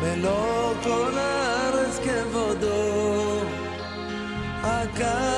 מלוא 0.00 0.74
כל 0.84 1.18
הארץ 1.18 1.98
כבודו. 2.04 3.40
הקדוש 4.62 5.31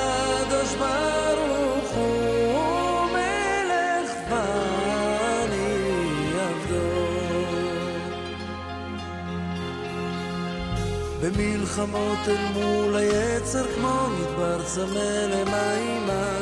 במלחמות 11.25 12.27
אל 12.27 12.45
מול 12.53 12.95
היצר 12.95 13.65
כמו 13.75 14.07
מדבר 14.09 14.63
צמא 14.63 15.25
למימה, 15.29 16.37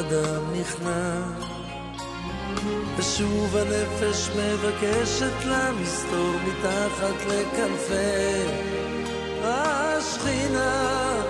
אדם 0.00 0.42
נכנע. 0.60 1.22
ושוב 2.96 3.56
הנפש 3.56 4.30
מבקשת 4.36 5.44
לה 5.44 5.70
מסתור 5.82 6.32
מתחת 6.46 7.14
לכנפי 7.26 8.44
השכינה. 9.42 11.22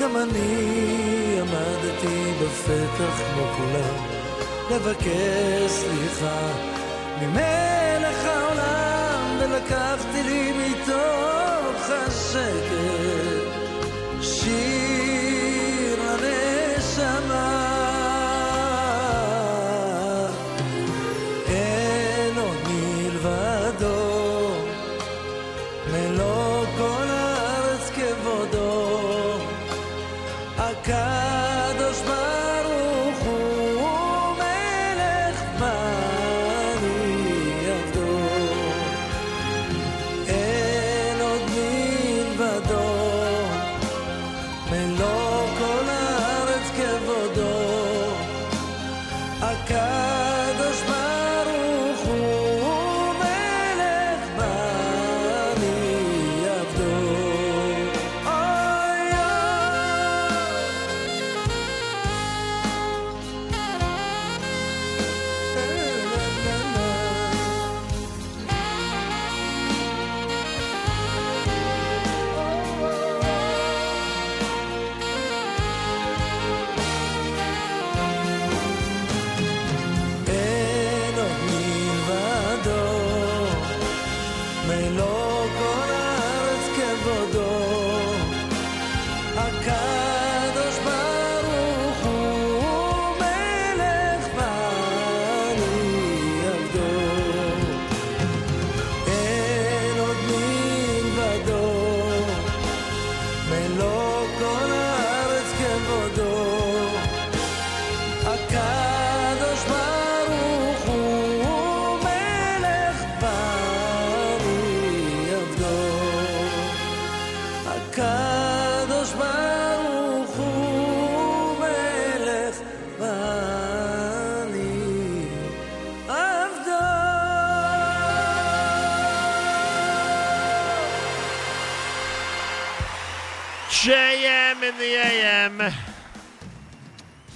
גם 0.00 0.16
אני 0.16 1.38
עמדתי 1.40 2.32
בפתח 2.42 3.20
כמו 3.32 3.46
כולם, 3.56 4.06
לבקש 4.70 5.70
סליחה 5.70 6.48
ממלך 7.20 8.24
העולם, 8.24 9.38
ולקחתי 9.40 10.22
לי 10.22 10.52
מתוך 10.52 11.27
second. 12.06 13.42
She 14.22 14.87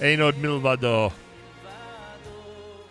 Einod 0.03 0.33
Milvado. 0.33 1.13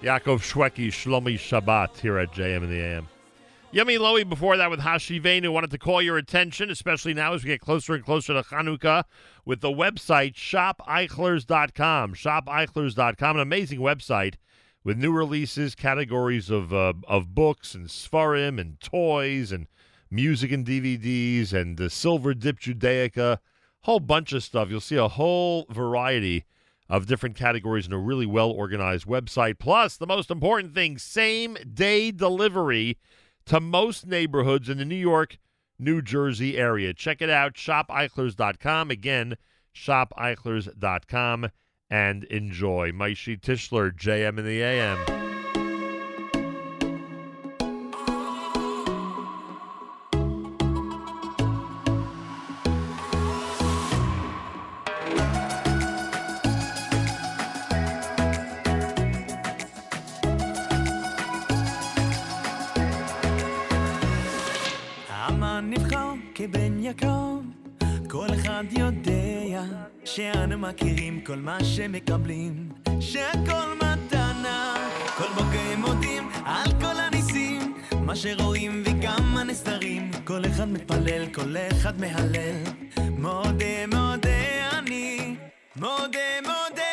Yaakov 0.03 0.41
Shwekey 0.41 0.89
Shlomi 0.89 1.35
Shabbat 1.35 1.99
here 1.99 2.17
at 2.17 2.33
JM 2.33 2.63
in 2.63 2.71
the 2.71 2.81
AM. 2.81 3.07
Yumi 3.71 3.99
Lowy 3.99 4.27
before 4.27 4.57
that 4.57 4.71
with 4.71 4.81
Hashivenu 4.81 5.53
wanted 5.53 5.71
to 5.73 5.79
call 5.79 6.01
your 6.01 6.17
attention, 6.17 6.71
especially 6.71 7.13
now 7.13 7.35
as 7.35 7.45
we 7.45 7.49
get 7.49 7.61
closer 7.61 7.93
and 7.93 8.03
closer 8.03 8.33
to 8.33 8.43
Chanukah, 8.43 9.05
with 9.45 9.61
the 9.61 9.69
website 9.69 10.37
shopeichlers.com. 10.37 12.15
Shopeichlers.com, 12.15 13.37
an 13.37 13.43
amazing 13.43 13.81
website 13.81 14.37
with 14.83 14.97
new 14.97 15.13
releases, 15.13 15.75
categories 15.75 16.49
of 16.49 16.73
uh, 16.73 16.95
of 17.07 17.35
books 17.35 17.75
and 17.75 17.89
Sfarim 17.89 18.59
and 18.59 18.81
toys 18.81 19.53
and 19.53 19.67
music 20.11 20.51
and 20.51 20.65
DVDs 20.65 21.53
and 21.53 21.77
the 21.77 21.91
Silver 21.91 22.33
Dip 22.33 22.59
Judaica, 22.59 23.37
whole 23.83 24.01
bunch 24.01 24.33
of 24.33 24.43
stuff. 24.43 24.71
You'll 24.71 24.81
see 24.81 24.97
a 24.97 25.09
whole 25.09 25.67
variety 25.69 26.47
of 26.93 27.06
different 27.06 27.35
categories 27.35 27.86
in 27.86 27.93
a 27.94 27.98
really 27.98 28.27
well 28.27 28.51
organized 28.51 29.06
website. 29.06 29.59
Plus, 29.59 29.97
the 29.97 30.06
most 30.06 30.31
important 30.31 30.74
thing, 30.74 30.98
same 30.98 31.56
day 31.73 32.10
delivery 32.10 32.98
to 33.47 33.59
most 33.60 34.06
neighborhoods 34.06 34.69
in 34.69 34.77
the 34.77 34.85
New 34.85 34.94
York, 34.94 35.39
New 35.78 36.02
Jersey 36.02 36.59
area. 36.59 36.93
Check 36.93 37.23
it 37.23 37.31
out, 37.31 37.55
shopeichlers.com. 37.55 38.90
Again, 38.90 39.36
shopeichlers.com 39.74 41.48
and 41.89 42.24
enjoy. 42.24 42.93
Maishi 42.93 43.40
Tischler, 43.40 43.90
JM 43.90 44.39
in 44.39 44.44
the 44.44 44.62
AM. 44.62 45.22
שאנו 70.17 70.59
מכירים 70.59 71.21
כל 71.21 71.37
מה 71.37 71.65
שמקבלים, 71.65 72.69
שהכל 73.01 73.75
מתנה, 73.77 74.89
כל 75.17 75.29
בוקר 75.35 75.77
מודים 75.79 76.29
על 76.45 76.71
כל 76.81 77.01
הניסים, 77.01 77.75
מה 78.01 78.17
שרואים 78.17 78.83
וגם 78.87 79.37
הנסתרים, 79.37 80.11
כל 80.25 80.43
אחד 80.47 80.69
מתפלל, 80.69 81.27
כל 81.35 81.55
אחד 81.73 82.01
מהלל, 82.01 82.57
מודה 83.19 83.87
מודה 83.87 84.71
אני, 84.79 85.37
מודה 85.77 86.41
מודה 86.43 86.91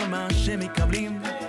כל 0.00 0.06
מה 0.06 0.26
שמקבלים. 0.32 1.39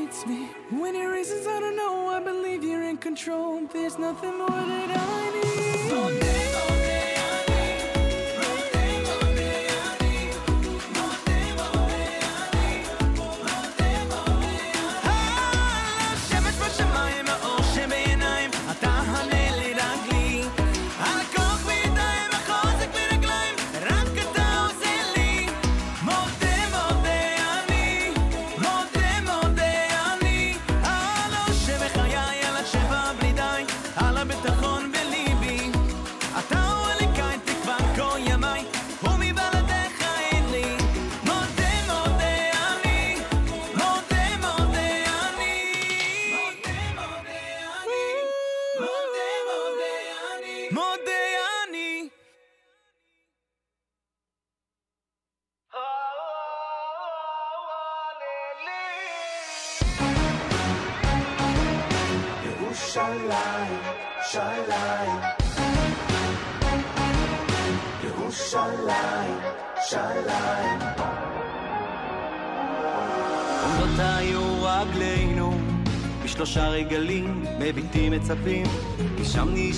hates 0.00 0.26
me. 0.26 0.48
When 0.70 0.94
he 0.94 1.04
races, 1.04 1.46
I 1.46 1.60
don't 1.60 1.76
know, 1.76 2.08
I 2.08 2.20
believe 2.20 2.62
you're 2.64 2.88
in 2.88 2.96
control. 2.96 3.60
There's 3.72 3.98
nothing 3.98 4.38
more 4.38 4.48
that 4.48 4.90
I 4.96 5.30
need. 5.34 6.79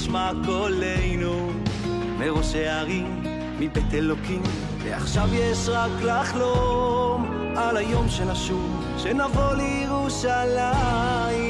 נשמע 0.02 0.30
קולנו 0.46 1.50
מראשי 2.18 2.66
הערים 2.66 3.22
מבית 3.58 3.94
אלוקים. 3.94 4.42
ועכשיו 4.78 5.28
יש 5.32 5.68
רק 5.68 5.90
לחלום 6.02 7.30
על 7.56 7.76
היום 7.76 8.08
שנשוב 8.08 8.84
שנבוא 8.98 9.54
לירושלים 9.54 11.41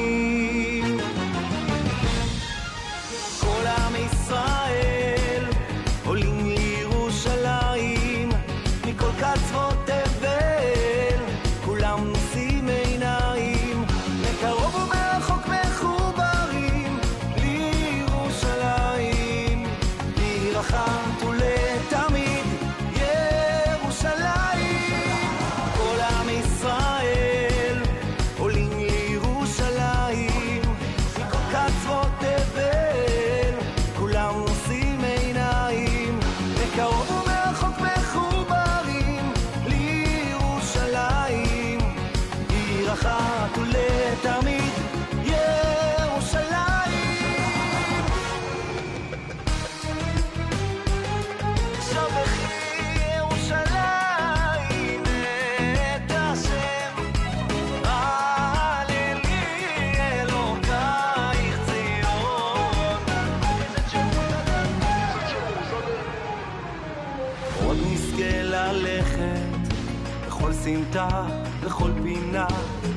סמטה, 71.09 71.25
בכל 71.65 71.91
פינה, 72.03 72.47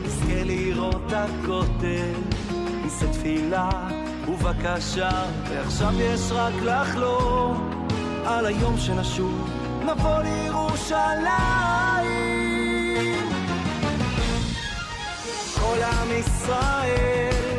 נזכה 0.05 0.44
לראות 0.44 1.12
הכותל, 1.12 2.12
נישא 2.85 3.07
תפילה 3.12 3.70
ובקשה, 4.28 5.10
ועכשיו 5.49 5.93
יש 6.01 6.20
רק 6.33 6.55
לחלום 6.62 7.86
על 8.26 8.47
היום 8.47 8.78
שנשוב, 8.78 9.51
נבוא 9.83 10.18
לירושלים. 10.23 11.26
כל 15.60 15.83
עם 15.83 16.10
ישראל 16.12 17.56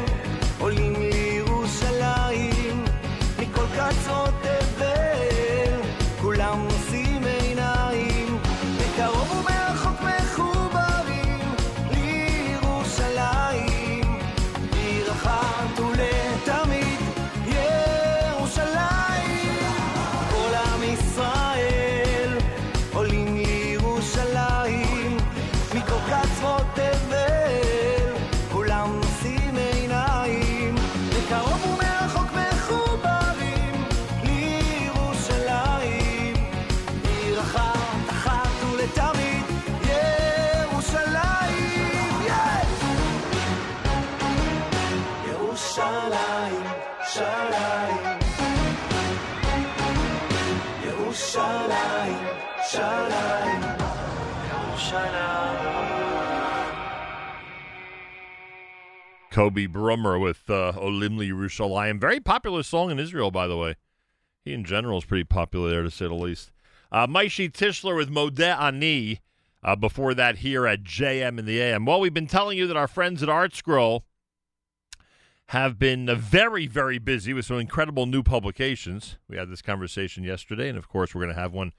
Kobe 59.37 59.67
Brummer 59.67 60.19
with 60.19 60.49
uh, 60.49 60.71
Olimli 60.75 61.29
Yerushalayim. 61.29 62.01
Very 62.01 62.19
popular 62.19 62.63
song 62.63 62.89
in 62.89 62.97
Israel, 62.97 63.29
by 63.29 63.45
the 63.45 63.55
way. 63.55 63.75
He 64.43 64.51
in 64.51 64.63
general 64.63 64.97
is 64.97 65.05
pretty 65.05 65.25
popular 65.25 65.69
there, 65.69 65.83
to 65.83 65.91
say 65.91 66.07
the 66.07 66.15
least. 66.15 66.49
Uh, 66.91 67.05
Maishi 67.05 67.51
Tischler 67.51 67.95
with 67.95 68.09
Modeh 68.09 68.59
Ani. 68.59 69.21
Uh, 69.61 69.75
before 69.75 70.15
that, 70.15 70.37
here 70.37 70.65
at 70.65 70.81
JM 70.81 71.37
in 71.37 71.45
the 71.45 71.61
AM. 71.61 71.85
Well, 71.85 71.99
we've 71.99 72.15
been 72.15 72.25
telling 72.25 72.57
you 72.57 72.65
that 72.65 72.75
our 72.75 72.87
friends 72.87 73.21
at 73.21 73.29
ArtScroll 73.29 74.01
have 75.49 75.77
been 75.77 76.09
uh, 76.09 76.15
very, 76.15 76.65
very 76.65 76.97
busy 76.97 77.31
with 77.31 77.45
some 77.45 77.59
incredible 77.59 78.07
new 78.07 78.23
publications. 78.23 79.19
We 79.29 79.37
had 79.37 79.51
this 79.51 79.61
conversation 79.61 80.23
yesterday, 80.23 80.67
and 80.67 80.79
of 80.79 80.89
course, 80.89 81.13
we're 81.13 81.21
going 81.21 81.35
to 81.35 81.39
have 81.39 81.53
one 81.53 81.73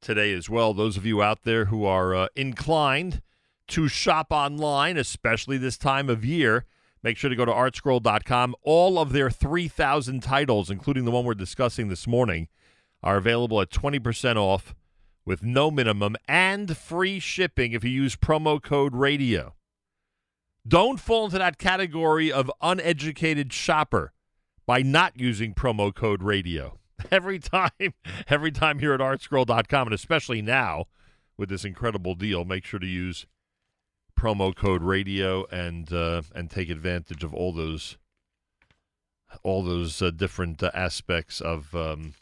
today 0.00 0.32
as 0.32 0.50
well. 0.50 0.74
Those 0.74 0.96
of 0.96 1.06
you 1.06 1.22
out 1.22 1.44
there 1.44 1.66
who 1.66 1.84
are 1.84 2.12
uh, 2.12 2.26
inclined 2.34 3.22
to 3.68 3.86
shop 3.86 4.32
online, 4.32 4.96
especially 4.96 5.58
this 5.58 5.78
time 5.78 6.10
of 6.10 6.24
year, 6.24 6.66
make 7.02 7.16
sure 7.16 7.30
to 7.30 7.36
go 7.36 7.44
to 7.44 7.52
artscroll.com. 7.52 8.54
All 8.62 8.98
of 8.98 9.12
their 9.12 9.30
3,000 9.30 10.22
titles, 10.22 10.70
including 10.70 11.04
the 11.04 11.10
one 11.10 11.24
we're 11.24 11.34
discussing 11.34 11.88
this 11.88 12.06
morning, 12.06 12.48
are 13.02 13.16
available 13.16 13.60
at 13.60 13.70
20% 13.70 14.36
off 14.36 14.74
with 15.24 15.42
no 15.42 15.70
minimum 15.70 16.16
and 16.26 16.76
free 16.76 17.20
shipping 17.20 17.72
if 17.72 17.84
you 17.84 17.90
use 17.90 18.16
promo 18.16 18.60
code 18.62 18.94
radio. 18.94 19.54
Don't 20.66 20.98
fall 21.00 21.26
into 21.26 21.38
that 21.38 21.58
category 21.58 22.32
of 22.32 22.50
uneducated 22.60 23.52
shopper 23.52 24.12
by 24.66 24.82
not 24.82 25.18
using 25.18 25.54
promo 25.54 25.94
code 25.94 26.22
radio. 26.22 26.78
Every 27.12 27.38
time, 27.38 27.94
every 28.28 28.50
time 28.50 28.80
here 28.80 28.92
at 28.92 28.98
artscroll.com, 28.98 29.86
and 29.86 29.94
especially 29.94 30.42
now 30.42 30.86
with 31.36 31.48
this 31.48 31.64
incredible 31.64 32.16
deal, 32.16 32.44
make 32.44 32.64
sure 32.64 32.80
to 32.80 32.86
use 32.86 33.24
promo 34.18 34.52
code 34.54 34.82
radio 34.82 35.46
and 35.46 35.92
uh, 35.92 36.22
and 36.34 36.50
take 36.50 36.68
advantage 36.68 37.22
of 37.22 37.32
all 37.32 37.52
those 37.52 37.96
all 39.44 39.62
those 39.62 40.02
uh, 40.02 40.10
different 40.10 40.60
uh, 40.60 40.70
aspects 40.74 41.40
of 41.40 41.72
um, 41.74 42.14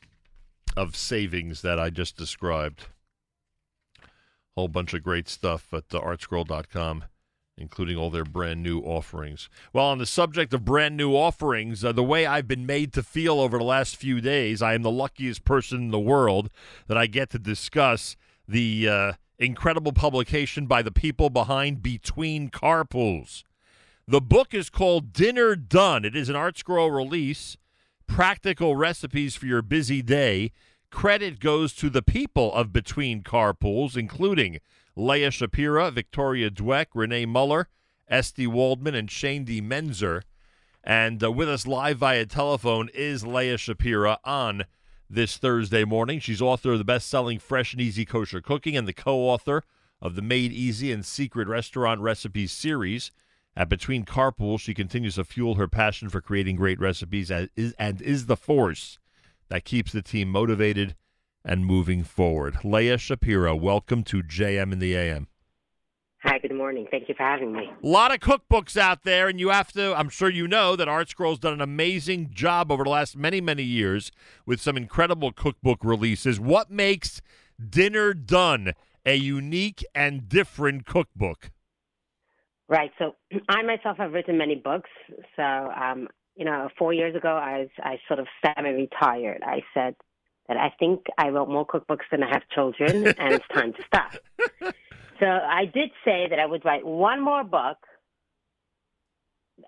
of 0.76 0.94
savings 0.94 1.62
that 1.62 1.80
I 1.80 1.88
just 1.88 2.16
described. 2.16 2.86
Whole 4.54 4.68
bunch 4.68 4.92
of 4.92 5.02
great 5.02 5.28
stuff 5.28 5.72
at 5.72 5.84
uh, 5.94 6.00
artscroll.com, 6.00 7.04
including 7.56 7.96
all 7.96 8.10
their 8.10 8.24
brand 8.24 8.62
new 8.62 8.80
offerings. 8.80 9.48
Well, 9.72 9.86
on 9.86 9.98
the 9.98 10.06
subject 10.06 10.52
of 10.52 10.64
brand 10.66 10.98
new 10.98 11.12
offerings, 11.12 11.82
uh, 11.82 11.92
the 11.92 12.02
way 12.02 12.26
I've 12.26 12.48
been 12.48 12.66
made 12.66 12.92
to 12.94 13.02
feel 13.02 13.40
over 13.40 13.56
the 13.56 13.64
last 13.64 13.96
few 13.96 14.20
days, 14.20 14.60
I 14.60 14.74
am 14.74 14.82
the 14.82 14.90
luckiest 14.90 15.44
person 15.44 15.78
in 15.78 15.90
the 15.90 15.98
world 15.98 16.50
that 16.88 16.98
I 16.98 17.06
get 17.06 17.30
to 17.30 17.38
discuss 17.38 18.16
the 18.46 18.88
uh, 18.88 19.12
incredible 19.38 19.92
publication 19.92 20.66
by 20.66 20.82
the 20.82 20.90
people 20.90 21.30
behind 21.30 21.82
Between 21.82 22.50
Carpools. 22.50 23.44
The 24.08 24.20
book 24.20 24.54
is 24.54 24.70
called 24.70 25.12
Dinner 25.12 25.56
Done. 25.56 26.04
It 26.04 26.14
is 26.14 26.28
an 26.28 26.36
ArtScroll 26.36 26.94
release, 26.94 27.56
practical 28.06 28.76
recipes 28.76 29.34
for 29.34 29.46
your 29.46 29.62
busy 29.62 30.00
day. 30.00 30.52
Credit 30.90 31.40
goes 31.40 31.74
to 31.74 31.90
the 31.90 32.02
people 32.02 32.54
of 32.54 32.72
Between 32.72 33.22
Carpools, 33.22 33.96
including 33.96 34.60
Leah 34.94 35.30
Schapira, 35.30 35.92
Victoria 35.92 36.50
Dwek, 36.50 36.86
Renee 36.94 37.26
Muller, 37.26 37.68
Esty 38.08 38.46
Waldman, 38.46 38.94
and 38.94 39.08
Shaindy 39.08 39.60
Menczer. 39.60 40.22
And 40.82 41.22
uh, 41.22 41.32
with 41.32 41.48
us 41.48 41.66
live 41.66 41.98
via 41.98 42.26
telephone 42.26 42.88
is 42.94 43.26
Leah 43.26 43.56
Schapira 43.56 44.18
on 44.24 44.64
this 45.08 45.36
Thursday 45.36 45.84
morning. 45.84 46.18
She's 46.18 46.42
author 46.42 46.72
of 46.72 46.78
the 46.78 46.84
best 46.84 47.08
selling 47.08 47.38
Fresh 47.38 47.72
and 47.72 47.80
Easy 47.80 48.04
Kosher 48.04 48.40
Cooking 48.40 48.76
and 48.76 48.86
the 48.86 48.92
co 48.92 49.18
author 49.18 49.62
of 50.00 50.14
the 50.14 50.22
Made 50.22 50.52
Easy 50.52 50.92
and 50.92 51.04
Secret 51.04 51.48
Restaurant 51.48 52.00
Recipes 52.00 52.52
series. 52.52 53.10
At 53.56 53.68
Between 53.68 54.04
Carpools, 54.04 54.60
she 54.60 54.74
continues 54.74 55.14
to 55.14 55.24
fuel 55.24 55.54
her 55.54 55.68
passion 55.68 56.10
for 56.10 56.20
creating 56.20 56.56
great 56.56 56.78
recipes 56.78 57.30
as 57.30 57.48
is, 57.56 57.72
and 57.78 58.02
is 58.02 58.26
the 58.26 58.36
force 58.36 58.98
that 59.48 59.64
keeps 59.64 59.92
the 59.92 60.02
team 60.02 60.28
motivated 60.28 60.94
and 61.44 61.64
moving 61.64 62.02
forward. 62.02 62.58
Leah 62.64 62.98
Schapira, 62.98 63.58
welcome 63.58 64.02
to 64.02 64.22
JM 64.22 64.72
in 64.72 64.78
the 64.78 64.94
AM. 64.94 65.28
Hi, 66.28 66.38
good 66.38 66.52
morning. 66.52 66.88
Thank 66.90 67.08
you 67.08 67.14
for 67.14 67.22
having 67.22 67.52
me. 67.52 67.70
A 67.84 67.86
lot 67.86 68.12
of 68.12 68.18
cookbooks 68.18 68.76
out 68.76 69.04
there, 69.04 69.28
and 69.28 69.38
you 69.38 69.50
have 69.50 69.70
to, 69.74 69.94
I'm 69.96 70.08
sure 70.08 70.28
you 70.28 70.48
know 70.48 70.74
that 70.74 70.88
ArtScroll's 70.88 71.38
done 71.38 71.52
an 71.52 71.60
amazing 71.60 72.30
job 72.32 72.72
over 72.72 72.82
the 72.82 72.90
last 72.90 73.16
many, 73.16 73.40
many 73.40 73.62
years 73.62 74.10
with 74.44 74.60
some 74.60 74.76
incredible 74.76 75.30
cookbook 75.30 75.78
releases. 75.84 76.40
What 76.40 76.68
makes 76.68 77.22
Dinner 77.70 78.12
Done 78.12 78.72
a 79.04 79.14
unique 79.14 79.84
and 79.94 80.28
different 80.28 80.84
cookbook? 80.84 81.52
Right. 82.68 82.90
So 82.98 83.14
I 83.48 83.62
myself 83.62 83.98
have 83.98 84.12
written 84.12 84.36
many 84.36 84.56
books. 84.56 84.90
So, 85.36 85.42
um, 85.44 86.08
you 86.34 86.44
know, 86.44 86.68
four 86.76 86.92
years 86.92 87.14
ago, 87.14 87.28
I 87.36 87.60
was, 87.60 87.68
I 87.78 87.98
sort 88.08 88.18
of 88.18 88.26
semi-retired. 88.44 89.44
I 89.46 89.60
said 89.72 89.94
that 90.48 90.56
I 90.56 90.72
think 90.76 91.04
I 91.18 91.28
wrote 91.28 91.48
more 91.48 91.64
cookbooks 91.64 92.08
than 92.10 92.24
I 92.24 92.30
have 92.30 92.42
children, 92.52 93.06
and 93.06 93.32
it's 93.32 93.46
time 93.54 93.72
to 93.74 93.82
stop. 93.86 94.74
So 95.20 95.26
I 95.26 95.64
did 95.64 95.90
say 96.04 96.26
that 96.28 96.38
I 96.38 96.46
would 96.46 96.64
write 96.64 96.84
one 96.84 97.20
more 97.22 97.44
book, 97.44 97.78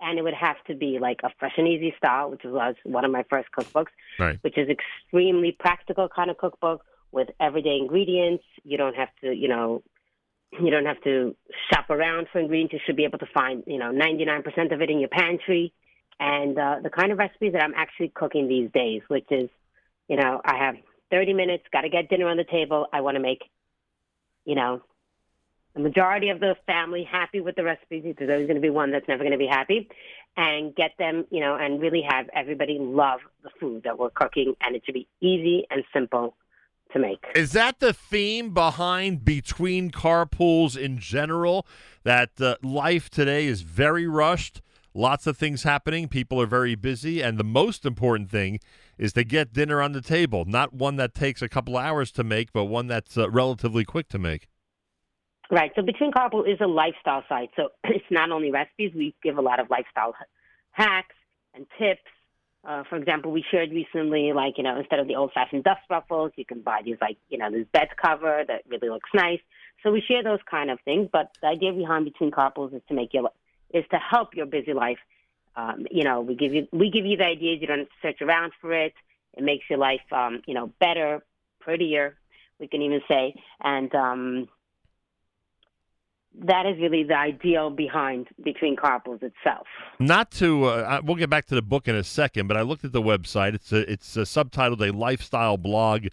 and 0.01 0.18
it 0.18 0.23
would 0.23 0.35
have 0.35 0.57
to 0.67 0.75
be 0.75 0.99
like 1.01 1.20
a 1.25 1.31
fresh 1.39 1.55
and 1.57 1.67
easy 1.67 1.94
style, 1.97 2.31
which 2.31 2.43
was 2.44 2.75
one 2.85 3.05
of 3.05 3.10
my 3.10 3.25
first 3.31 3.49
cookbooks, 3.57 3.93
Right. 4.18 4.39
which 4.43 4.59
is 4.59 4.68
extremely 4.68 5.52
practical 5.52 6.09
kind 6.09 6.31
of 6.31 6.36
cookbook 6.36 6.85
with 7.10 7.28
everyday 7.41 7.78
ingredients. 7.78 8.44
You 8.65 8.77
don't 8.77 8.97
have 8.97 9.09
to, 9.23 9.33
you 9.35 9.49
know, 9.49 9.83
you 10.52 10.70
don't 10.70 10.86
have 10.86 11.01
to 11.02 11.35
shop 11.73 11.91
around 11.91 12.28
for 12.33 12.39
ingredients. 12.39 12.75
You 12.75 12.81
should 12.85 12.97
be 12.97 13.05
able 13.05 13.18
to 13.18 13.27
find, 13.33 13.65
you 13.67 13.78
know, 13.78 13.91
99% 13.91 14.73
of 14.73 14.83
it 14.83 14.91
in 14.91 14.99
your 14.99 15.09
pantry. 15.09 15.73
And 16.20 16.59
uh, 16.59 16.77
the 16.83 16.91
kind 16.91 17.12
of 17.12 17.18
recipes 17.18 17.52
that 17.52 17.62
I'm 17.62 17.75
actually 17.77 18.09
cooking 18.09 18.49
these 18.49 18.70
days, 18.73 19.02
which 19.09 19.27
is, 19.31 19.49
you 20.09 20.17
know, 20.17 20.41
I 20.44 20.57
have 20.59 20.75
30 21.10 21.33
minutes, 21.33 21.65
got 21.73 21.83
to 21.83 21.89
get 21.89 22.09
dinner 22.09 22.28
on 22.28 22.36
the 22.36 22.44
table. 22.44 22.86
I 22.93 23.01
want 23.02 23.15
to 23.17 23.20
make, 23.20 23.43
you 24.44 24.55
know, 24.55 24.83
the 25.78 25.84
majority 25.84 26.31
of 26.31 26.40
the 26.40 26.57
family 26.66 27.05
happy 27.10 27.40
with 27.40 27.55
the 27.55 27.62
recipes. 27.62 28.02
There's 28.18 28.31
always 28.31 28.47
going 28.47 28.57
to 28.57 28.60
be 28.60 28.70
one 28.70 28.90
that's 28.90 29.07
never 29.07 29.23
going 29.23 29.32
to 29.32 29.39
be 29.39 29.47
happy. 29.47 29.89
And 30.36 30.74
get 30.74 30.92
them, 30.98 31.24
you 31.31 31.40
know, 31.40 31.57
and 31.57 31.81
really 31.81 32.02
have 32.08 32.26
everybody 32.34 32.78
love 32.81 33.20
the 33.42 33.50
food 33.60 33.84
that 33.84 33.98
we're 33.98 34.10
cooking. 34.10 34.55
And 34.60 34.76
it 34.76 34.82
should 34.84 34.94
be 34.94 35.08
easy 35.20 35.66
and 35.70 35.84
simple 35.92 36.36
to 36.92 36.98
make. 36.98 37.24
Is 37.34 37.52
that 37.52 37.81
the 37.81 37.92
theme 37.92 38.52
behind 38.52 39.24
between 39.24 39.90
carpools 39.90 40.76
in 40.76 40.98
general? 40.98 41.66
That 42.05 42.40
uh, 42.40 42.57
life 42.62 43.08
today 43.08 43.47
is 43.47 43.62
very 43.62 44.07
rushed, 44.07 44.62
lots 44.94 45.26
of 45.26 45.36
things 45.36 45.62
happening, 45.62 46.08
people 46.08 46.40
are 46.40 46.47
very 46.47 46.74
busy, 46.74 47.20
and 47.20 47.36
the 47.36 47.44
most 47.44 47.84
important 47.84 48.31
thing 48.31 48.58
is 48.97 49.12
to 49.12 49.24
get 49.24 49.52
dinner 49.52 49.82
on 49.82 49.92
the 49.92 50.00
table. 50.00 50.44
Not 50.44 50.73
one 50.73 50.97
that 50.97 51.15
takes 51.15 51.42
a 51.42 51.48
couple 51.48 51.76
hours 51.76 52.10
to 52.12 52.24
make, 52.24 52.52
but 52.52 52.65
one 52.65 52.86
that's 52.86 53.18
uh, 53.18 53.28
relatively 53.31 53.84
quick 53.84 54.08
to 54.08 54.18
make. 54.18 54.48
Right. 55.51 55.73
So 55.75 55.83
Between 55.83 56.12
Carpool 56.12 56.47
is 56.47 56.60
a 56.60 56.67
lifestyle 56.67 57.25
site. 57.28 57.51
So 57.57 57.70
it's 57.85 58.05
not 58.10 58.31
only 58.31 58.51
recipes, 58.51 58.93
we 58.94 59.15
give 59.23 59.39
a 59.39 59.43
lot 59.43 59.60
of 59.60 59.70
lifestyle 59.70 60.15
hacks 60.73 61.15
and 61.55 61.67
tips. 61.78 62.02
Uh, 62.67 62.83
for 62.91 62.97
example, 62.97 63.31
we 63.33 63.43
shared 63.51 63.70
recently, 63.70 64.33
like, 64.33 64.59
you 64.59 64.65
know, 64.65 64.78
instead 64.78 64.99
of 64.99 65.07
the 65.07 65.15
old 65.15 65.33
fashioned 65.33 65.65
dust 65.65 65.81
ruffles, 65.89 66.33
you 66.36 66.44
can 66.44 66.60
buy 66.60 66.81
these, 66.85 66.97
like, 67.01 67.17
you 67.28 67.39
know, 67.39 67.51
this 67.51 67.67
bed 67.73 67.89
cover 67.97 68.44
that 68.47 68.62
really 68.68 68.91
looks 68.91 69.09
nice. 69.15 69.39
So 69.83 69.91
we 69.91 70.02
share 70.02 70.23
those 70.23 70.41
kind 70.51 70.70
of 70.70 70.78
things. 70.85 71.09
But 71.10 71.31
the 71.41 71.47
idea 71.47 71.73
behind 71.73 72.05
Between 72.05 72.31
Carpools 72.31 72.75
is 72.75 72.83
to 72.89 72.94
make 72.94 73.15
your, 73.15 73.31
is 73.73 73.85
to 73.91 73.97
help 73.97 74.35
your 74.35 74.47
busy 74.47 74.75
life. 74.75 74.99
Um, 75.57 75.86
you 75.91 76.05
know, 76.05 76.20
we 76.20 76.35
give 76.35 76.52
you, 76.52 76.68
we 76.73 76.91
give 76.91 77.07
you 77.07 77.17
the 77.17 77.25
ideas. 77.25 77.59
You 77.60 77.68
don't 77.68 77.78
have 77.78 77.89
to 77.89 77.94
search 78.02 78.20
around 78.20 78.52
for 78.60 78.73
it. 78.73 78.93
It 79.35 79.44
makes 79.44 79.65
your 79.70 79.78
life, 79.78 80.02
um, 80.12 80.43
you 80.47 80.55
know, 80.55 80.73
better, 80.78 81.23
prettier, 81.60 82.17
we 82.59 82.67
can 82.67 82.83
even 82.83 83.01
say. 83.09 83.35
And, 83.62 83.94
um, 83.94 84.49
that 86.34 86.66
is 86.66 86.78
really 86.78 87.02
the 87.02 87.16
ideal 87.16 87.70
behind 87.70 88.28
between 88.44 88.76
carpools 88.76 89.23
itself. 89.23 89.66
Not 89.98 90.31
to, 90.32 90.65
uh, 90.65 91.00
we'll 91.02 91.16
get 91.16 91.31
back 91.31 91.47
to 91.47 91.55
the 91.55 91.62
book 91.62 91.89
in 91.89 91.94
a 91.94 92.05
second, 92.05 92.47
but 92.47 92.57
I 92.57 92.62
looked 92.62 92.84
at 92.84 92.92
the 92.92 93.02
website. 93.02 93.55
It's 93.55 93.73
a, 93.73 93.90
it's 93.90 94.16
a 94.16 94.20
subtitled 94.20 94.86
"A 94.86 94.97
Lifestyle 94.97 95.57
Blog 95.57 96.07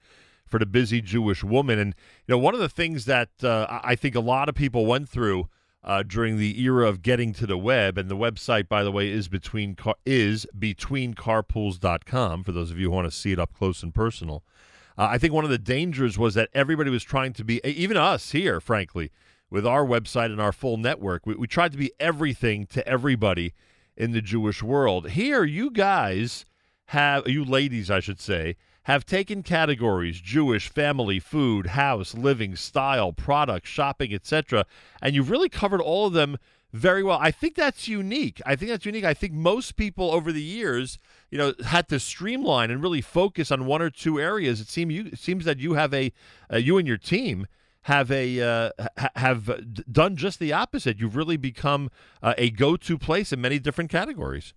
for 0.46 0.60
the 0.60 0.66
Busy 0.66 1.02
Jewish 1.02 1.44
Woman," 1.44 1.80
and 1.80 1.96
you 2.28 2.34
know, 2.34 2.40
one 2.40 2.54
of 2.54 2.60
the 2.60 2.70
things 2.70 3.06
that 3.06 3.30
uh, 3.44 3.68
I 3.70 3.92
I 3.92 3.96
think 3.96 4.16
a 4.16 4.20
lot 4.20 4.50
of 4.50 4.56
people 4.56 4.86
went 4.86 5.10
through 5.10 5.48
uh, 5.86 6.02
during 6.02 6.38
the 6.38 6.60
era 6.60 6.90
of 6.90 7.04
getting 7.04 7.32
to 7.34 7.46
the 7.46 7.58
web, 7.58 7.98
and 7.98 8.10
the 8.10 8.18
website, 8.18 8.68
by 8.68 8.84
the 8.84 8.92
way, 8.92 9.10
is 9.10 9.28
between 9.28 9.76
car- 9.76 9.96
is 10.06 10.48
betweencarpools.com 10.58 12.44
for 12.44 12.52
those 12.52 12.72
of 12.72 12.80
you 12.80 12.90
who 12.90 12.96
want 12.96 13.08
to 13.08 13.16
see 13.16 13.32
it 13.32 13.40
up 13.40 13.54
close 13.54 13.84
and 13.84 13.94
personal. 13.94 14.44
Uh, 14.98 15.08
I 15.12 15.18
think 15.20 15.34
one 15.34 15.44
of 15.44 15.52
the 15.52 15.60
dangers 15.60 16.18
was 16.18 16.34
that 16.34 16.50
everybody 16.54 16.90
was 16.90 17.04
trying 17.04 17.34
to 17.34 17.44
be, 17.44 17.62
even 17.64 17.98
us 17.98 18.32
here, 18.32 18.60
frankly, 18.60 19.12
with 19.56 19.66
our 19.66 19.86
website 19.86 20.26
and 20.26 20.42
our 20.42 20.52
full 20.52 20.76
network, 20.76 21.26
we, 21.26 21.34
we 21.34 21.48
tried 21.48 21.72
to 21.72 21.78
be 21.78 21.90
everything 21.98 22.66
to 22.66 22.86
everybody 22.86 23.54
in 23.96 24.12
the 24.12 24.22
Jewish 24.22 24.62
world. 24.62 25.12
Here, 25.12 25.46
you 25.46 25.72
guys 25.72 26.44
have, 26.88 27.26
you 27.26 27.46
ladies, 27.46 27.90
I 27.90 28.02
should 28.02 28.20
say, 28.20 28.58
have 28.84 29.06
taken 29.06 29.44
categories 29.44 30.20
Jewish, 30.20 30.68
family, 30.68 31.20
food, 31.20 31.68
house, 31.68 32.14
living, 32.14 32.58
style, 32.58 33.14
product, 33.14 33.66
shopping, 33.66 34.14
etc., 34.14 34.66
and 35.02 35.16
you've 35.16 35.30
really 35.30 35.48
covered 35.48 35.80
all 35.80 36.08
of 36.08 36.12
them 36.12 36.38
very 36.74 37.02
well. 37.02 37.18
I 37.22 37.32
think 37.32 37.56
that's 37.56 37.88
unique. 37.88 38.42
I 38.46 38.58
think 38.58 38.72
that's 38.72 38.86
unique. 38.86 39.06
I 39.06 39.14
think 39.14 39.32
most 39.32 39.78
people 39.78 40.12
over 40.12 40.34
the 40.34 40.42
years, 40.42 41.00
you 41.32 41.38
know, 41.38 41.54
had 41.66 41.88
to 41.88 42.00
streamline 42.02 42.72
and 42.72 42.84
really 42.84 43.00
focus 43.00 43.52
on 43.52 43.66
one 43.66 43.82
or 43.82 43.90
two 43.90 44.20
areas. 44.20 44.60
It 44.60 44.68
seems 44.68 44.94
you 44.94 45.06
it 45.14 45.20
seems 45.20 45.46
that 45.46 45.60
you 45.60 45.76
have 45.76 45.94
a 45.94 46.12
uh, 46.52 46.58
you 46.58 46.78
and 46.78 46.86
your 46.86 46.98
team 46.98 47.48
have 47.86 48.10
a 48.10 48.42
uh, 48.42 48.70
ha- 48.98 49.12
have 49.16 49.92
done 49.92 50.16
just 50.16 50.40
the 50.40 50.52
opposite. 50.52 51.00
You've 51.00 51.16
really 51.16 51.38
become 51.38 51.92
uh, 52.24 52.34
a 52.36 52.50
go-to 52.50 52.98
place 52.98 53.32
in 53.32 53.40
many 53.42 53.60
different 53.60 53.92
categories. 53.92 54.56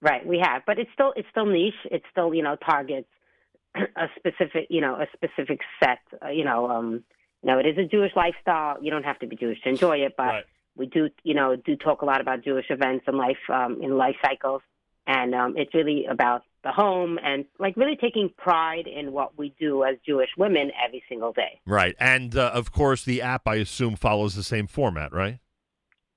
Right, 0.00 0.26
we 0.26 0.40
have, 0.42 0.62
but 0.66 0.80
it's 0.80 0.90
still 0.92 1.12
it's 1.14 1.28
still 1.30 1.46
niche. 1.46 1.74
It's 1.84 2.04
still 2.10 2.34
you 2.34 2.42
know 2.42 2.56
targets 2.56 3.06
a 3.76 4.08
specific 4.16 4.66
you 4.70 4.80
know 4.80 4.96
a 4.96 5.06
specific 5.12 5.60
set. 5.78 6.00
Uh, 6.20 6.30
you 6.30 6.44
know, 6.44 6.68
um, 6.68 7.04
you 7.42 7.50
know, 7.50 7.60
it 7.60 7.66
is 7.66 7.78
a 7.78 7.84
Jewish 7.84 8.10
lifestyle. 8.16 8.82
You 8.82 8.90
don't 8.90 9.04
have 9.04 9.20
to 9.20 9.28
be 9.28 9.36
Jewish 9.36 9.60
to 9.62 9.68
enjoy 9.68 9.98
it, 9.98 10.14
but 10.16 10.46
we 10.76 10.86
do 10.86 11.10
you 11.22 11.34
know 11.34 11.54
do 11.54 11.76
talk 11.76 12.02
a 12.02 12.04
lot 12.04 12.20
about 12.20 12.42
Jewish 12.42 12.66
events 12.70 13.04
and 13.06 13.16
life 13.16 13.38
um, 13.50 13.80
in 13.80 13.96
life 13.96 14.16
cycles, 14.20 14.62
and 15.06 15.32
um, 15.32 15.54
it's 15.56 15.72
really 15.74 16.06
about 16.06 16.42
the 16.64 16.72
home 16.72 17.18
and 17.24 17.44
like 17.58 17.76
really 17.76 17.96
taking 17.96 18.30
pride 18.36 18.86
in 18.86 19.12
what 19.12 19.36
we 19.38 19.54
do 19.58 19.84
as 19.84 19.96
Jewish 20.06 20.30
women 20.38 20.70
every 20.84 21.02
single 21.08 21.32
day. 21.32 21.60
Right, 21.66 21.94
and 21.98 22.36
uh, 22.36 22.50
of 22.54 22.72
course, 22.72 23.04
the 23.04 23.20
app 23.22 23.48
I 23.48 23.56
assume 23.56 23.96
follows 23.96 24.34
the 24.36 24.42
same 24.44 24.66
format, 24.66 25.12
right? 25.12 25.38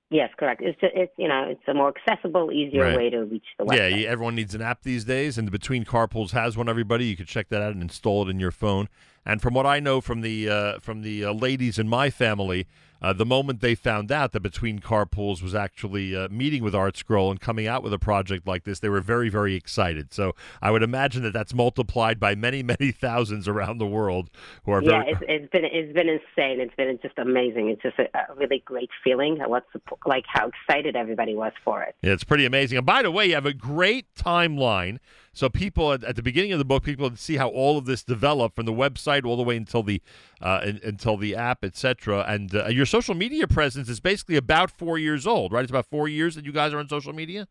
Yes, 0.08 0.30
correct. 0.38 0.62
It's 0.62 0.80
just, 0.80 0.92
it's 0.94 1.12
you 1.18 1.26
know 1.26 1.46
it's 1.48 1.60
a 1.66 1.74
more 1.74 1.92
accessible, 1.96 2.52
easier 2.52 2.84
Right. 2.84 2.96
way 2.96 3.10
to 3.10 3.24
reach 3.24 3.44
the 3.58 3.64
Yeah, 3.64 3.88
website. 3.90 3.98
you- 4.02 4.06
everyone 4.06 4.36
needs 4.36 4.54
an 4.54 4.62
app 4.62 4.82
these 4.82 5.04
days, 5.04 5.36
and 5.36 5.48
the 5.48 5.50
Between 5.52 5.84
Carpools 5.84 6.30
has 6.30 6.56
one. 6.56 6.68
Everybody, 6.68 7.06
you 7.06 7.16
can 7.16 7.26
check 7.26 7.48
that 7.48 7.60
out 7.60 7.72
and 7.72 7.82
install 7.82 8.26
it 8.26 8.30
in 8.30 8.38
your 8.38 8.52
phone. 8.52 8.88
And 9.24 9.42
from 9.42 9.52
what 9.54 9.66
I 9.66 9.80
know 9.80 10.00
from 10.00 10.20
the 10.20 10.48
uh, 10.48 10.78
from 10.78 11.02
the 11.02 11.24
uh, 11.24 11.32
ladies 11.32 11.76
in 11.76 11.88
my 11.88 12.10
family, 12.10 12.68
uh, 13.02 13.12
the 13.12 13.26
moment 13.26 13.60
they 13.60 13.74
found 13.74 14.10
out 14.10 14.32
that 14.32 14.40
Between 14.40 14.78
Carpools 14.80 15.42
was 15.42 15.54
actually 15.54 16.16
uh, 16.16 16.28
meeting 16.28 16.62
with 16.62 16.74
ArtScroll 16.74 17.30
and 17.30 17.40
coming 17.40 17.66
out 17.66 17.82
with 17.82 17.92
a 17.92 17.98
project 17.98 18.46
like 18.46 18.64
this, 18.64 18.80
they 18.80 18.88
were 18.88 19.00
very, 19.00 19.28
very 19.28 19.54
excited. 19.54 20.12
So 20.12 20.34
I 20.62 20.70
would 20.70 20.82
imagine 20.82 21.22
that 21.22 21.32
that's 21.32 21.54
multiplied 21.54 22.18
by 22.18 22.34
many, 22.34 22.62
many 22.62 22.92
thousands 22.92 23.48
around 23.48 23.78
the 23.78 23.86
world 23.86 24.30
who 24.64 24.72
are 24.72 24.82
yeah, 24.82 25.02
very. 25.02 25.12
it's, 25.12 25.22
it's 25.28 25.50
been 25.52 25.64
it's 25.64 25.92
been 25.92 26.08
insane. 26.08 26.60
It's 26.60 26.74
been 26.74 26.98
just 27.02 27.18
amazing. 27.18 27.68
It's 27.68 27.82
just 27.82 27.98
a, 27.98 28.08
a 28.16 28.34
really 28.34 28.62
great 28.64 28.90
feeling. 29.02 29.40
at 29.40 29.50
What's 29.50 29.66
like 30.04 30.24
how 30.26 30.48
excited 30.48 30.96
everybody 30.96 31.34
was 31.34 31.52
for 31.64 31.82
it. 31.82 31.94
Yeah, 32.02 32.12
it's 32.12 32.24
pretty 32.24 32.46
amazing. 32.46 32.78
And 32.78 32.86
by 32.86 33.02
the 33.02 33.10
way, 33.10 33.26
you 33.26 33.34
have 33.34 33.46
a 33.46 33.54
great 33.54 34.06
timeline. 34.14 34.98
So 35.36 35.50
people 35.50 35.92
at, 35.92 36.02
at 36.02 36.16
the 36.16 36.22
beginning 36.22 36.52
of 36.52 36.58
the 36.58 36.64
book, 36.64 36.82
people 36.82 37.14
see 37.14 37.36
how 37.36 37.48
all 37.48 37.76
of 37.76 37.84
this 37.84 38.02
developed 38.02 38.56
from 38.56 38.64
the 38.64 38.72
website 38.72 39.26
all 39.26 39.36
the 39.36 39.42
way 39.42 39.58
until 39.58 39.82
the 39.82 40.00
uh, 40.40 40.62
in, 40.64 40.80
until 40.82 41.18
the 41.18 41.36
app, 41.36 41.62
etc. 41.62 42.24
And 42.26 42.54
uh, 42.54 42.64
your 42.86 43.02
social 43.02 43.16
media 43.16 43.48
presence 43.48 43.88
is 43.88 43.98
basically 43.98 44.36
about 44.36 44.70
four 44.70 44.96
years 44.96 45.26
old, 45.26 45.52
right? 45.52 45.62
It's 45.62 45.70
about 45.72 45.86
four 45.86 46.06
years 46.06 46.36
that 46.36 46.44
you 46.44 46.52
guys 46.52 46.72
are 46.72 46.78
on 46.78 46.88
social 46.88 47.12
media. 47.12 47.48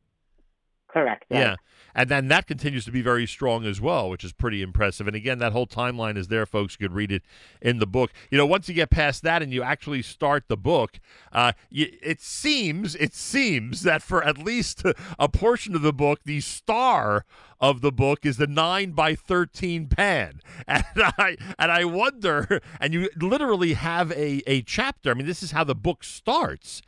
Correct. 0.88 1.26
yes. 1.30 1.40
Yeah. 1.40 1.56
And 1.96 2.10
then 2.10 2.28
that 2.28 2.46
continues 2.46 2.84
to 2.86 2.92
be 2.92 3.02
very 3.02 3.26
strong 3.26 3.66
as 3.66 3.80
well, 3.80 4.10
which 4.10 4.26
is 4.26 4.34
pretty 4.34 4.62
impressive. 4.62 5.08
And 5.08 5.16
again, 5.16 5.40
that 5.40 5.54
whole 5.54 5.66
timeline 5.66 6.18
is 6.18 6.28
there, 6.28 6.46
folks. 6.46 6.76
You 6.78 6.90
could 6.90 6.96
read 6.96 7.12
it 7.12 7.24
in 7.62 7.80
the 7.80 7.88
book. 7.88 8.12
You 8.30 8.38
know, 8.38 8.46
once 8.46 8.68
you 8.68 8.76
get 8.76 8.90
past 8.90 9.24
that 9.24 9.42
and 9.42 9.54
you 9.54 9.64
actually 9.64 10.02
start 10.02 10.44
the 10.50 10.58
book, 10.58 11.00
uh, 11.32 11.54
you, 11.70 11.88
it 12.04 12.22
seems 12.22 12.96
it 12.96 13.14
seems 13.14 13.84
that 13.84 14.04
for 14.04 14.22
at 14.24 14.38
least 14.38 14.84
a 15.18 15.30
portion 15.30 15.74
of 15.74 15.82
the 15.82 15.94
book, 15.94 16.20
the 16.26 16.42
star 16.42 17.26
of 17.62 17.80
the 17.80 17.92
book 17.92 18.26
is 18.26 18.36
the 18.36 18.48
nine 18.48 18.92
by 18.92 19.16
thirteen 19.16 19.88
pan, 19.88 20.42
and 20.68 20.84
I 20.96 21.38
and 21.58 21.72
I 21.72 21.86
wonder, 21.86 22.62
and 22.82 22.94
you 22.94 23.10
literally 23.16 23.74
have 23.74 24.12
a 24.12 24.44
a 24.46 24.62
chapter. 24.64 25.12
I 25.12 25.14
mean, 25.14 25.28
this 25.28 25.42
is 25.42 25.52
how 25.52 25.64
the 25.64 25.76
book 25.76 26.04
starts. 26.04 26.82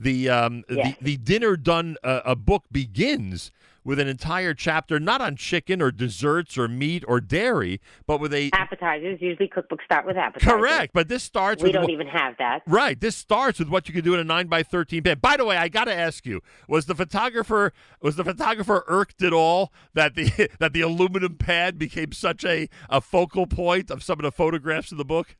The 0.00 0.30
um 0.30 0.64
Yes. 0.68 0.96
the, 0.98 1.04
the 1.04 1.16
dinner 1.18 1.56
done 1.56 1.96
uh, 2.02 2.22
a 2.24 2.34
book 2.34 2.64
begins 2.72 3.50
with 3.84 3.98
an 3.98 4.08
entire 4.08 4.52
chapter 4.52 5.00
not 5.00 5.20
on 5.22 5.36
chicken 5.36 5.80
or 5.80 5.90
desserts 5.90 6.56
or 6.58 6.68
meat 6.68 7.02
or 7.08 7.18
dairy, 7.20 7.80
but 8.06 8.20
with 8.20 8.32
a 8.34 8.50
Appetizers 8.52 9.20
usually 9.22 9.48
cookbooks 9.48 9.84
start 9.84 10.04
with 10.06 10.16
appetizers. 10.18 10.52
correct. 10.60 10.92
But 10.94 11.08
this 11.08 11.22
starts 11.22 11.62
with 11.62 11.64
We 11.64 11.68
with 11.68 11.74
don't 11.74 11.82
what- 11.84 11.90
even 11.92 12.06
have 12.06 12.34
that. 12.38 12.62
Right. 12.66 12.98
This 13.00 13.14
starts 13.16 13.58
with 13.58 13.68
what 13.68 13.88
you 13.88 13.94
can 13.94 14.02
do 14.04 14.14
in 14.14 14.20
a 14.20 14.24
nine 14.24 14.46
by 14.48 14.62
thirteen 14.62 15.02
pan. 15.02 15.18
By 15.18 15.36
the 15.36 15.44
way, 15.44 15.56
I 15.58 15.68
got 15.68 15.84
to 15.84 15.94
ask 15.94 16.24
you: 16.26 16.40
was 16.66 16.86
the 16.86 16.94
photographer 16.94 17.72
was 18.00 18.16
the 18.16 18.24
photographer 18.24 18.84
irked 18.86 19.22
at 19.22 19.32
all 19.34 19.70
that 19.94 20.14
the 20.14 20.48
that 20.60 20.72
the 20.72 20.80
aluminum 20.80 21.34
pad 21.36 21.78
became 21.78 22.12
such 22.12 22.42
a 22.44 22.68
a 22.88 23.00
focal 23.02 23.46
point 23.46 23.90
of 23.90 24.02
some 24.02 24.18
of 24.18 24.22
the 24.22 24.32
photographs 24.32 24.92
in 24.92 24.98
the 24.98 25.04
book? 25.04 25.36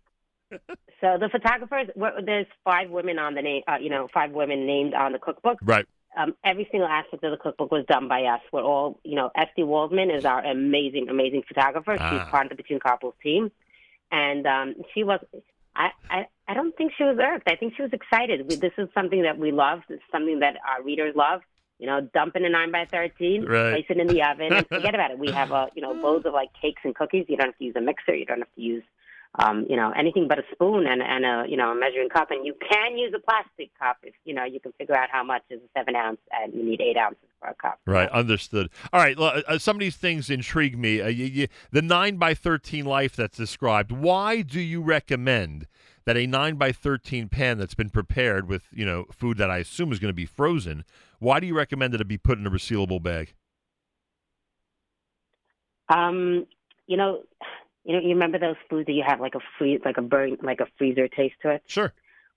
So 1.00 1.16
the 1.18 1.28
photographers, 1.28 1.88
there's 2.24 2.46
five 2.64 2.90
women 2.90 3.18
on 3.18 3.34
the 3.34 3.42
name, 3.42 3.62
uh, 3.66 3.76
you 3.80 3.88
know, 3.90 4.08
five 4.12 4.32
women 4.32 4.66
named 4.66 4.94
on 4.94 5.12
the 5.12 5.18
cookbook. 5.18 5.58
Right. 5.62 5.86
Um, 6.16 6.34
every 6.44 6.66
single 6.70 6.88
aspect 6.88 7.22
of 7.24 7.30
the 7.30 7.36
cookbook 7.36 7.70
was 7.70 7.86
done 7.86 8.08
by 8.08 8.24
us. 8.24 8.40
We're 8.52 8.62
all, 8.64 8.98
you 9.04 9.14
know, 9.14 9.30
Esty 9.34 9.62
Waldman 9.62 10.10
is 10.10 10.24
our 10.24 10.44
amazing, 10.44 11.08
amazing 11.08 11.42
photographer. 11.46 11.96
Ah. 11.98 12.10
She's 12.10 12.28
part 12.30 12.46
of 12.46 12.50
the 12.50 12.56
Between 12.56 12.80
Carpools 12.80 13.14
team, 13.22 13.50
and 14.10 14.46
um, 14.46 14.74
she 14.92 15.04
was. 15.04 15.20
I, 15.76 15.90
I 16.10 16.26
I 16.48 16.54
don't 16.54 16.76
think 16.76 16.92
she 16.98 17.04
was 17.04 17.16
irked. 17.20 17.48
I 17.48 17.54
think 17.54 17.74
she 17.76 17.82
was 17.82 17.92
excited. 17.92 18.48
We, 18.48 18.56
this 18.56 18.72
is 18.76 18.88
something 18.92 19.22
that 19.22 19.38
we 19.38 19.52
love. 19.52 19.82
This 19.88 19.98
is 19.98 20.02
something 20.10 20.40
that 20.40 20.56
our 20.68 20.82
readers 20.82 21.14
love. 21.14 21.42
You 21.78 21.86
know, 21.86 22.00
dump 22.00 22.34
in 22.34 22.44
a 22.44 22.50
nine 22.50 22.72
by 22.72 22.86
thirteen, 22.86 23.44
Right. 23.46 23.70
place 23.70 23.86
it 23.88 23.98
in 23.98 24.08
the 24.08 24.20
oven, 24.22 24.52
and 24.52 24.66
forget 24.68 24.94
about 24.96 25.12
it. 25.12 25.18
We 25.18 25.30
have 25.30 25.52
a 25.52 25.68
you 25.76 25.80
know 25.80 25.92
loads 25.92 26.26
of 26.26 26.32
like 26.34 26.48
cakes 26.60 26.82
and 26.84 26.92
cookies. 26.92 27.26
You 27.28 27.36
don't 27.36 27.46
have 27.46 27.58
to 27.58 27.64
use 27.64 27.76
a 27.76 27.80
mixer. 27.80 28.16
You 28.16 28.26
don't 28.26 28.40
have 28.40 28.54
to 28.56 28.60
use 28.60 28.82
um, 29.38 29.66
you 29.68 29.76
know, 29.76 29.92
anything 29.96 30.26
but 30.28 30.38
a 30.38 30.42
spoon 30.52 30.86
and, 30.86 31.00
and 31.02 31.24
a, 31.24 31.44
you 31.48 31.56
know, 31.56 31.70
a 31.70 31.74
measuring 31.74 32.08
cup. 32.08 32.30
And 32.30 32.44
you 32.44 32.54
can 32.68 32.98
use 32.98 33.12
a 33.14 33.20
plastic 33.20 33.70
cup 33.78 33.98
if, 34.02 34.14
you 34.24 34.34
know, 34.34 34.44
you 34.44 34.58
can 34.58 34.72
figure 34.72 34.96
out 34.96 35.08
how 35.10 35.22
much 35.22 35.42
is 35.50 35.60
a 35.60 35.78
seven 35.78 35.94
ounce 35.94 36.20
and 36.32 36.52
you 36.52 36.64
need 36.64 36.80
eight 36.80 36.96
ounces 36.96 37.28
for 37.38 37.48
a 37.48 37.54
cup. 37.54 37.78
Right, 37.86 38.08
understood. 38.10 38.70
All 38.92 39.00
right, 39.00 39.16
uh, 39.18 39.58
some 39.58 39.76
of 39.76 39.80
these 39.80 39.96
things 39.96 40.30
intrigue 40.30 40.76
me. 40.76 41.00
Uh, 41.00 41.08
you, 41.08 41.26
you, 41.26 41.48
the 41.70 41.82
nine 41.82 42.16
by 42.16 42.34
thirteen 42.34 42.84
life 42.84 43.14
that's 43.14 43.36
described. 43.36 43.92
Why 43.92 44.42
do 44.42 44.60
you 44.60 44.82
recommend 44.82 45.66
that 46.04 46.16
a 46.16 46.26
nine 46.26 46.56
by 46.56 46.72
thirteen 46.72 47.28
pan 47.28 47.58
that's 47.58 47.74
been 47.74 47.90
prepared 47.90 48.48
with 48.48 48.64
you 48.72 48.84
know 48.84 49.06
food 49.12 49.38
that 49.38 49.50
I 49.50 49.58
assume 49.58 49.92
is 49.92 49.98
going 49.98 50.10
to 50.10 50.14
be 50.14 50.26
frozen? 50.26 50.84
Why 51.18 51.38
do 51.38 51.46
you 51.46 51.54
recommend 51.54 51.94
that 51.94 52.00
it 52.00 52.08
be 52.08 52.18
put 52.18 52.38
in 52.38 52.46
a 52.46 52.50
resealable 52.50 53.02
bag? 53.02 53.34
Um, 55.88 56.46
you 56.86 56.96
know, 56.96 57.22
you 57.84 57.94
know, 57.94 58.00
you 58.00 58.10
remember 58.10 58.38
those 58.38 58.56
foods 58.68 58.86
that 58.86 58.92
you 58.92 59.04
have 59.06 59.20
like 59.20 59.34
a 59.34 59.40
free, 59.58 59.78
like 59.84 59.96
a 59.98 60.02
burn, 60.02 60.36
like 60.42 60.60
a 60.60 60.66
freezer 60.78 61.08
taste 61.08 61.36
to 61.42 61.50
it? 61.50 61.62
Sure. 61.66 61.92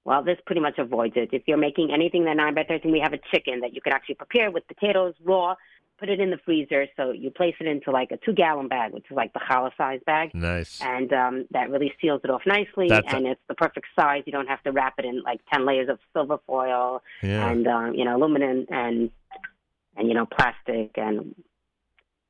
Well, 0.05 0.23
this 0.23 0.38
pretty 0.45 0.61
much 0.61 0.77
avoids 0.80 1.13
it. 1.15 1.30
If 1.31 1.43
you're 1.47 1.57
making 1.57 1.91
anything 1.93 2.25
that 2.25 2.35
nine 2.35 2.53
by 2.55 2.63
thirteen, 2.63 2.91
we 2.91 2.99
have 2.99 3.13
a 3.13 3.19
chicken 3.31 3.61
that 3.61 3.73
you 3.73 3.81
can 3.81 3.93
actually 3.93 4.15
prepare 4.15 4.51
with 4.51 4.67
potatoes 4.67 5.13
raw. 5.23 5.55
Put 5.99 6.09
it 6.09 6.19
in 6.19 6.31
the 6.31 6.39
freezer, 6.43 6.88
so 6.97 7.11
you 7.11 7.30
place 7.30 7.53
it 7.61 7.67
into 7.67 7.91
like 7.91 8.11
a 8.11 8.17
two-gallon 8.17 8.67
bag, 8.67 8.91
which 8.93 9.05
is 9.09 9.15
like 9.15 9.31
the 9.31 9.39
challah 9.39 9.69
size 9.77 10.01
bag. 10.05 10.31
Nice. 10.33 10.81
and 10.81 11.13
um, 11.13 11.45
that 11.51 11.69
really 11.69 11.93
seals 12.01 12.19
it 12.25 12.30
off 12.31 12.41
nicely. 12.45 12.89
That's 12.89 13.13
a- 13.13 13.15
and 13.15 13.27
it's 13.27 13.39
the 13.47 13.53
perfect 13.53 13.85
size. 13.97 14.23
You 14.25 14.33
don't 14.33 14.47
have 14.47 14.61
to 14.63 14.72
wrap 14.72 14.95
it 14.97 15.05
in 15.05 15.22
like 15.23 15.39
ten 15.53 15.65
layers 15.65 15.88
of 15.88 15.99
silver 16.11 16.39
foil 16.47 17.01
Yeah. 17.22 17.47
and 17.49 17.67
um, 17.67 17.93
you 17.93 18.03
know 18.03 18.17
aluminum 18.17 18.65
and 18.69 19.11
and 19.95 20.07
you 20.09 20.13
know 20.15 20.25
plastic 20.25 20.91
and 20.97 21.35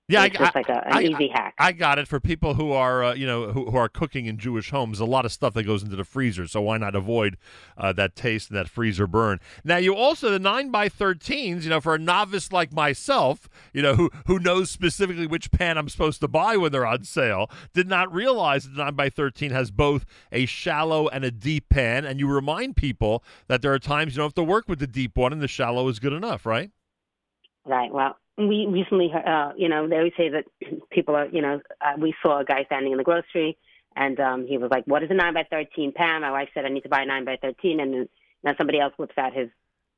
Yeah, 0.09 0.25
it's 0.25 0.37
just 0.37 0.53
like 0.53 0.67
a, 0.67 0.85
an 0.85 0.93
I- 0.93 1.01
easy 1.03 1.29
hack. 1.29 1.53
I 1.57 1.71
got 1.71 1.97
it 1.97 2.09
for 2.09 2.19
people 2.19 2.55
who 2.55 2.73
are, 2.73 3.05
uh, 3.05 3.13
you 3.13 3.25
know, 3.25 3.53
who, 3.53 3.71
who 3.71 3.77
are 3.77 3.87
cooking 3.87 4.25
in 4.25 4.37
Jewish 4.37 4.69
homes. 4.69 4.99
A 4.99 5.05
lot 5.05 5.23
of 5.23 5.31
stuff 5.31 5.53
that 5.53 5.63
goes 5.63 5.81
into 5.81 5.95
the 5.95 6.03
freezer, 6.03 6.45
so 6.45 6.61
why 6.61 6.77
not 6.77 6.93
avoid 6.93 7.37
uh, 7.77 7.93
that 7.93 8.13
taste 8.13 8.49
and 8.49 8.57
that 8.57 8.67
freezer 8.67 9.07
burn? 9.07 9.39
Now, 9.63 9.77
you 9.77 9.95
also 9.95 10.29
the 10.29 10.39
nine 10.39 10.71
by 10.71 10.89
thirteens. 10.89 11.63
You 11.63 11.69
know, 11.69 11.79
for 11.79 11.95
a 11.95 11.99
novice 11.99 12.51
like 12.51 12.73
myself, 12.73 13.47
you 13.71 13.81
know, 13.81 13.95
who 13.95 14.11
who 14.27 14.39
knows 14.39 14.69
specifically 14.69 15.25
which 15.25 15.51
pan 15.51 15.77
I'm 15.77 15.87
supposed 15.87 16.19
to 16.19 16.27
buy 16.27 16.57
when 16.57 16.73
they're 16.73 16.85
on 16.85 17.05
sale, 17.05 17.49
did 17.73 17.87
not 17.87 18.13
realize 18.13 18.65
that 18.65 18.75
the 18.75 18.83
nine 18.83 18.95
by 18.95 19.09
thirteen 19.09 19.51
has 19.51 19.71
both 19.71 20.05
a 20.33 20.45
shallow 20.45 21.07
and 21.07 21.23
a 21.23 21.31
deep 21.31 21.69
pan. 21.69 22.03
And 22.03 22.19
you 22.19 22.27
remind 22.27 22.75
people 22.75 23.23
that 23.47 23.61
there 23.61 23.73
are 23.73 23.79
times 23.79 24.13
you 24.13 24.17
don't 24.17 24.25
have 24.25 24.33
to 24.33 24.43
work 24.43 24.67
with 24.67 24.79
the 24.79 24.87
deep 24.87 25.17
one, 25.17 25.31
and 25.31 25.41
the 25.41 25.47
shallow 25.47 25.87
is 25.87 25.99
good 25.99 26.13
enough, 26.13 26.45
right? 26.45 26.71
Right. 27.65 27.93
Well, 27.93 28.17
we 28.37 28.65
recently, 28.67 29.11
uh, 29.13 29.51
you 29.55 29.69
know, 29.69 29.87
they 29.87 29.97
always 29.97 30.13
say 30.17 30.29
that 30.29 30.45
people 30.89 31.15
are, 31.15 31.27
you 31.27 31.41
know, 31.41 31.61
uh, 31.81 31.93
we 31.99 32.15
saw 32.23 32.39
a 32.39 32.45
guy 32.45 32.63
standing 32.65 32.91
in 32.91 32.97
the 32.97 33.03
grocery, 33.03 33.57
and 33.95 34.19
um, 34.19 34.47
he 34.47 34.57
was 34.57 34.71
like, 34.71 34.85
"What 34.87 35.03
is 35.03 35.11
a 35.11 35.13
nine 35.13 35.33
by 35.33 35.43
thirteen 35.49 35.91
pan?" 35.91 36.21
My 36.21 36.31
wife 36.31 36.49
said, 36.53 36.65
"I 36.65 36.69
need 36.69 36.81
to 36.81 36.89
buy 36.89 37.03
a 37.03 37.05
nine 37.05 37.25
by 37.25 37.37
13 37.41 37.79
and 37.79 37.93
then 37.93 38.09
now 38.43 38.53
somebody 38.57 38.79
else 38.79 38.93
whips 38.97 39.17
out 39.17 39.33
his 39.33 39.49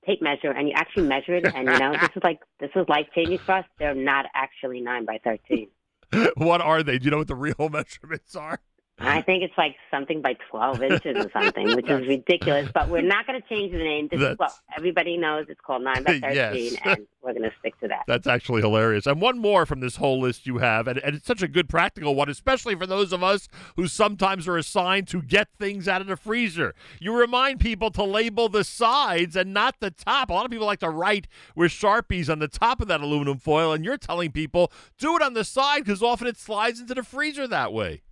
tape 0.05 0.21
measure, 0.21 0.51
and 0.51 0.67
you 0.67 0.73
actually 0.75 1.07
measure 1.07 1.35
it, 1.35 1.45
and 1.45 1.67
you 1.67 1.79
know, 1.79 1.93
this 1.93 2.09
is 2.15 2.23
like 2.23 2.39
this 2.59 2.71
is 2.75 2.87
life 2.89 3.07
changing 3.15 3.39
for 3.39 3.53
us. 3.53 3.65
They're 3.79 3.95
not 3.95 4.25
actually 4.35 4.81
nine 4.81 5.05
by 5.05 5.19
thirteen. 5.23 5.69
what 6.35 6.61
are 6.61 6.83
they? 6.83 6.99
Do 6.99 7.05
you 7.05 7.11
know 7.11 7.17
what 7.17 7.27
the 7.27 7.35
real 7.35 7.55
measurements 7.71 8.35
are? 8.35 8.59
I 8.97 9.21
think 9.21 9.43
it's 9.43 9.57
like 9.57 9.75
something 9.91 10.21
by 10.21 10.35
12 10.49 10.81
inches 10.81 11.25
or 11.25 11.29
something, 11.31 11.75
which 11.75 11.89
is 11.89 12.07
ridiculous. 12.07 12.69
But 12.73 12.89
we're 12.89 13.01
not 13.01 13.27
going 13.27 13.41
to 13.41 13.47
change 13.49 13.73
the 13.73 13.77
name. 13.77 14.07
This 14.09 14.21
is 14.21 14.37
what 14.37 14.53
everybody 14.75 15.17
knows. 15.17 15.47
It's 15.49 15.59
called 15.59 15.83
9 15.83 16.03
by 16.03 16.19
13, 16.19 16.33
Yes. 16.33 16.75
and 16.85 17.07
we're 17.21 17.33
going 17.33 17.43
to 17.43 17.51
stick 17.59 17.77
to 17.81 17.89
that. 17.89 18.03
That's 18.07 18.25
actually 18.25 18.61
hilarious. 18.61 19.05
And 19.05 19.19
one 19.19 19.37
more 19.37 19.65
from 19.65 19.81
this 19.81 19.97
whole 19.97 20.21
list 20.21 20.47
you 20.47 20.59
have, 20.59 20.87
and, 20.87 20.99
and 20.99 21.15
it's 21.15 21.27
such 21.27 21.41
a 21.41 21.47
good 21.49 21.67
practical 21.67 22.15
one, 22.15 22.29
especially 22.29 22.75
for 22.75 22.85
those 22.87 23.11
of 23.11 23.21
us 23.21 23.49
who 23.75 23.87
sometimes 23.87 24.47
are 24.47 24.57
assigned 24.57 25.09
to 25.09 25.21
get 25.21 25.49
things 25.59 25.89
out 25.89 25.99
of 25.99 26.07
the 26.07 26.15
freezer. 26.15 26.73
You 26.99 27.13
remind 27.17 27.59
people 27.59 27.91
to 27.91 28.03
label 28.03 28.47
the 28.47 28.63
sides 28.63 29.35
and 29.35 29.53
not 29.53 29.81
the 29.81 29.91
top. 29.91 30.29
A 30.29 30.33
lot 30.33 30.45
of 30.45 30.51
people 30.51 30.67
like 30.67 30.79
to 30.79 30.89
write 30.89 31.27
with 31.53 31.71
Sharpies 31.71 32.29
on 32.29 32.39
the 32.39 32.47
top 32.47 32.79
of 32.79 32.87
that 32.87 33.01
aluminum 33.01 33.39
foil, 33.39 33.73
and 33.73 33.83
you're 33.83 33.97
telling 33.97 34.31
people 34.31 34.71
do 34.97 35.17
it 35.17 35.21
on 35.21 35.33
the 35.33 35.43
side 35.43 35.83
because 35.83 36.01
often 36.01 36.27
it 36.27 36.37
slides 36.37 36.79
into 36.79 36.93
the 36.93 37.03
freezer 37.03 37.45
that 37.47 37.73
way. 37.73 38.03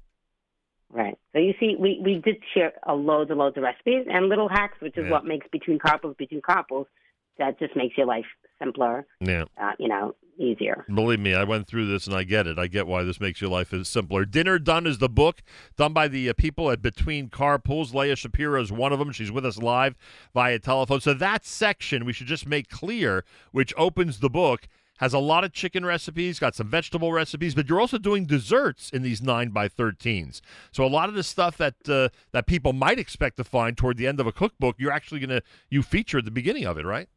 Right. 0.96 1.18
So 1.34 1.40
you 1.40 1.54
see, 1.60 1.76
we, 1.80 2.00
we 2.04 2.16
did 2.24 2.36
share 2.54 2.74
a 2.84 2.94
loads 2.94 3.32
and 3.32 3.40
loads 3.40 3.58
of 3.58 3.64
recipes 3.64 4.06
and 4.08 4.30
little 4.30 4.48
hacks, 4.48 4.80
which 4.80 4.96
is 4.96 5.06
Yeah. 5.06 5.12
what 5.12 5.26
makes 5.26 5.48
Between 5.52 5.80
Carpools 5.80 6.16
Between 6.18 6.42
Carpools. 6.42 6.86
That 7.40 7.58
just 7.58 7.76
makes 7.76 7.98
your 7.98 8.06
life 8.06 8.26
simpler, 8.60 9.08
Yeah. 9.20 9.46
uh, 9.60 9.72
you 9.80 9.88
know, 9.88 10.14
easier. 10.38 10.86
Believe 10.94 11.20
me, 11.20 11.34
I 11.34 11.46
went 11.46 11.66
through 11.66 11.88
this 11.88 12.06
and 12.06 12.16
I 12.16 12.24
get 12.24 12.46
it. 12.46 12.60
I 12.60 12.68
get 12.68 12.86
why 12.86 13.02
this 13.02 13.20
makes 13.20 13.42
your 13.42 13.50
life 13.50 13.74
is 13.74 13.88
simpler. 13.88 14.24
Dinner 14.24 14.60
Done 14.60 14.86
is 14.86 15.00
the 15.00 15.10
book 15.10 15.42
done 15.76 15.94
by 15.94 16.08
the 16.08 16.30
uh, 16.30 16.34
people 16.34 16.70
at 16.70 16.84
Between 16.84 17.28
Carpools. 17.28 17.92
Leah 17.96 18.16
Schapira 18.16 18.62
is 18.62 18.72
one 18.72 18.94
of 18.94 19.00
them. 19.00 19.12
She's 19.12 19.32
with 19.32 19.48
us 19.48 19.58
live 19.58 19.96
via 20.36 20.60
telephone. 20.60 21.02
So 21.02 21.16
that 21.16 21.44
section 21.44 22.06
we 22.06 22.14
should 22.14 22.28
just 22.28 22.48
make 22.48 22.70
clear, 22.70 23.26
which 23.52 23.74
opens 23.78 24.20
the 24.20 24.30
book, 24.30 24.68
has 24.98 25.14
a 25.14 25.20
lot 25.20 25.44
of 25.44 25.52
chicken 25.54 25.86
recipes, 25.86 26.40
got 26.40 26.56
some 26.56 26.68
vegetable 26.68 27.12
recipes, 27.12 27.56
but 27.56 27.68
you're 27.68 27.82
also 27.82 27.98
doing 27.98 28.26
desserts 28.26 28.90
in 28.90 29.02
these 29.02 29.22
nine 29.22 29.50
by 29.50 29.68
thirteens. 29.68 30.42
So 30.72 30.86
a 30.86 30.88
lot 30.88 31.10
of 31.10 31.16
the 31.16 31.24
stuff 31.24 31.58
that 31.58 31.76
uh, 31.90 32.10
that 32.32 32.46
people 32.48 32.74
might 32.74 33.00
expect 33.00 33.38
to 33.38 33.44
find 33.44 33.78
toward 33.78 33.98
the 33.98 34.08
end 34.08 34.20
of 34.20 34.28
a 34.28 34.32
cookbook, 34.32 34.76
you're 34.78 34.92
actually 34.92 35.20
gonna 35.20 35.42
you 35.70 35.82
feature 35.82 36.20
at 36.20 36.26
the 36.26 36.32
beginning 36.32 36.66
of 36.66 36.78
it, 36.78 36.86
right? 36.86 37.10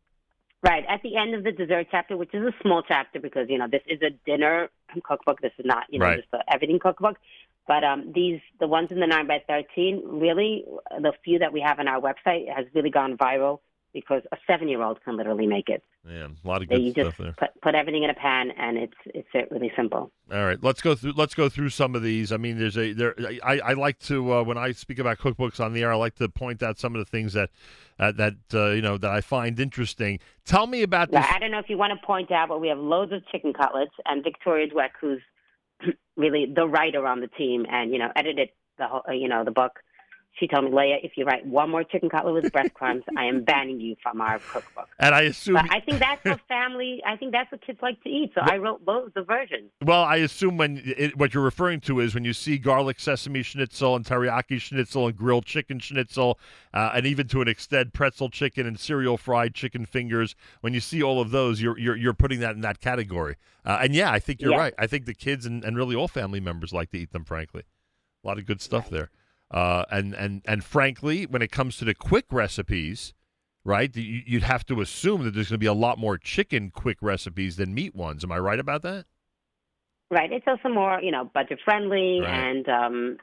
Right. 0.63 0.85
At 0.89 1.03
the 1.03 1.17
end 1.17 1.35
of 1.35 1.45
the 1.45 1.53
dessert 1.53 1.89
chapter, 1.91 2.17
which 2.17 2.35
is 2.35 2.43
a 2.43 2.53
small 2.63 2.83
chapter 2.83 3.21
because, 3.21 3.47
you 3.49 3.59
know, 3.59 3.69
this 3.71 3.83
is 3.87 4.01
a 4.03 4.11
dinner 4.25 4.69
cookbook. 5.05 5.41
This 5.41 5.53
is 5.59 5.67
not, 5.67 5.85
you 5.91 5.99
know, 5.99 6.07
Right. 6.07 6.19
just 6.19 6.29
a 6.33 6.39
everything 6.53 6.79
cookbook. 6.81 7.19
But 7.69 7.85
um, 7.85 8.13
these, 8.15 8.41
the 8.59 8.67
ones 8.67 8.91
in 8.91 8.99
the 8.99 9.07
9 9.07 9.27
by 9.27 9.45
13 9.47 10.03
really, 10.05 10.65
the 10.99 11.13
few 11.25 11.39
that 11.41 11.53
we 11.53 11.61
have 11.61 11.79
on 11.79 11.87
our 11.87 12.01
website 12.01 12.53
has 12.53 12.67
really 12.75 12.91
gone 12.91 13.17
viral 13.17 13.61
because 13.93 14.23
a 14.33 14.37
seven 14.47 14.69
year 14.69 14.83
old 14.83 15.03
can 15.05 15.17
literally 15.17 15.47
make 15.47 15.69
it. 15.69 15.83
Yeah, 16.09 16.27
a 16.27 16.49
lot 16.49 16.63
of 16.63 16.69
good 16.69 16.83
you 16.83 16.93
stuff 16.93 17.07
just 17.07 17.19
there. 17.19 17.35
put, 17.39 17.61
put 17.63 17.75
everything 17.75 18.05
in 18.05 18.11
a 18.11 18.15
pan 18.15 18.51
and 18.53 18.77
it's 18.77 18.95
it's 19.07 19.29
really 19.51 19.73
simple. 19.77 20.11
All 20.33 20.45
right, 20.45 20.63
let's 20.63 20.81
go 20.81 20.95
through. 20.95 21.13
Let's 21.17 21.35
go 21.35 21.49
through 21.49 21.71
some 21.71 21.95
of 21.95 22.03
these. 22.03 22.33
I 22.33 22.37
mean, 22.37 22.59
there's 22.59 22.77
a 22.77 22.93
there. 22.93 23.15
I, 23.43 23.59
I 23.59 23.73
like 23.73 23.99
to 24.01 24.35
uh, 24.35 24.43
when 24.43 24.59
I 24.59 24.73
speak 24.73 24.99
about 24.99 25.19
cookbooks 25.19 25.61
on 25.61 25.73
the 25.73 25.83
air, 25.83 25.93
I 25.93 25.97
like 25.97 26.17
to 26.17 26.29
point 26.29 26.63
out 26.63 26.79
some 26.79 26.95
of 26.95 26.99
the 26.99 27.11
things 27.11 27.33
that 27.33 27.51
uh, 27.99 28.13
that 28.13 28.35
uh, 28.53 28.71
you 28.71 28.83
know 28.83 28.99
that 28.99 29.11
I 29.11 29.21
find 29.21 29.59
interesting. 29.59 30.19
Tell 30.45 30.67
me 30.67 30.83
about 30.83 31.11
this. 31.11 31.25
I 31.29 31.39
don't 31.39 31.51
know 31.51 31.59
if 31.59 31.69
you 31.69 31.79
want 31.79 31.99
to 31.99 32.07
point 32.07 32.31
out, 32.31 32.49
but 32.49 32.61
we 32.61 32.69
have 32.69 32.79
loads 32.79 33.13
of 33.13 33.27
chicken 33.29 33.53
cutlets 33.53 33.93
and 34.05 34.23
Victoria 34.23 34.69
Dweck, 34.69 34.91
who's 35.01 35.23
really 36.17 36.47
the 36.55 36.67
writer 36.67 37.07
on 37.07 37.21
the 37.21 37.29
team 37.29 37.67
and 37.71 37.93
you 37.93 37.99
know 37.99 38.11
edited 38.15 38.51
the 38.79 38.87
whole, 38.87 39.03
uh, 39.09 39.13
you 39.13 39.29
know 39.29 39.45
the 39.45 39.51
book. 39.51 39.81
She 40.39 40.47
told 40.47 40.65
me, 40.67 40.71
Leah, 40.71 40.99
if 41.03 41.13
you 41.17 41.25
write 41.25 41.47
one 41.47 41.71
more 41.71 41.83
chicken 41.83 42.11
cutlet 42.11 42.35
with 42.43 42.53
breadcrumbs, 42.53 43.05
I 43.17 43.25
am 43.25 43.43
banning 43.45 43.81
you 43.81 43.97
from 44.03 44.21
our 44.21 44.39
cookbook. 44.39 44.87
And 44.99 45.15
I 45.15 45.23
assume. 45.23 45.55
But 45.55 45.71
I 45.71 45.81
think 45.81 45.99
that's 45.99 46.23
what 46.27 46.41
family. 46.47 47.03
I 47.07 47.17
think 47.17 47.33
that's 47.33 47.51
what 47.51 47.65
kids 47.65 47.79
like 47.81 48.03
to 48.03 48.11
eat. 48.11 48.33
So 48.35 48.43
I 48.43 48.59
wrote 48.59 48.83
loads 48.87 49.13
of 49.17 49.27
versions. 49.27 49.71
Well, 49.83 50.03
I 50.03 50.17
assume 50.17 50.59
when 50.59 50.83
it, 50.85 51.17
what 51.17 51.33
you're 51.33 51.43
referring 51.43 51.81
to 51.83 52.01
is 52.01 52.15
when 52.15 52.25
you 52.27 52.35
see 52.35 52.59
garlic 52.59 53.01
sesame 53.01 53.43
schnitzel 53.43 53.97
and 53.97 54.05
teriyaki 54.05 54.61
schnitzel 54.61 55.07
and 55.07 55.17
grilled 55.17 55.47
chicken 55.47 55.79
schnitzel, 55.79 56.39
uh, 56.75 56.91
and 56.95 57.07
even 57.07 57.29
to 57.29 57.41
an 57.41 57.49
extent 57.49 57.95
pretzel 57.95 58.29
chicken 58.29 58.67
and 58.67 58.79
cereal 58.79 59.17
fried 59.17 59.55
chicken 59.55 59.87
fingers. 59.87 60.35
When 60.61 60.75
you 60.75 60.81
see 60.81 61.03
all 61.03 61.19
of 61.19 61.31
those, 61.31 61.63
you're 61.63 61.79
you're, 61.79 61.97
you're 61.97 62.13
putting 62.15 62.41
that 62.41 62.55
in 62.55 62.61
that 62.61 62.81
category. 62.83 63.37
Uh, 63.65 63.79
and 63.81 63.95
yeah, 63.95 64.13
I 64.13 64.19
think 64.19 64.43
you're 64.43 64.53
Yeah. 64.53 64.59
right. 64.59 64.75
I 64.79 64.87
think 64.87 65.07
the 65.07 65.15
kids 65.15 65.47
and, 65.47 65.65
and 65.65 65.79
really 65.79 65.97
all 65.97 66.09
family 66.09 66.41
members 66.41 66.75
like 66.75 66.91
to 66.91 66.99
eat 66.99 67.13
them. 67.13 67.25
Frankly, 67.25 67.63
a 68.23 68.29
lot 68.29 68.37
of 68.39 68.45
good 68.45 68.61
stuff 68.61 68.91
there. 68.91 69.09
Uh, 69.51 69.85
and 69.91 70.15
and 70.15 70.43
and 70.47 70.65
frankly, 70.65 71.25
when 71.27 71.43
it 71.43 71.53
comes 71.53 71.77
to 71.77 71.85
the 71.85 71.95
quick 71.95 72.27
recipes, 72.31 73.15
right, 73.65 73.95
you- 73.97 74.23
you'd 74.27 74.43
have 74.43 74.65
to 74.67 74.81
assume 74.81 75.23
that 75.25 75.33
there's 75.35 75.49
going 75.51 75.55
to 75.55 75.59
be 75.59 75.67
a 75.67 75.73
lot 75.73 75.99
more 75.99 76.19
chicken 76.19 76.71
quick 76.71 76.99
recipes 77.01 77.57
than 77.57 77.73
meat 77.75 77.95
ones. 77.95 78.25
Am 78.25 78.33
I 78.33 78.39
right 78.39 78.59
about 78.59 78.83
that? 78.83 79.07
Right. 80.11 80.31
It's 80.33 80.47
also 80.47 80.69
more, 80.69 81.01
you 81.03 81.11
know, 81.11 81.25
budget 81.25 81.59
friendly, 81.65 82.21
Right. 82.21 82.31
and 82.31 82.69
um, 82.69 83.17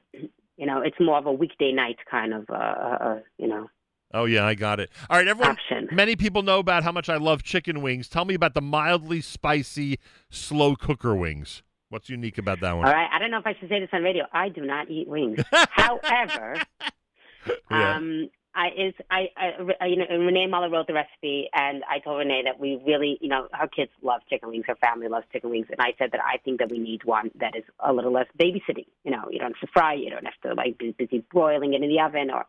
you 0.57 0.65
know, 0.65 0.81
it's 0.81 0.99
more 0.99 1.17
of 1.17 1.25
a 1.25 1.31
weekday 1.31 1.71
night 1.71 1.97
kind 2.09 2.33
of, 2.33 2.49
uh, 2.49 2.53
uh, 2.53 3.19
you 3.37 3.47
know. 3.47 3.69
Oh 4.13 4.25
yeah, 4.25 4.45
I 4.45 4.53
got 4.53 4.79
it. 4.79 4.91
All 5.09 5.17
right, 5.17 5.27
everyone. 5.27 5.55
Option. 5.55 5.89
Many 5.91 6.15
people 6.15 6.43
know 6.43 6.59
about 6.59 6.83
how 6.83 6.91
much 6.91 7.09
I 7.09 7.17
love 7.17 7.41
chicken 7.41 7.81
wings. 7.81 8.07
Tell 8.07 8.25
me 8.25 8.35
about 8.35 8.53
the 8.53 8.61
mildly 8.61 9.21
spicy 9.21 9.97
slow 10.29 10.75
cooker 10.75 11.15
wings. 11.15 11.63
What's 11.93 12.09
unique 12.09 12.39
about 12.39 12.59
that 12.61 12.75
one? 12.75 12.87
All 12.87 12.91
right. 12.91 13.07
I 13.13 13.19
don't 13.19 13.29
know 13.29 13.37
if 13.37 13.45
I 13.45 13.53
should 13.59 13.69
say 13.69 13.79
this 13.79 13.89
on 13.93 14.01
radio. 14.01 14.25
I 14.33 14.49
do 14.49 14.61
not 14.61 14.89
eat 14.89 15.07
wings. 15.07 15.37
However, 15.51 16.59
Yeah. 17.69 17.97
um, 17.97 18.29
I 18.55 18.69
is 18.75 18.93
I, 19.11 19.27
I 19.79 19.85
you 19.85 19.97
know 19.97 20.05
Renee 20.09 20.47
Muller 20.47 20.71
wrote 20.71 20.87
the 20.87 20.93
recipe, 20.93 21.49
and 21.53 21.83
I 21.87 21.99
told 21.99 22.17
Renee 22.17 22.41
that 22.45 22.59
we 22.59 22.81
really 22.83 23.19
you 23.21 23.29
know 23.29 23.47
her 23.53 23.67
kids 23.67 23.91
love 24.01 24.21
chicken 24.27 24.49
wings, 24.49 24.65
her 24.67 24.75
family 24.77 25.07
loves 25.07 25.27
chicken 25.31 25.51
wings, 25.51 25.67
and 25.69 25.79
I 25.79 25.93
said 25.99 26.09
that 26.13 26.21
I 26.23 26.37
think 26.37 26.59
that 26.61 26.71
we 26.71 26.79
need 26.79 27.03
one 27.03 27.29
that 27.39 27.55
is 27.55 27.63
a 27.79 27.93
little 27.93 28.11
less 28.11 28.27
babysitting. 28.39 28.87
You 29.03 29.11
know, 29.11 29.25
you 29.29 29.37
don't 29.37 29.53
have 29.53 29.61
to 29.61 29.71
fry, 29.71 29.93
you 29.93 30.09
don't 30.09 30.25
have 30.25 30.39
to 30.47 30.55
like 30.55 30.79
be 30.79 30.95
busy 30.97 31.23
broiling 31.31 31.73
it 31.75 31.83
in 31.83 31.89
the 31.89 31.99
oven 32.01 32.31
or. 32.31 32.45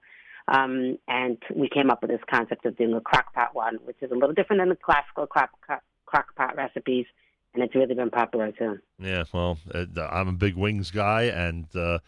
Um, 0.47 0.99
and 1.09 1.39
we 1.55 1.71
came 1.71 1.91
up 1.91 2.03
with 2.03 2.11
this 2.11 2.21
concept 2.31 2.67
of 2.67 2.77
doing 2.77 2.93
a 2.93 3.01
crock 3.01 3.33
pot 3.33 3.55
one, 3.55 3.77
which 3.85 3.97
is 4.03 4.11
a 4.11 4.15
little 4.15 4.35
different 4.35 4.61
than 4.61 4.69
the 4.69 4.77
classical 4.77 5.27
crock, 5.27 5.49
crock, 5.63 5.83
crock 6.05 6.35
pot 6.37 6.55
recipes, 6.55 7.07
and 7.55 7.63
it's 7.63 7.75
really 7.75 7.95
been 7.95 8.11
popular 8.11 8.53
too. 8.53 8.79
Yeah, 8.99 9.25
well, 9.33 9.59
uh, 9.75 9.87
I'm 10.11 10.29
a 10.29 10.33
big 10.33 10.57
wings 10.57 10.91
guy, 10.91 11.23
and 11.23 11.67
uh, 11.75 11.99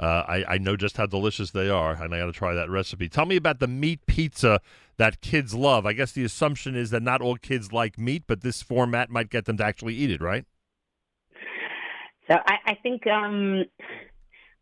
uh, 0.00 0.24
I, 0.26 0.44
I 0.54 0.58
know 0.58 0.76
just 0.76 0.96
how 0.96 1.06
delicious 1.06 1.50
they 1.50 1.68
are, 1.68 1.92
and 1.92 2.14
I 2.14 2.18
got 2.18 2.26
to 2.26 2.32
try 2.32 2.54
that 2.54 2.70
recipe. 2.70 3.08
Tell 3.08 3.26
me 3.26 3.36
about 3.36 3.60
the 3.60 3.68
meat 3.68 4.06
pizza 4.06 4.60
that 4.96 5.20
kids 5.20 5.54
love. 5.54 5.86
I 5.86 5.92
guess 5.92 6.12
the 6.12 6.24
assumption 6.24 6.74
is 6.74 6.90
that 6.90 7.02
not 7.02 7.20
all 7.20 7.36
kids 7.36 7.72
like 7.72 7.98
meat, 7.98 8.24
but 8.26 8.42
this 8.42 8.62
format 8.62 9.10
might 9.10 9.30
get 9.30 9.44
them 9.44 9.56
to 9.58 9.64
actually 9.64 9.94
eat 9.94 10.10
it, 10.10 10.20
right? 10.20 10.44
So 12.28 12.36
I, 12.46 12.56
I 12.66 12.74
think 12.82 13.06
um 13.06 13.64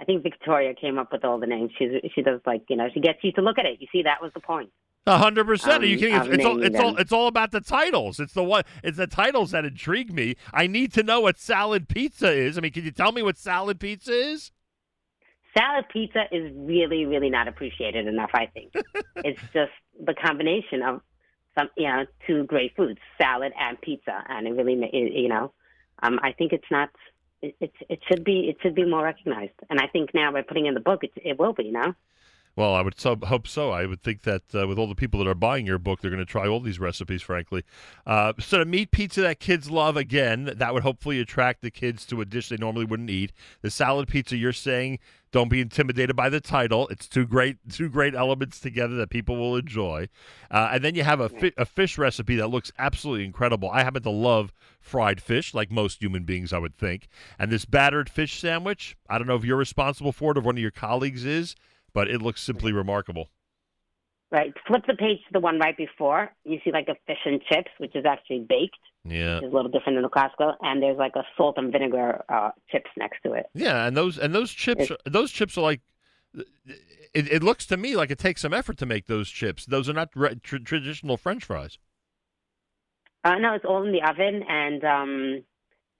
I 0.00 0.04
think 0.04 0.22
Victoria 0.22 0.74
came 0.74 0.98
up 0.98 1.12
with 1.12 1.24
all 1.24 1.38
the 1.38 1.46
names. 1.46 1.70
She's 1.78 1.90
she 2.14 2.22
does 2.22 2.40
like 2.46 2.62
you 2.68 2.76
know 2.76 2.88
she 2.92 3.00
gets 3.00 3.18
you 3.22 3.32
to 3.32 3.42
look 3.42 3.58
at 3.58 3.66
it. 3.66 3.80
You 3.80 3.86
see 3.92 4.02
that 4.02 4.22
was 4.22 4.32
the 4.34 4.40
point. 4.40 4.70
A 5.06 5.18
hundred 5.18 5.46
percent. 5.46 5.82
Are 5.82 5.86
you 5.86 5.94
Um, 5.94 5.98
kidding? 5.98 6.14
It's, 6.16 6.26
it's 6.28 6.44
all 6.44 6.62
it's 6.62 6.78
all 6.78 6.96
it's 6.96 7.12
all 7.12 7.26
about 7.26 7.52
the 7.52 7.60
titles. 7.60 8.20
It's 8.20 8.34
the 8.34 8.44
one. 8.44 8.64
It's 8.84 8.98
the 8.98 9.06
titles 9.06 9.50
that 9.52 9.64
intrigue 9.64 10.12
me. 10.12 10.36
I 10.52 10.66
need 10.66 10.92
to 10.92 11.02
know 11.02 11.20
what 11.20 11.38
salad 11.38 11.88
pizza 11.88 12.30
is. 12.30 12.58
I 12.58 12.60
mean, 12.60 12.72
can 12.72 12.84
you 12.84 12.90
tell 12.90 13.10
me 13.12 13.22
what 13.22 13.38
salad 13.38 13.80
pizza 13.80 14.12
is? 14.12 14.52
Salad 15.56 15.86
pizza 15.92 16.24
is 16.30 16.52
really 16.54 17.06
really 17.06 17.30
not 17.30 17.48
appreciated 17.48 18.06
enough. 18.06 18.30
I 18.34 18.46
think 18.46 18.72
it's 19.16 19.40
just 19.52 19.72
the 20.04 20.14
combination 20.14 20.82
of 20.82 21.00
some 21.58 21.70
you 21.76 21.88
know 21.88 22.04
two 22.26 22.44
great 22.44 22.76
foods, 22.76 23.00
salad 23.20 23.52
and 23.58 23.80
pizza, 23.80 24.22
and 24.28 24.46
it 24.46 24.52
really 24.52 24.74
you 24.92 25.28
know 25.28 25.52
um 26.02 26.20
I 26.22 26.32
think 26.32 26.52
it's 26.52 26.70
not. 26.70 26.90
It, 27.42 27.56
it 27.58 27.72
it 27.88 28.00
should 28.06 28.22
be 28.22 28.50
it 28.50 28.58
should 28.62 28.74
be 28.74 28.84
more 28.84 29.02
recognized, 29.02 29.54
and 29.70 29.80
I 29.80 29.86
think 29.86 30.10
now 30.12 30.30
by 30.30 30.42
putting 30.42 30.66
in 30.66 30.74
the 30.74 30.80
book, 30.80 31.02
it, 31.04 31.12
it 31.16 31.38
will 31.38 31.54
be. 31.54 31.64
You 31.64 31.72
know. 31.72 31.94
Well, 32.60 32.74
I 32.74 32.82
would 32.82 33.00
so, 33.00 33.16
hope 33.16 33.48
so. 33.48 33.70
I 33.70 33.86
would 33.86 34.02
think 34.02 34.20
that 34.24 34.42
uh, 34.54 34.68
with 34.68 34.78
all 34.78 34.86
the 34.86 34.94
people 34.94 35.18
that 35.20 35.26
are 35.26 35.34
buying 35.34 35.66
your 35.66 35.78
book, 35.78 36.02
they're 36.02 36.10
going 36.10 36.18
to 36.18 36.30
try 36.30 36.46
all 36.46 36.60
these 36.60 36.78
recipes. 36.78 37.22
Frankly, 37.22 37.64
uh, 38.06 38.34
so 38.38 38.58
the 38.58 38.66
meat 38.66 38.90
pizza 38.90 39.22
that 39.22 39.40
kids 39.40 39.70
love 39.70 39.96
again, 39.96 40.52
that 40.56 40.74
would 40.74 40.82
hopefully 40.82 41.20
attract 41.20 41.62
the 41.62 41.70
kids 41.70 42.04
to 42.04 42.20
a 42.20 42.26
dish 42.26 42.50
they 42.50 42.58
normally 42.58 42.84
wouldn't 42.84 43.08
eat. 43.08 43.32
The 43.62 43.70
salad 43.70 44.08
pizza, 44.08 44.36
you're 44.36 44.52
saying, 44.52 44.98
don't 45.32 45.48
be 45.48 45.62
intimidated 45.62 46.14
by 46.16 46.28
the 46.28 46.38
title. 46.38 46.86
It's 46.88 47.08
two 47.08 47.26
great, 47.26 47.56
two 47.70 47.88
great 47.88 48.14
elements 48.14 48.60
together 48.60 48.94
that 48.96 49.08
people 49.08 49.38
will 49.38 49.56
enjoy. 49.56 50.10
Uh, 50.50 50.68
and 50.72 50.84
then 50.84 50.94
you 50.94 51.02
have 51.02 51.20
a, 51.20 51.30
fi- 51.30 51.54
a 51.56 51.64
fish 51.64 51.96
recipe 51.96 52.36
that 52.36 52.48
looks 52.48 52.70
absolutely 52.78 53.24
incredible. 53.24 53.70
I 53.70 53.84
happen 53.84 54.02
to 54.02 54.10
love 54.10 54.52
fried 54.80 55.22
fish, 55.22 55.54
like 55.54 55.70
most 55.70 56.02
human 56.02 56.24
beings, 56.24 56.52
I 56.52 56.58
would 56.58 56.76
think. 56.76 57.08
And 57.38 57.50
this 57.50 57.64
battered 57.64 58.10
fish 58.10 58.38
sandwich, 58.38 58.98
I 59.08 59.16
don't 59.16 59.26
know 59.26 59.36
if 59.36 59.46
you're 59.46 59.56
responsible 59.56 60.12
for 60.12 60.32
it 60.32 60.36
or 60.36 60.40
if 60.40 60.44
one 60.44 60.56
of 60.56 60.62
your 60.62 60.70
colleagues 60.70 61.24
is, 61.24 61.56
but 61.92 62.08
it 62.08 62.22
looks 62.22 62.42
simply 62.42 62.72
remarkable. 62.72 63.30
Right. 64.32 64.54
Flip 64.66 64.82
the 64.86 64.94
page 64.94 65.18
to 65.26 65.32
the 65.32 65.40
one 65.40 65.58
right 65.58 65.76
before. 65.76 66.30
You 66.44 66.60
see 66.64 66.70
like 66.70 66.88
a 66.88 66.94
fish 67.06 67.18
and 67.24 67.42
chips, 67.42 67.70
which 67.78 67.96
is 67.96 68.04
actually 68.06 68.46
baked. 68.48 68.78
Yeah. 69.04 69.38
It's 69.38 69.46
a 69.46 69.48
little 69.48 69.70
different 69.70 69.96
than 69.96 70.02
the 70.02 70.08
classical, 70.08 70.54
and 70.60 70.80
there's 70.80 70.98
like 70.98 71.16
a 71.16 71.24
salt 71.36 71.58
and 71.58 71.72
vinegar 71.72 72.22
uh, 72.28 72.50
chips 72.70 72.90
next 72.96 73.22
to 73.24 73.32
it. 73.32 73.46
Yeah, 73.54 73.86
and 73.86 73.96
those 73.96 74.18
and 74.18 74.34
those 74.34 74.52
chips, 74.52 74.90
are, 74.90 74.98
those 75.04 75.32
chips 75.32 75.58
are 75.58 75.62
like. 75.62 75.80
It, 77.12 77.26
it 77.32 77.42
looks 77.42 77.66
to 77.66 77.76
me 77.76 77.96
like 77.96 78.12
it 78.12 78.20
takes 78.20 78.42
some 78.42 78.54
effort 78.54 78.76
to 78.78 78.86
make 78.86 79.06
those 79.06 79.28
chips. 79.28 79.66
Those 79.66 79.88
are 79.88 79.92
not 79.92 80.10
re- 80.14 80.36
tr- 80.36 80.58
traditional 80.58 81.16
French 81.16 81.44
fries. 81.44 81.78
Uh, 83.24 83.34
no, 83.34 83.54
it's 83.54 83.64
all 83.64 83.82
in 83.82 83.90
the 83.90 84.02
oven, 84.02 84.44
and 84.48 84.84
um, 84.84 85.44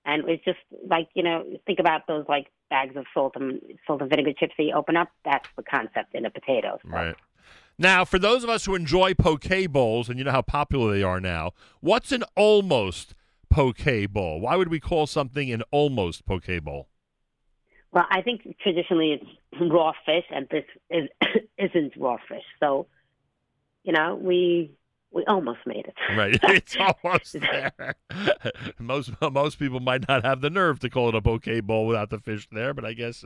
and 0.05 0.29
it's 0.29 0.45
just 0.45 0.61
like 0.87 1.09
you 1.15 1.25
know, 1.25 1.45
think 1.67 1.81
about 1.81 2.07
those 2.07 2.27
like 2.29 2.47
bags 2.71 2.97
of 2.97 3.05
salt 3.13 3.33
and 3.37 3.61
salt 3.87 4.01
and 4.01 4.09
vinegar 4.09 4.33
chips 4.33 4.55
that 4.57 4.65
you 4.65 4.75
open 4.75 4.97
up. 4.97 5.11
That's 5.25 5.49
the 5.57 5.63
concept 5.63 6.15
in 6.15 6.25
a 6.25 6.31
potato. 6.31 6.79
So. 6.83 6.91
Right. 6.91 7.17
Now, 7.79 8.05
for 8.05 8.19
those 8.19 8.45
of 8.45 8.51
us 8.51 8.67
who 8.67 8.75
enjoy 8.75 9.15
poke 9.15 9.49
bowls, 9.71 10.09
and 10.09 10.19
you 10.19 10.25
know 10.25 10.33
how 10.33 10.43
popular 10.43 10.93
they 10.93 11.03
are 11.03 11.21
now, 11.21 11.53
what's 11.81 12.13
an 12.13 12.25
almost 12.37 13.15
poke 13.49 14.13
bowl? 14.13 14.41
Why 14.41 14.57
would 14.57 14.69
we 14.69 14.81
call 14.81 15.07
something 15.07 15.51
an 15.51 15.63
almost 15.71 16.25
poke 16.27 16.63
bowl? 16.63 16.89
Well, 17.93 18.07
I 18.11 18.23
think 18.23 18.57
traditionally 18.63 19.21
it's 19.21 19.73
raw 19.73 19.93
fish, 20.07 20.25
and 20.31 20.47
this 20.51 20.65
is 20.91 21.09
isn't 21.59 21.95
raw 21.97 22.19
fish. 22.29 22.45
So, 22.61 22.87
you 23.83 23.93
know, 23.93 24.15
we 24.15 24.73
we 25.13 25.25
almost 25.27 25.61
made 25.67 25.87
it. 25.87 25.95
Right, 26.17 26.39
it's 26.43 26.77
almost 26.77 27.37
there. 27.41 27.97
most 28.79 29.11
most 29.21 29.59
people 29.59 29.81
might 29.81 30.07
not 30.09 30.25
have 30.25 30.41
the 30.41 30.51
nerve 30.51 30.79
to 30.81 30.91
call 30.91 31.09
it 31.09 31.15
a 31.15 31.21
poke 31.21 31.47
bowl 31.65 31.87
without 31.87 32.11
the 32.11 32.19
fish 32.19 32.49
there, 32.53 32.73
but 32.73 32.85
I 32.85 32.93
guess 32.93 33.25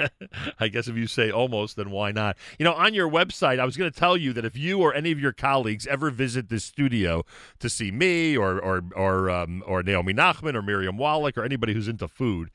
I 0.58 0.68
guess 0.68 0.88
if 0.88 0.96
you 0.96 1.06
say 1.06 1.30
almost, 1.30 1.76
then 1.76 1.90
why 1.90 2.12
not? 2.12 2.36
You 2.58 2.64
know, 2.64 2.72
on 2.72 2.94
your 2.94 3.08
website, 3.08 3.58
I 3.58 3.64
was 3.64 3.76
going 3.76 3.90
to 3.90 3.98
tell 3.98 4.16
you 4.16 4.32
that 4.32 4.44
if 4.44 4.56
you 4.56 4.80
or 4.80 4.94
any 4.94 5.12
of 5.12 5.20
your 5.20 5.32
colleagues 5.32 5.86
ever 5.86 6.10
visit 6.10 6.48
this 6.48 6.64
studio 6.64 7.24
to 7.58 7.68
see 7.68 7.90
me 7.90 8.36
or 8.36 8.58
or 8.58 8.84
or 8.96 9.30
um, 9.30 9.62
or 9.66 9.82
Naomi 9.82 10.14
Nachman 10.14 10.54
or 10.54 10.62
Miriam 10.62 10.96
Wallach 10.96 11.36
or 11.36 11.44
anybody 11.44 11.74
who's 11.74 11.88
into 11.88 12.08
food. 12.08 12.50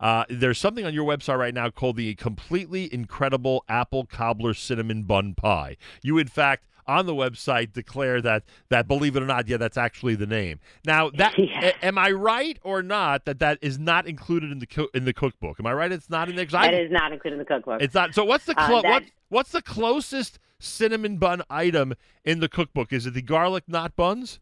Uh, 0.00 0.24
there's 0.28 0.58
something 0.58 0.84
on 0.84 0.94
your 0.94 1.04
website 1.04 1.38
right 1.38 1.54
now 1.54 1.70
called 1.70 1.96
the 1.96 2.14
completely 2.14 2.92
incredible 2.94 3.64
apple 3.68 4.06
cobbler 4.06 4.54
cinnamon 4.54 5.02
bun 5.02 5.34
pie. 5.34 5.76
You, 6.02 6.18
in 6.18 6.28
fact, 6.28 6.68
on 6.88 7.06
the 7.06 7.14
website 7.14 7.72
declare 7.72 8.20
that 8.22 8.42
that 8.70 8.88
believe 8.88 9.14
it 9.16 9.22
or 9.22 9.26
not, 9.26 9.46
yeah, 9.46 9.58
that's 9.58 9.76
actually 9.76 10.14
the 10.14 10.26
name. 10.26 10.58
Now, 10.84 11.10
that 11.10 11.38
a- 11.38 11.84
am 11.84 11.98
I 11.98 12.10
right 12.10 12.58
or 12.62 12.82
not 12.82 13.26
that 13.26 13.38
that 13.40 13.58
is 13.60 13.78
not 13.78 14.06
included 14.06 14.50
in 14.50 14.58
the 14.58 14.66
co- 14.66 14.88
in 14.94 15.04
the 15.04 15.12
cookbook? 15.12 15.60
Am 15.60 15.66
I 15.66 15.72
right? 15.74 15.92
It's 15.92 16.10
not 16.10 16.28
in 16.28 16.36
there. 16.36 16.46
I- 16.54 16.70
That 16.70 16.74
is 16.74 16.90
not 16.90 17.12
included 17.12 17.34
in 17.34 17.38
the 17.40 17.44
cookbook. 17.44 17.82
It's 17.82 17.94
not. 17.94 18.14
So 18.14 18.24
what's 18.24 18.46
the 18.46 18.58
Uh, 18.58 18.66
clo- 18.66 18.82
that- 18.82 18.90
what 18.90 19.02
what's 19.28 19.52
the 19.52 19.62
closest 19.62 20.38
cinnamon 20.58 21.18
bun 21.18 21.42
item 21.50 21.94
in 22.24 22.40
the 22.40 22.48
cookbook? 22.48 22.92
Is 22.92 23.06
it 23.06 23.12
the 23.14 23.22
garlic 23.22 23.64
knot 23.68 23.94
buns? 23.94 24.40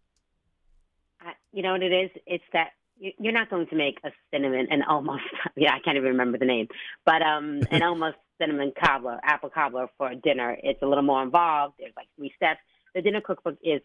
You 1.52 1.62
know 1.62 1.72
what 1.72 1.82
it 1.82 1.92
is? 1.92 2.10
It's 2.26 2.44
that 2.52 2.70
you- 2.98 3.12
you're 3.18 3.32
not 3.32 3.50
going 3.50 3.66
to 3.68 3.76
make 3.76 3.98
a 4.04 4.10
cinnamon 4.30 4.68
and 4.70 4.82
almost 4.84 5.22
yeah 5.56 5.74
I 5.74 5.80
can't 5.80 5.96
even 5.96 6.10
remember 6.10 6.38
the 6.38 6.44
name, 6.46 6.68
but 7.04 7.22
um 7.22 7.60
an 7.70 7.82
almost 7.82 8.16
cinnamon 8.38 8.72
cobbler, 8.78 9.18
apple 9.22 9.50
cobbler 9.50 9.88
for 9.98 10.14
dinner. 10.14 10.56
It's 10.62 10.82
a 10.82 10.86
little 10.86 11.04
more 11.04 11.22
involved. 11.22 11.74
There's 11.78 11.92
like 11.96 12.08
three 12.16 12.32
steps. 12.36 12.60
The 12.94 13.02
dinner 13.02 13.20
cookbook 13.20 13.56
is 13.62 13.80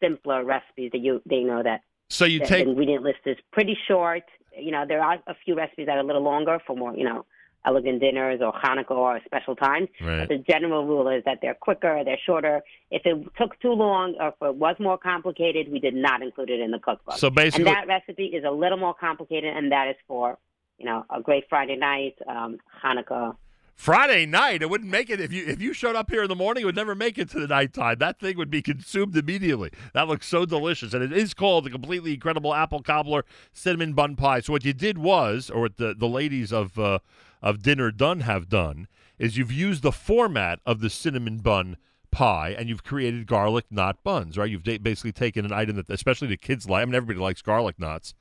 simpler 0.00 0.44
recipes 0.44 0.90
that 0.92 0.98
you 1.00 1.20
they 1.26 1.40
know 1.40 1.62
that. 1.62 1.82
So 2.10 2.24
you 2.24 2.40
the, 2.40 2.46
take- 2.46 2.64
the 2.64 2.70
ingredient 2.70 3.02
list 3.04 3.20
is 3.26 3.36
pretty 3.52 3.76
short. 3.86 4.22
You 4.56 4.70
know 4.72 4.84
there 4.86 5.02
are 5.02 5.18
a 5.26 5.34
few 5.44 5.54
recipes 5.56 5.86
that 5.86 5.96
are 5.96 6.00
a 6.00 6.06
little 6.06 6.22
longer 6.22 6.58
for 6.66 6.74
more 6.76 6.94
you 6.96 7.04
know 7.04 7.26
elegant 7.66 8.00
dinners 8.00 8.40
or 8.40 8.52
Hanukkah 8.52 8.92
or 8.92 9.20
special 9.24 9.54
times. 9.56 9.88
Right. 10.00 10.20
But 10.20 10.28
the 10.28 10.38
general 10.38 10.86
rule 10.86 11.08
is 11.08 11.22
that 11.24 11.38
they're 11.42 11.54
quicker, 11.54 12.02
they're 12.04 12.18
shorter. 12.24 12.62
If 12.90 13.02
it 13.04 13.16
took 13.36 13.60
too 13.60 13.72
long 13.72 14.14
or 14.20 14.28
if 14.28 14.34
it 14.40 14.54
was 14.54 14.76
more 14.78 14.96
complicated, 14.96 15.70
we 15.70 15.80
did 15.80 15.94
not 15.94 16.22
include 16.22 16.50
it 16.50 16.60
in 16.60 16.70
the 16.70 16.78
cookbook. 16.78 17.16
So 17.18 17.30
basically- 17.30 17.66
and 17.66 17.76
that 17.76 17.88
recipe 17.88 18.26
is 18.26 18.44
a 18.44 18.50
little 18.50 18.78
more 18.78 18.94
complicated, 18.94 19.54
and 19.56 19.72
that 19.72 19.88
is 19.88 19.96
for 20.06 20.38
you 20.78 20.86
know 20.86 21.04
a 21.14 21.20
great 21.20 21.44
Friday 21.48 21.76
night, 21.76 22.14
um, 22.28 22.58
Hanukkah. 22.82 23.36
Friday 23.78 24.26
night, 24.26 24.60
it 24.60 24.68
wouldn't 24.68 24.90
make 24.90 25.08
it 25.08 25.20
if 25.20 25.32
you 25.32 25.46
if 25.46 25.62
you 25.62 25.72
showed 25.72 25.94
up 25.94 26.10
here 26.10 26.24
in 26.24 26.28
the 26.28 26.34
morning. 26.34 26.62
It 26.62 26.66
would 26.66 26.74
never 26.74 26.96
make 26.96 27.16
it 27.16 27.30
to 27.30 27.38
the 27.38 27.46
nighttime. 27.46 27.98
That 28.00 28.18
thing 28.18 28.36
would 28.36 28.50
be 28.50 28.60
consumed 28.60 29.16
immediately. 29.16 29.70
That 29.94 30.08
looks 30.08 30.26
so 30.26 30.44
delicious, 30.44 30.94
and 30.94 31.02
it 31.02 31.12
is 31.12 31.32
called 31.32 31.62
the 31.62 31.70
completely 31.70 32.12
incredible 32.12 32.52
apple 32.52 32.82
cobbler 32.82 33.24
cinnamon 33.52 33.92
bun 33.92 34.16
pie. 34.16 34.40
So 34.40 34.52
what 34.52 34.64
you 34.64 34.72
did 34.72 34.98
was, 34.98 35.48
or 35.48 35.60
what 35.60 35.76
the 35.76 35.94
the 35.94 36.08
ladies 36.08 36.52
of 36.52 36.76
uh, 36.76 36.98
of 37.40 37.62
dinner 37.62 37.92
done 37.92 38.20
have 38.20 38.48
done, 38.48 38.88
is 39.16 39.38
you've 39.38 39.52
used 39.52 39.84
the 39.84 39.92
format 39.92 40.58
of 40.66 40.80
the 40.80 40.90
cinnamon 40.90 41.38
bun 41.38 41.76
pie 42.10 42.56
and 42.58 42.68
you've 42.68 42.82
created 42.82 43.28
garlic 43.28 43.66
knot 43.70 44.02
buns. 44.02 44.36
Right? 44.36 44.50
You've 44.50 44.64
basically 44.64 45.12
taken 45.12 45.44
an 45.44 45.52
item 45.52 45.76
that 45.76 45.88
especially 45.88 46.26
the 46.26 46.36
kids 46.36 46.68
like. 46.68 46.82
I 46.82 46.84
mean, 46.84 46.96
everybody 46.96 47.20
likes 47.20 47.42
garlic 47.42 47.78
knots. 47.78 48.12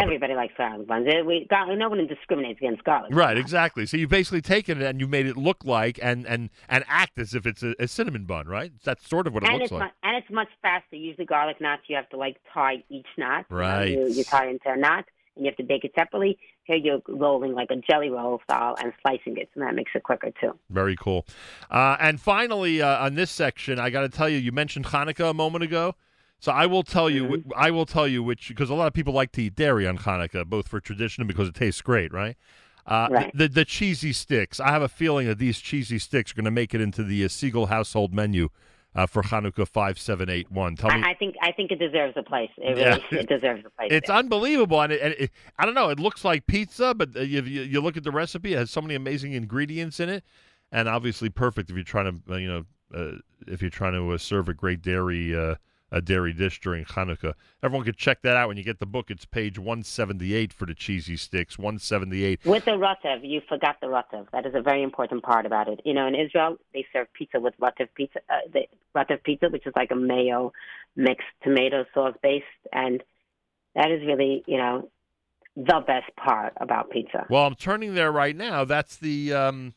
Everybody 0.00 0.34
likes 0.34 0.54
garlic 0.56 0.86
buns. 0.86 1.06
We, 1.26 1.46
garlic, 1.48 1.78
no 1.78 1.88
one 1.88 2.06
discriminates 2.06 2.58
against 2.60 2.84
garlic. 2.84 3.14
Right, 3.14 3.36
exactly. 3.36 3.86
So 3.86 3.96
you've 3.96 4.10
basically 4.10 4.42
taken 4.42 4.80
it 4.80 4.84
and 4.86 5.00
you 5.00 5.08
made 5.08 5.26
it 5.26 5.36
look 5.36 5.64
like 5.64 5.98
and 6.02 6.26
and 6.26 6.50
and 6.68 6.84
act 6.88 7.18
as 7.18 7.34
if 7.34 7.46
it's 7.46 7.62
a, 7.62 7.74
a 7.78 7.88
cinnamon 7.88 8.24
bun, 8.24 8.46
right? 8.46 8.72
That's 8.84 9.08
sort 9.08 9.26
of 9.26 9.34
what 9.34 9.42
it 9.42 9.48
and 9.48 9.58
looks 9.58 9.70
it's 9.70 9.72
like. 9.72 9.92
and 10.02 10.16
it's 10.16 10.30
much 10.30 10.48
faster. 10.60 10.96
Usually, 10.96 11.26
garlic 11.26 11.60
knots 11.60 11.82
you 11.88 11.96
have 11.96 12.08
to 12.10 12.16
like 12.16 12.36
tie 12.52 12.82
each 12.88 13.06
knot. 13.18 13.46
Right. 13.50 13.90
You, 13.90 14.08
you 14.08 14.24
tie 14.24 14.48
into 14.48 14.70
a 14.70 14.76
knot, 14.76 15.04
and 15.36 15.44
you 15.44 15.50
have 15.50 15.56
to 15.56 15.64
bake 15.64 15.84
it 15.84 15.92
separately. 15.94 16.38
Here 16.64 16.76
you're 16.76 17.02
rolling 17.08 17.54
like 17.54 17.70
a 17.70 17.76
jelly 17.76 18.08
roll 18.08 18.40
style 18.44 18.76
and 18.80 18.92
slicing 19.02 19.36
it, 19.36 19.50
and 19.54 19.64
that 19.64 19.74
makes 19.74 19.90
it 19.94 20.04
quicker 20.04 20.30
too. 20.40 20.56
Very 20.70 20.94
cool. 20.96 21.26
Uh, 21.70 21.96
and 21.98 22.20
finally, 22.20 22.80
uh, 22.80 23.04
on 23.04 23.14
this 23.14 23.30
section, 23.30 23.80
I 23.80 23.90
got 23.90 24.02
to 24.02 24.08
tell 24.08 24.28
you, 24.28 24.38
you 24.38 24.52
mentioned 24.52 24.86
Hanukkah 24.86 25.30
a 25.30 25.34
moment 25.34 25.64
ago. 25.64 25.96
So 26.42 26.50
I 26.50 26.66
will 26.66 26.82
tell 26.82 27.08
you, 27.08 27.24
Mm-hmm. 27.24 27.50
I 27.56 27.70
will 27.70 27.86
tell 27.86 28.08
you 28.08 28.20
which 28.20 28.48
because 28.48 28.68
a 28.68 28.74
lot 28.74 28.88
of 28.88 28.92
people 28.92 29.14
like 29.14 29.30
to 29.32 29.42
eat 29.44 29.54
dairy 29.54 29.86
on 29.86 29.96
Hanukkah, 29.96 30.44
both 30.44 30.66
for 30.66 30.80
tradition 30.80 31.20
and 31.22 31.28
because 31.28 31.46
it 31.48 31.54
tastes 31.54 31.80
great, 31.80 32.12
right? 32.12 32.36
Uh, 32.84 33.06
Right. 33.12 33.30
The, 33.32 33.46
the 33.46 33.64
cheesy 33.64 34.12
sticks. 34.12 34.58
I 34.58 34.70
have 34.72 34.82
a 34.82 34.88
feeling 34.88 35.28
that 35.28 35.38
these 35.38 35.60
cheesy 35.60 36.00
sticks 36.00 36.32
are 36.32 36.34
going 36.34 36.44
to 36.46 36.50
make 36.50 36.74
it 36.74 36.80
into 36.80 37.04
the 37.04 37.24
uh, 37.24 37.28
Segal 37.28 37.68
household 37.68 38.12
menu 38.12 38.48
uh, 38.92 39.06
for 39.06 39.22
Hanukkah 39.22 39.68
five 39.68 40.00
seven 40.00 40.28
eight 40.28 40.50
one. 40.50 40.74
Tell 40.74 40.90
me, 40.90 41.04
I, 41.04 41.10
I 41.10 41.14
think 41.14 41.36
I 41.40 41.52
think 41.52 41.70
it 41.70 41.78
deserves 41.78 42.14
a 42.16 42.24
place. 42.24 42.50
It 42.58 42.76
Yeah. 42.76 42.96
really 43.12 43.20
it 43.20 43.28
deserves 43.28 43.64
a 43.64 43.70
place. 43.70 43.92
It's 43.92 44.08
there. 44.08 44.16
unbelievable, 44.16 44.80
and, 44.82 44.92
it, 44.92 45.00
and 45.00 45.14
it, 45.16 45.30
I 45.60 45.64
don't 45.64 45.74
know. 45.74 45.90
It 45.90 46.00
looks 46.00 46.24
like 46.24 46.48
pizza, 46.48 46.92
but 46.92 47.16
uh, 47.16 47.20
you, 47.20 47.42
you, 47.42 47.62
you 47.62 47.80
look 47.80 47.96
at 47.96 48.02
the 48.02 48.10
recipe; 48.10 48.54
it 48.54 48.58
has 48.58 48.70
so 48.72 48.80
many 48.80 48.96
amazing 48.96 49.32
ingredients 49.34 50.00
in 50.00 50.08
it, 50.08 50.24
and 50.72 50.88
obviously 50.88 51.28
perfect 51.30 51.70
if 51.70 51.76
you're 51.76 51.84
trying 51.84 52.20
to, 52.26 52.34
uh, 52.34 52.36
you 52.36 52.48
know, 52.48 52.64
uh, 52.92 53.18
if 53.46 53.62
you're 53.62 53.70
trying 53.70 53.92
to 53.92 54.10
uh, 54.10 54.18
serve 54.18 54.48
a 54.48 54.54
great 54.54 54.82
dairy 54.82 55.36
uh, 55.36 55.54
a 55.92 56.00
dairy 56.00 56.32
dish 56.32 56.58
during 56.60 56.84
Hanukkah. 56.86 57.34
Everyone 57.62 57.84
can 57.84 57.94
check 57.94 58.22
that 58.22 58.34
out 58.34 58.48
when 58.48 58.56
you 58.56 58.64
get 58.64 58.80
the 58.80 58.86
book. 58.86 59.10
It's 59.10 59.26
page 59.26 59.58
178 59.58 60.52
for 60.52 60.64
the 60.64 60.74
cheesy 60.74 61.18
sticks. 61.18 61.58
178. 61.58 62.44
With 62.46 62.64
the 62.64 62.72
rotev, 62.72 63.20
you 63.22 63.42
forgot 63.46 63.76
the 63.82 63.88
rotev. 63.88 64.26
That 64.32 64.46
is 64.46 64.54
a 64.54 64.62
very 64.62 64.82
important 64.82 65.22
part 65.22 65.44
about 65.44 65.68
it. 65.68 65.80
You 65.84 65.92
know, 65.92 66.06
in 66.06 66.14
Israel, 66.14 66.56
they 66.72 66.86
serve 66.92 67.12
pizza 67.12 67.38
with 67.38 67.54
rotev 67.60 67.88
pizza, 67.94 68.20
uh, 68.30 68.38
the 68.52 68.62
rotev 68.96 69.22
pizza, 69.22 69.50
which 69.50 69.66
is 69.66 69.74
like 69.76 69.90
a 69.90 69.94
mayo 69.94 70.52
mixed 70.96 71.28
tomato 71.42 71.84
sauce 71.92 72.16
based, 72.22 72.46
and 72.72 73.02
that 73.74 73.90
is 73.90 74.00
really, 74.06 74.42
you 74.46 74.56
know, 74.56 74.88
the 75.54 75.84
best 75.86 76.10
part 76.16 76.54
about 76.56 76.90
pizza. 76.90 77.26
Well, 77.28 77.46
I'm 77.46 77.54
turning 77.54 77.94
there 77.94 78.10
right 78.10 78.34
now. 78.34 78.64
That's 78.64 78.96
the 78.96 79.34
um, 79.34 79.74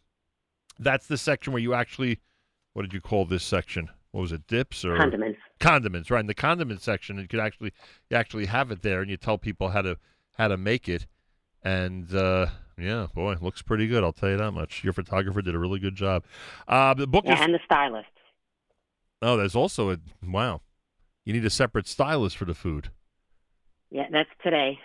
that's 0.80 1.08
the 1.08 1.18
section 1.18 1.52
where 1.52 1.62
you 1.62 1.74
actually, 1.74 2.20
what 2.72 2.84
did 2.84 2.94
you 2.94 3.02
call 3.02 3.26
this 3.26 3.44
section? 3.44 3.90
What 4.12 4.22
was 4.22 4.32
it? 4.32 4.48
Dips 4.48 4.86
or 4.86 4.96
Condiments. 4.96 5.40
Condiments, 5.60 6.12
right? 6.12 6.20
In 6.20 6.28
the 6.28 6.34
condiment 6.34 6.82
section, 6.82 7.18
you 7.18 7.28
could 7.28 7.40
actually 7.40 7.72
you 8.10 8.18
actually 8.18 8.46
have 8.48 8.72
it 8.72 8.82
there, 8.82 9.02
and 9.02 9.10
you 9.10 9.18
tell 9.18 9.38
people 9.38 9.70
how 9.70 9.82
to 9.82 9.98
how 10.38 10.48
to 10.50 10.58
make 10.58 10.90
it. 10.90 11.08
And 11.64 12.14
uh, 12.14 12.48
yeah, 12.78 13.08
boy, 13.16 13.36
looks 13.42 13.62
pretty 13.62 13.88
good. 13.88 14.04
I'll 14.04 14.12
tell 14.14 14.30
you 14.30 14.38
that 14.38 14.52
much. 14.52 14.84
Your 14.84 14.94
photographer 14.94 15.42
did 15.42 15.56
a 15.56 15.60
really 15.60 15.80
good 15.80 15.96
job. 15.96 16.26
Uh, 16.68 16.94
the 16.94 17.08
book 17.08 17.26
Yeah, 17.26 17.36
is 17.36 17.42
and 17.42 17.54
the 17.54 17.60
stylist. 17.66 18.08
oh, 19.22 19.38
there's 19.38 19.56
also 19.56 19.92
a 19.92 19.98
wow. 20.24 20.62
You 21.24 21.34
need 21.34 21.46
a 21.46 21.50
separate 21.50 21.88
stylist 21.88 22.38
for 22.38 22.46
the 22.46 22.54
food. 22.54 22.90
Yeah, 23.90 24.08
that's 24.12 24.30
today. 24.44 24.78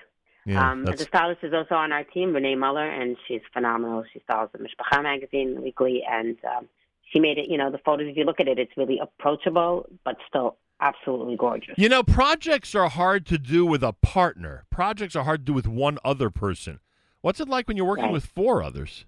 Yeah, 0.46 0.70
um, 0.70 0.84
that's- 0.84 1.00
the 1.00 1.04
stylist 1.06 1.42
is 1.42 1.52
also 1.52 1.74
on 1.74 1.92
our 1.92 2.04
team, 2.04 2.32
Renee 2.32 2.54
Muller, 2.54 2.88
and 2.88 3.16
she's 3.28 3.42
phenomenal. 3.52 4.04
She 4.12 4.20
styles 4.20 4.48
the 4.52 4.58
Mishpacha 4.58 5.02
magazine 5.02 5.60
weekly, 5.62 6.02
and 6.08 6.38
um, 6.56 6.68
she 7.10 7.20
made 7.20 7.38
it. 7.38 7.48
You 7.48 7.58
know, 7.58 7.70
the 7.70 7.78
photos. 7.78 8.08
If 8.08 8.16
you 8.16 8.24
look 8.24 8.40
at 8.40 8.48
it, 8.48 8.58
it's 8.58 8.72
really 8.76 8.98
approachable, 9.00 9.86
but 10.04 10.16
still 10.28 10.56
absolutely 10.80 11.36
gorgeous. 11.36 11.74
You 11.76 11.88
know, 11.88 12.02
projects 12.02 12.74
are 12.74 12.88
hard 12.88 13.26
to 13.26 13.38
do 13.38 13.66
with 13.66 13.82
a 13.82 13.92
partner. 13.92 14.64
Projects 14.70 15.14
are 15.14 15.24
hard 15.24 15.40
to 15.40 15.44
do 15.44 15.52
with 15.52 15.66
one 15.68 15.98
other 16.04 16.30
person. 16.30 16.80
What's 17.20 17.38
it 17.40 17.48
like 17.48 17.68
when 17.68 17.76
you're 17.76 17.86
working 17.86 18.04
Right. 18.06 18.12
with 18.14 18.24
four 18.24 18.62
others? 18.62 19.04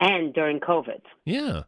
And 0.00 0.32
during 0.34 0.58
COVID, 0.60 1.02
Yeah. 1.24 1.62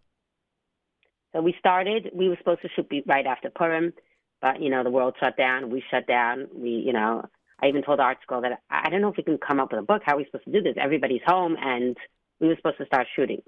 so 1.32 1.40
we 1.42 1.54
started. 1.58 2.10
We 2.14 2.28
were 2.28 2.36
supposed 2.36 2.62
to 2.62 2.68
shoot 2.74 2.88
be- 2.88 3.02
right 3.06 3.26
after 3.26 3.50
Purim, 3.50 3.92
but 4.40 4.60
you 4.60 4.70
know, 4.70 4.82
the 4.82 4.90
world 4.90 5.14
shut 5.20 5.36
down. 5.36 5.70
We 5.70 5.82
shut 5.90 6.06
down. 6.06 6.48
We, 6.52 6.70
you 6.70 6.92
know, 6.92 7.24
I 7.62 7.66
even 7.68 7.82
told 7.82 7.98
ArtScroll 8.00 8.42
that 8.42 8.60
I 8.70 8.82
I 8.86 8.90
don't 8.90 9.00
know 9.02 9.08
if 9.10 9.16
we 9.16 9.22
can 9.22 9.38
come 9.38 9.60
up 9.60 9.70
with 9.70 9.80
a 9.80 9.84
book. 9.84 10.02
How 10.04 10.14
are 10.14 10.16
we 10.16 10.24
supposed 10.24 10.44
to 10.46 10.52
do 10.52 10.62
this? 10.62 10.74
Everybody's 10.78 11.22
home, 11.26 11.56
and 11.60 11.96
we 12.40 12.48
were 12.48 12.56
supposed 12.56 12.78
to 12.78 12.86
start 12.86 13.06
shooting. 13.14 13.42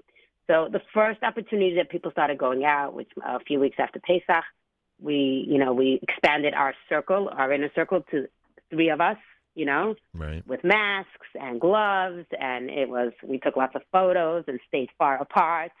So 0.47 0.69
the 0.71 0.81
first 0.93 1.23
opportunity 1.23 1.75
that 1.75 1.89
people 1.89 2.11
started 2.11 2.37
going 2.37 2.63
out, 2.63 2.93
which 2.93 3.09
a 3.23 3.39
few 3.39 3.59
weeks 3.59 3.77
after 3.79 3.99
Pesach, 3.99 4.43
we, 4.99 5.45
you 5.47 5.57
know, 5.57 5.73
we 5.73 5.99
expanded 6.01 6.53
our 6.53 6.73
circle, 6.89 7.29
our 7.31 7.51
inner 7.53 7.69
circle, 7.75 8.03
to 8.11 8.27
three 8.69 8.89
of 8.89 9.01
us. 9.01 9.17
You 9.55 9.65
know, 9.65 9.95
Right. 10.13 10.45
with 10.45 10.63
masks 10.63 11.29
and 11.33 11.59
gloves, 11.59 12.27
and 12.39 12.69
it 12.69 12.87
was 12.87 13.11
we 13.23 13.39
took 13.39 13.57
lots 13.57 13.73
of 13.73 13.81
photos 13.91 14.43
and 14.47 14.59
stayed 14.67 14.89
far 14.99 15.19
apart. 15.19 15.71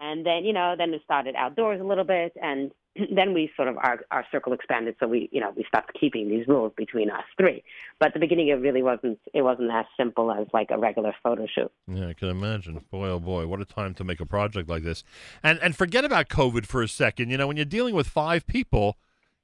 And 0.00 0.26
then, 0.26 0.44
you 0.44 0.52
know, 0.52 0.74
then 0.76 0.92
it 0.92 1.02
started 1.04 1.36
outdoors 1.36 1.80
a 1.80 1.84
little 1.84 2.02
bit, 2.02 2.32
and 2.42 2.72
then 3.14 3.34
we 3.34 3.50
sort 3.56 3.68
of 3.68 3.76
our 3.78 4.00
our 4.10 4.24
circle 4.30 4.52
expanded. 4.52 4.96
So 5.00 5.06
we, 5.06 5.28
you 5.32 5.40
know, 5.40 5.52
we 5.56 5.64
stopped 5.68 5.92
keeping 5.98 6.28
these 6.28 6.46
rules 6.46 6.72
between 6.76 7.10
us 7.10 7.24
three. 7.38 7.62
But 7.98 8.08
at 8.08 8.14
the 8.14 8.20
beginning, 8.20 8.48
it 8.48 8.54
really 8.54 8.82
wasn't. 8.82 9.18
It 9.32 9.42
wasn't 9.42 9.70
as 9.70 9.86
simple 9.96 10.32
as 10.32 10.46
like 10.52 10.70
a 10.70 10.78
regular 10.78 11.14
photo 11.22 11.46
shoot. 11.46 11.70
Yeah, 11.86 12.08
I 12.08 12.14
can 12.14 12.28
imagine. 12.28 12.84
Boy, 12.90 13.08
oh 13.08 13.20
boy, 13.20 13.46
what 13.46 13.60
a 13.60 13.64
time 13.64 13.94
to 13.94 14.04
make 14.04 14.20
a 14.20 14.26
project 14.26 14.68
like 14.68 14.82
this. 14.82 15.04
And 15.42 15.58
and 15.60 15.76
forget 15.76 16.04
about 16.04 16.28
COVID 16.28 16.66
for 16.66 16.82
a 16.82 16.88
second. 16.88 17.30
You 17.30 17.38
know, 17.38 17.46
when 17.46 17.56
you're 17.56 17.64
dealing 17.64 17.94
with 17.94 18.08
five 18.08 18.46
people, 18.46 18.96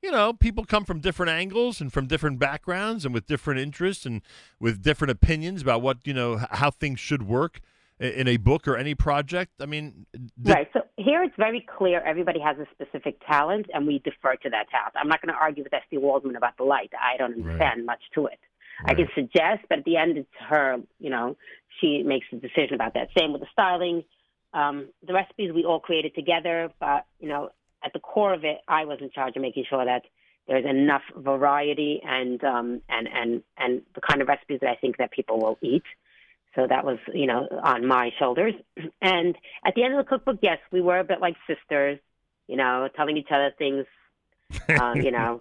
you 0.02 0.10
know, 0.10 0.32
people 0.32 0.64
come 0.64 0.84
from 0.84 1.00
different 1.00 1.30
angles 1.30 1.80
and 1.80 1.92
from 1.92 2.06
different 2.06 2.38
backgrounds 2.38 3.04
and 3.04 3.14
with 3.14 3.26
different 3.26 3.60
interests 3.60 4.06
and 4.06 4.22
with 4.60 4.82
different 4.82 5.10
opinions 5.10 5.62
about 5.62 5.82
what 5.82 5.98
you 6.04 6.14
know 6.14 6.40
how 6.50 6.70
things 6.70 7.00
should 7.00 7.22
work 7.22 7.60
in 7.98 8.28
a 8.28 8.36
book 8.36 8.68
or 8.68 8.76
any 8.76 8.94
project. 8.94 9.52
I 9.60 9.66
mean, 9.66 10.06
th- 10.12 10.54
right. 10.54 10.68
So 10.72 10.82
here 10.96 11.22
it's 11.22 11.34
very 11.36 11.66
clear 11.78 12.00
everybody 12.00 12.40
has 12.40 12.56
a 12.58 12.66
specific 12.72 13.20
talent, 13.26 13.66
and 13.72 13.86
we 13.86 13.98
defer 13.98 14.36
to 14.36 14.50
that 14.50 14.70
talent. 14.70 14.94
I'm 14.96 15.08
not 15.08 15.20
going 15.20 15.32
to 15.32 15.38
argue 15.38 15.62
with 15.62 15.74
Esty 15.74 15.98
Waldman 15.98 16.36
about 16.36 16.56
the 16.56 16.64
light. 16.64 16.90
I 17.00 17.16
don't 17.16 17.34
understand 17.34 17.84
much 17.84 18.00
to 18.14 18.26
it. 18.26 18.38
I 18.84 18.94
can 18.94 19.08
suggest, 19.14 19.64
but 19.68 19.78
at 19.78 19.84
the 19.84 19.96
end, 19.96 20.18
it's 20.18 20.28
her. 20.48 20.78
You 20.98 21.10
know, 21.10 21.36
she 21.80 22.02
makes 22.02 22.26
the 22.30 22.38
decision 22.38 22.74
about 22.74 22.94
that. 22.94 23.08
Same 23.16 23.32
with 23.32 23.42
the 23.42 23.48
styling. 23.52 24.04
Um, 24.54 24.88
the 25.06 25.12
recipes 25.12 25.52
we 25.54 25.64
all 25.64 25.80
created 25.80 26.14
together, 26.14 26.70
but 26.80 27.04
you 27.20 27.28
know, 27.28 27.50
at 27.84 27.92
the 27.92 28.00
core 28.00 28.32
of 28.32 28.44
it, 28.44 28.58
I 28.68 28.84
was 28.84 28.98
in 29.00 29.10
charge 29.10 29.36
of 29.36 29.42
making 29.42 29.64
sure 29.68 29.84
that 29.84 30.02
there's 30.48 30.64
enough 30.64 31.02
variety 31.16 32.00
and 32.04 32.42
um, 32.44 32.80
and 32.88 33.08
and 33.08 33.42
and 33.58 33.82
the 33.94 34.00
kind 34.00 34.22
of 34.22 34.28
recipes 34.28 34.60
that 34.62 34.70
I 34.70 34.76
think 34.76 34.98
that 34.98 35.10
people 35.10 35.38
will 35.40 35.58
eat. 35.60 35.84
So 36.56 36.66
that 36.66 36.84
was, 36.84 36.98
you 37.12 37.26
know, 37.26 37.46
on 37.62 37.86
my 37.86 38.10
shoulders. 38.18 38.54
And 39.02 39.36
at 39.64 39.74
the 39.76 39.84
end 39.84 39.94
of 39.94 40.04
the 40.04 40.08
cookbook, 40.08 40.38
yes, 40.42 40.58
we 40.72 40.80
were 40.80 40.98
a 40.98 41.04
bit 41.04 41.20
like 41.20 41.36
sisters, 41.46 42.00
you 42.48 42.56
know, 42.56 42.88
telling 42.96 43.16
each 43.16 43.28
other 43.30 43.52
things, 43.56 43.84
uh, 44.68 44.94
you 44.96 45.12
know, 45.12 45.40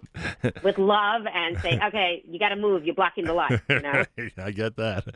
with 0.62 0.78
love 0.78 1.22
and 1.32 1.58
saying, 1.60 1.80
okay, 1.86 2.22
you 2.28 2.38
got 2.38 2.50
to 2.50 2.56
move. 2.56 2.84
You're 2.84 2.94
blocking 2.94 3.24
the 3.24 3.32
light, 3.32 3.60
you 3.68 3.80
know? 3.80 4.04
I 4.38 4.50
get 4.52 4.76
that. 4.76 5.08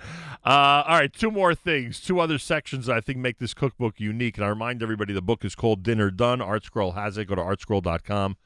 Uh, 0.45 0.83
all 0.87 0.99
right, 0.99 1.13
two 1.13 1.31
more 1.31 1.55
things. 1.55 2.01
Two 2.01 2.19
other 2.19 2.39
sections 2.39 2.87
that 2.87 2.97
I 2.97 3.01
think 3.01 3.19
make 3.19 3.39
this 3.39 3.55
cookbook 3.55 4.01
unique. 4.01 4.37
And 4.37 4.45
I 4.45 4.49
remind 4.49 4.83
everybody 4.83 5.13
the 5.13 5.23
book 5.23 5.45
is 5.45 5.55
called 5.55 5.83
Dinner 5.83 6.11
Done. 6.11 6.41
ArtScroll 6.41 6.95
has 6.95 7.19
it. 7.19 7.27
Go 7.27 7.37
to 7.37 7.43
artscroll.com. 7.43 8.37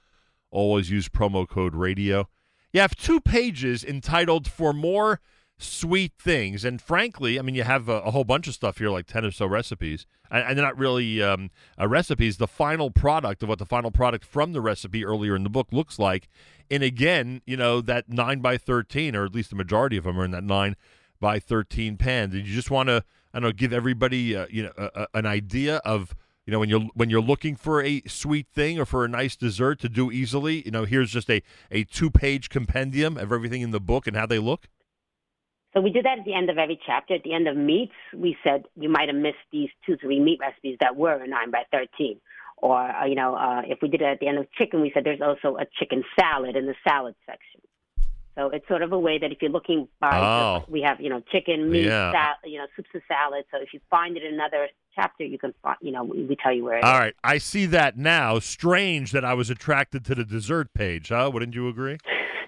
Always 0.50 0.90
use 0.90 1.08
promo 1.08 1.48
code 1.48 1.74
radio. 1.74 2.28
you 2.72 2.80
have 2.80 2.94
two 2.94 3.20
pages 3.20 3.84
entitled 3.84 4.48
"For 4.48 4.72
More 4.72 5.20
Sweet 5.64 6.12
Things," 6.18 6.64
and 6.64 6.80
frankly, 6.80 7.38
I 7.38 7.42
mean, 7.42 7.54
you 7.54 7.62
have 7.62 7.88
a, 7.88 8.00
a 8.00 8.10
whole 8.10 8.24
bunch 8.24 8.48
of 8.48 8.54
stuff 8.54 8.78
here, 8.78 8.90
like 8.90 9.06
ten 9.06 9.24
or 9.24 9.30
so 9.30 9.46
recipes, 9.46 10.06
and, 10.30 10.46
and 10.46 10.58
they're 10.58 10.64
not 10.64 10.78
really 10.78 11.22
um, 11.22 11.50
uh, 11.80 11.88
recipes. 11.88 12.36
The 12.36 12.46
final 12.46 12.90
product 12.90 13.42
of 13.42 13.48
what 13.48 13.58
the 13.58 13.66
final 13.66 13.90
product 13.90 14.24
from 14.24 14.52
the 14.52 14.60
recipe 14.60 15.04
earlier 15.04 15.34
in 15.34 15.42
the 15.42 15.50
book 15.50 15.68
looks 15.72 15.98
like, 15.98 16.28
and 16.70 16.82
again, 16.82 17.42
you 17.46 17.56
know, 17.56 17.80
that 17.80 18.08
nine 18.08 18.40
by 18.40 18.56
thirteen, 18.56 19.16
or 19.16 19.24
at 19.24 19.34
least 19.34 19.50
the 19.50 19.56
majority 19.56 19.96
of 19.96 20.04
them 20.04 20.18
are 20.18 20.24
in 20.24 20.30
that 20.30 20.44
nine 20.44 20.76
by 21.20 21.38
thirteen 21.38 21.96
pan. 21.96 22.30
Did 22.30 22.46
you 22.46 22.54
just 22.54 22.70
want 22.70 22.88
to, 22.88 23.04
I 23.32 23.40
don't 23.40 23.48
know, 23.48 23.52
give 23.52 23.72
everybody, 23.72 24.36
uh, 24.36 24.46
you 24.50 24.64
know, 24.64 25.06
an 25.14 25.26
idea 25.26 25.76
of 25.78 26.14
you 26.46 26.52
know 26.52 26.58
when 26.58 26.68
you're 26.68 26.88
when 26.94 27.10
you're 27.10 27.22
looking 27.22 27.56
for 27.56 27.82
a 27.82 28.02
sweet 28.06 28.46
thing 28.48 28.78
or 28.78 28.84
for 28.84 29.04
a 29.04 29.08
nice 29.08 29.36
dessert 29.36 29.80
to 29.80 29.88
do 29.88 30.10
easily 30.10 30.62
you 30.64 30.70
know 30.70 30.84
here's 30.84 31.10
just 31.10 31.30
a 31.30 31.42
a 31.70 31.84
two 31.84 32.10
page 32.10 32.48
compendium 32.48 33.16
of 33.16 33.32
everything 33.32 33.62
in 33.62 33.70
the 33.70 33.80
book 33.80 34.06
and 34.06 34.16
how 34.16 34.26
they 34.26 34.38
look 34.38 34.68
So 35.74 35.80
we 35.80 35.90
did 35.90 36.04
that 36.04 36.20
at 36.20 36.24
the 36.24 36.34
end 36.34 36.50
of 36.50 36.58
every 36.58 36.78
chapter. 36.86 37.14
At 37.14 37.24
the 37.24 37.34
end 37.34 37.48
of 37.48 37.56
meats, 37.56 37.92
we 38.16 38.36
said 38.44 38.64
you 38.76 38.88
might 38.88 39.08
have 39.08 39.16
missed 39.16 39.44
these 39.50 39.70
two, 39.84 39.96
three 39.96 40.20
meat 40.20 40.38
recipes 40.40 40.76
that 40.80 40.94
were 40.94 41.22
a 41.22 41.26
9 41.26 41.50
by 41.50 41.64
13. 41.72 42.20
Or, 42.58 42.80
uh, 42.80 43.04
you 43.04 43.16
know, 43.16 43.34
uh, 43.34 43.62
if 43.66 43.78
we 43.82 43.88
did 43.88 44.00
it 44.00 44.04
at 44.04 44.20
the 44.20 44.28
end 44.28 44.38
of 44.38 44.50
chicken, 44.52 44.80
we 44.80 44.92
said 44.94 45.04
there's 45.04 45.20
also 45.20 45.56
a 45.56 45.66
chicken 45.78 46.04
salad 46.18 46.54
in 46.56 46.66
the 46.66 46.74
salad 46.86 47.16
section. 47.26 47.60
So 48.36 48.48
it's 48.50 48.66
sort 48.66 48.82
of 48.82 48.92
a 48.92 48.98
way 48.98 49.18
that 49.18 49.30
if 49.30 49.38
you're 49.40 49.50
looking 49.50 49.86
by, 50.00 50.18
Oh. 50.18 50.64
we 50.68 50.82
have, 50.82 51.00
you 51.00 51.08
know, 51.08 51.20
chicken, 51.30 51.70
meat, 51.70 51.84
Yeah. 51.86 52.10
sal- 52.10 52.50
you 52.50 52.58
know, 52.58 52.66
soups 52.74 52.88
and 52.92 53.02
salad. 53.06 53.44
So 53.52 53.58
if 53.62 53.72
you 53.72 53.80
find 53.90 54.16
it 54.16 54.24
in 54.24 54.34
another 54.34 54.68
chapter, 54.94 55.24
you 55.24 55.38
can 55.38 55.54
find, 55.62 55.76
you 55.80 55.92
know, 55.92 56.02
we, 56.04 56.24
we 56.24 56.34
tell 56.36 56.52
you 56.52 56.64
where 56.64 56.76
it 56.76 56.80
is. 56.80 56.84
all 56.84 56.98
right 56.98 57.14
i 57.24 57.36
see 57.38 57.66
that 57.66 57.96
now 57.96 58.38
strange 58.38 59.10
that 59.12 59.24
i 59.24 59.34
was 59.34 59.50
attracted 59.50 60.04
to 60.04 60.14
the 60.14 60.24
dessert 60.24 60.72
page 60.74 61.08
huh 61.08 61.28
wouldn't 61.32 61.52
you 61.54 61.68
agree 61.68 61.96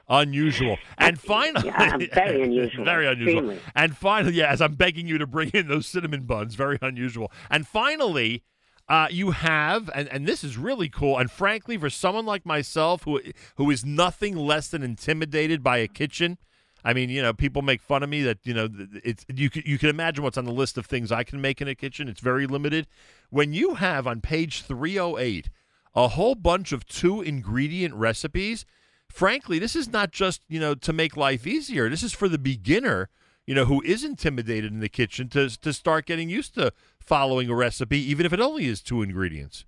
unusual 0.09 0.77
and 0.99 1.19
finally 1.21 1.67
Yeah, 1.67 1.97
very 2.15 2.43
unusual. 2.43 2.85
very 2.93 3.07
unusual 3.09 3.51
Extremely. 3.51 3.61
and 3.75 3.97
finally 3.97 4.35
yeah 4.41 4.47
as 4.53 4.61
i'm 4.61 4.75
begging 4.75 5.07
you 5.09 5.19
to 5.19 5.27
bring 5.27 5.51
in 5.51 5.67
those 5.69 5.87
cinnamon 5.87 6.23
buns 6.23 6.55
very 6.55 6.79
unusual 6.83 7.33
and 7.51 7.67
finally 7.67 8.45
uh, 8.89 9.09
you 9.11 9.33
have, 9.33 9.91
and, 9.95 10.09
and 10.09 10.27
this 10.27 10.45
is 10.45 10.57
really 10.57 10.89
cool. 10.89 11.19
And 11.19 11.31
frankly, 11.31 11.77
for 11.77 11.91
someone 11.91 12.25
like 12.25 12.47
myself, 12.47 13.03
who 13.03 13.21
who 13.57 13.71
is 13.71 13.85
nothing 13.85 14.37
less 14.37 14.69
than 14.69 14.83
intimidated 14.83 15.63
by 15.63 15.79
a 15.79 15.89
kitchen, 15.89 16.39
I 16.85 16.93
mean, 16.93 17.11
you 17.11 17.21
know, 17.21 17.33
people 17.33 17.63
make 17.63 17.83
fun 17.83 18.05
of 18.05 18.09
me 18.09 18.23
that 18.23 18.39
you 18.45 18.55
know 18.55 18.69
it's 19.03 19.27
you 19.35 19.51
can 19.51 19.65
you 19.67 19.77
can 19.77 19.89
imagine 19.89 20.23
what's 20.23 20.39
on 20.39 20.45
the 20.45 20.53
list 20.53 20.79
of 20.79 20.87
things 20.87 21.11
I 21.11 21.25
can 21.25 21.41
make 21.41 21.61
in 21.61 21.67
a 21.67 21.75
kitchen. 21.75 22.09
It's 22.09 22.21
very 22.21 22.47
limited. 22.47 22.87
When 23.31 23.53
you 23.53 23.75
have 23.75 24.07
on 24.07 24.21
page 24.21 24.63
three 24.63 24.97
hundred 24.97 25.19
eight 25.19 25.51
a 25.97 26.09
whole 26.09 26.37
bunch 26.37 26.71
of 26.71 26.87
two 26.87 27.23
ingredient 27.23 27.95
recipes, 27.95 28.65
frankly, 29.09 29.59
this 29.59 29.75
is 29.75 29.91
not 29.91 30.13
just 30.13 30.43
you 30.49 30.61
know 30.61 30.77
to 30.77 30.93
make 30.93 31.17
life 31.17 31.45
easier. 31.45 31.89
This 31.89 32.05
is 32.05 32.13
for 32.13 32.29
the 32.29 32.39
beginner, 32.39 33.09
you 33.47 33.55
know, 33.55 33.65
who 33.65 33.81
is 33.83 34.05
intimidated 34.05 34.73
in 34.73 34.81
the 34.81 34.89
kitchen 34.89 35.29
to 35.31 35.49
to 35.61 35.73
start 35.73 36.07
getting 36.07 36.29
used 36.29 36.55
to 36.55 36.73
following 36.99 37.49
a 37.49 37.55
recipe, 37.55 37.99
even 37.99 38.27
if 38.27 38.33
it 38.33 38.41
only 38.41 38.67
is 38.67 38.83
two 38.83 39.03
ingredients. 39.03 39.65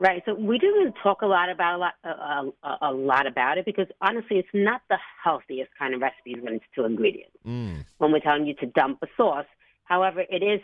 Right. 0.00 0.22
So 0.26 0.34
we 0.34 0.58
didn't 0.58 0.94
talk 1.02 1.22
a 1.22 1.26
lot 1.26 1.50
about 1.50 1.74
a 1.74 1.78
lot, 1.78 1.94
a, 2.04 2.66
a, 2.68 2.78
a 2.82 2.92
lot 2.92 3.26
about 3.26 3.58
it 3.58 3.64
because 3.64 3.88
honestly, 4.00 4.36
it's 4.36 4.48
not 4.54 4.80
the 4.88 4.98
healthiest 5.24 5.70
kind 5.76 5.92
of 5.92 6.00
recipes 6.00 6.36
when 6.40 6.54
it's 6.54 6.64
two 6.72 6.84
ingredients. 6.84 7.36
Mm. 7.44 7.84
When 7.98 8.12
we're 8.12 8.20
telling 8.20 8.46
you 8.46 8.54
to 8.54 8.66
dump 8.66 9.00
a 9.02 9.08
sauce, 9.16 9.46
however, 9.82 10.20
it 10.20 10.44
is 10.44 10.60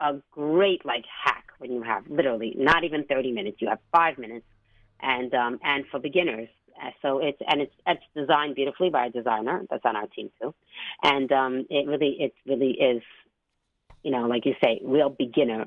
a 0.00 0.14
great 0.32 0.84
like 0.84 1.04
hack 1.24 1.44
when 1.58 1.70
you 1.70 1.82
have 1.82 2.08
literally 2.08 2.54
not 2.58 2.82
even 2.82 3.04
thirty 3.04 3.30
minutes. 3.30 3.58
You 3.60 3.68
have 3.68 3.78
five 3.92 4.18
minutes, 4.18 4.46
and 5.00 5.32
um, 5.32 5.60
and 5.62 5.84
for 5.90 6.00
beginners. 6.00 6.48
Uh, 6.80 6.90
So 7.02 7.18
it's 7.18 7.38
and 7.46 7.60
it's 7.62 7.74
it's 7.86 8.02
designed 8.14 8.54
beautifully 8.54 8.90
by 8.90 9.06
a 9.06 9.10
designer 9.10 9.64
that's 9.70 9.84
on 9.84 9.96
our 9.96 10.06
team 10.08 10.30
too, 10.40 10.54
and 11.02 11.30
um, 11.32 11.66
it 11.70 11.86
really 11.86 12.16
it 12.20 12.34
really 12.46 12.72
is, 12.72 13.02
you 14.02 14.10
know, 14.10 14.26
like 14.26 14.44
you 14.44 14.54
say, 14.62 14.80
real 14.84 15.10
beginner 15.10 15.64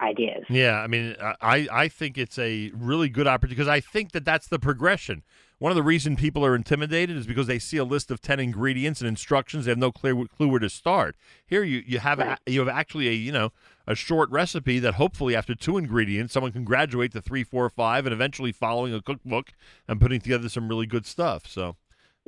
ideas. 0.00 0.44
Yeah, 0.48 0.80
I 0.80 0.86
mean, 0.86 1.16
I 1.20 1.68
I 1.70 1.88
think 1.88 2.18
it's 2.18 2.38
a 2.38 2.70
really 2.74 3.08
good 3.08 3.26
opportunity 3.26 3.56
because 3.56 3.68
I 3.68 3.80
think 3.80 4.12
that 4.12 4.24
that's 4.24 4.48
the 4.48 4.58
progression. 4.58 5.22
One 5.58 5.72
of 5.72 5.76
the 5.76 5.82
reasons 5.82 6.20
people 6.20 6.44
are 6.44 6.54
intimidated 6.54 7.16
is 7.16 7.26
because 7.26 7.46
they 7.46 7.58
see 7.58 7.78
a 7.78 7.84
list 7.84 8.10
of 8.10 8.20
ten 8.20 8.38
ingredients 8.38 9.00
and 9.00 9.08
instructions. 9.08 9.64
They 9.64 9.70
have 9.70 9.78
no 9.78 9.90
clear 9.90 10.14
clue 10.26 10.48
where 10.48 10.60
to 10.60 10.68
start. 10.68 11.16
Here, 11.46 11.64
you 11.64 11.82
you 11.86 11.98
have 11.98 12.20
a, 12.20 12.36
you 12.46 12.60
have 12.60 12.68
actually 12.68 13.08
a 13.08 13.12
you 13.12 13.32
know 13.32 13.52
a 13.86 13.94
short 13.94 14.30
recipe 14.30 14.78
that 14.80 14.94
hopefully 14.94 15.34
after 15.34 15.54
two 15.54 15.78
ingredients, 15.78 16.34
someone 16.34 16.52
can 16.52 16.64
graduate 16.64 17.12
to 17.12 17.22
three, 17.22 17.42
four, 17.42 17.70
five, 17.70 18.04
and 18.04 18.12
eventually 18.12 18.52
following 18.52 18.92
a 18.92 19.00
cookbook 19.00 19.52
and 19.88 19.98
putting 19.98 20.20
together 20.20 20.48
some 20.48 20.68
really 20.68 20.86
good 20.86 21.06
stuff. 21.06 21.46
So. 21.46 21.76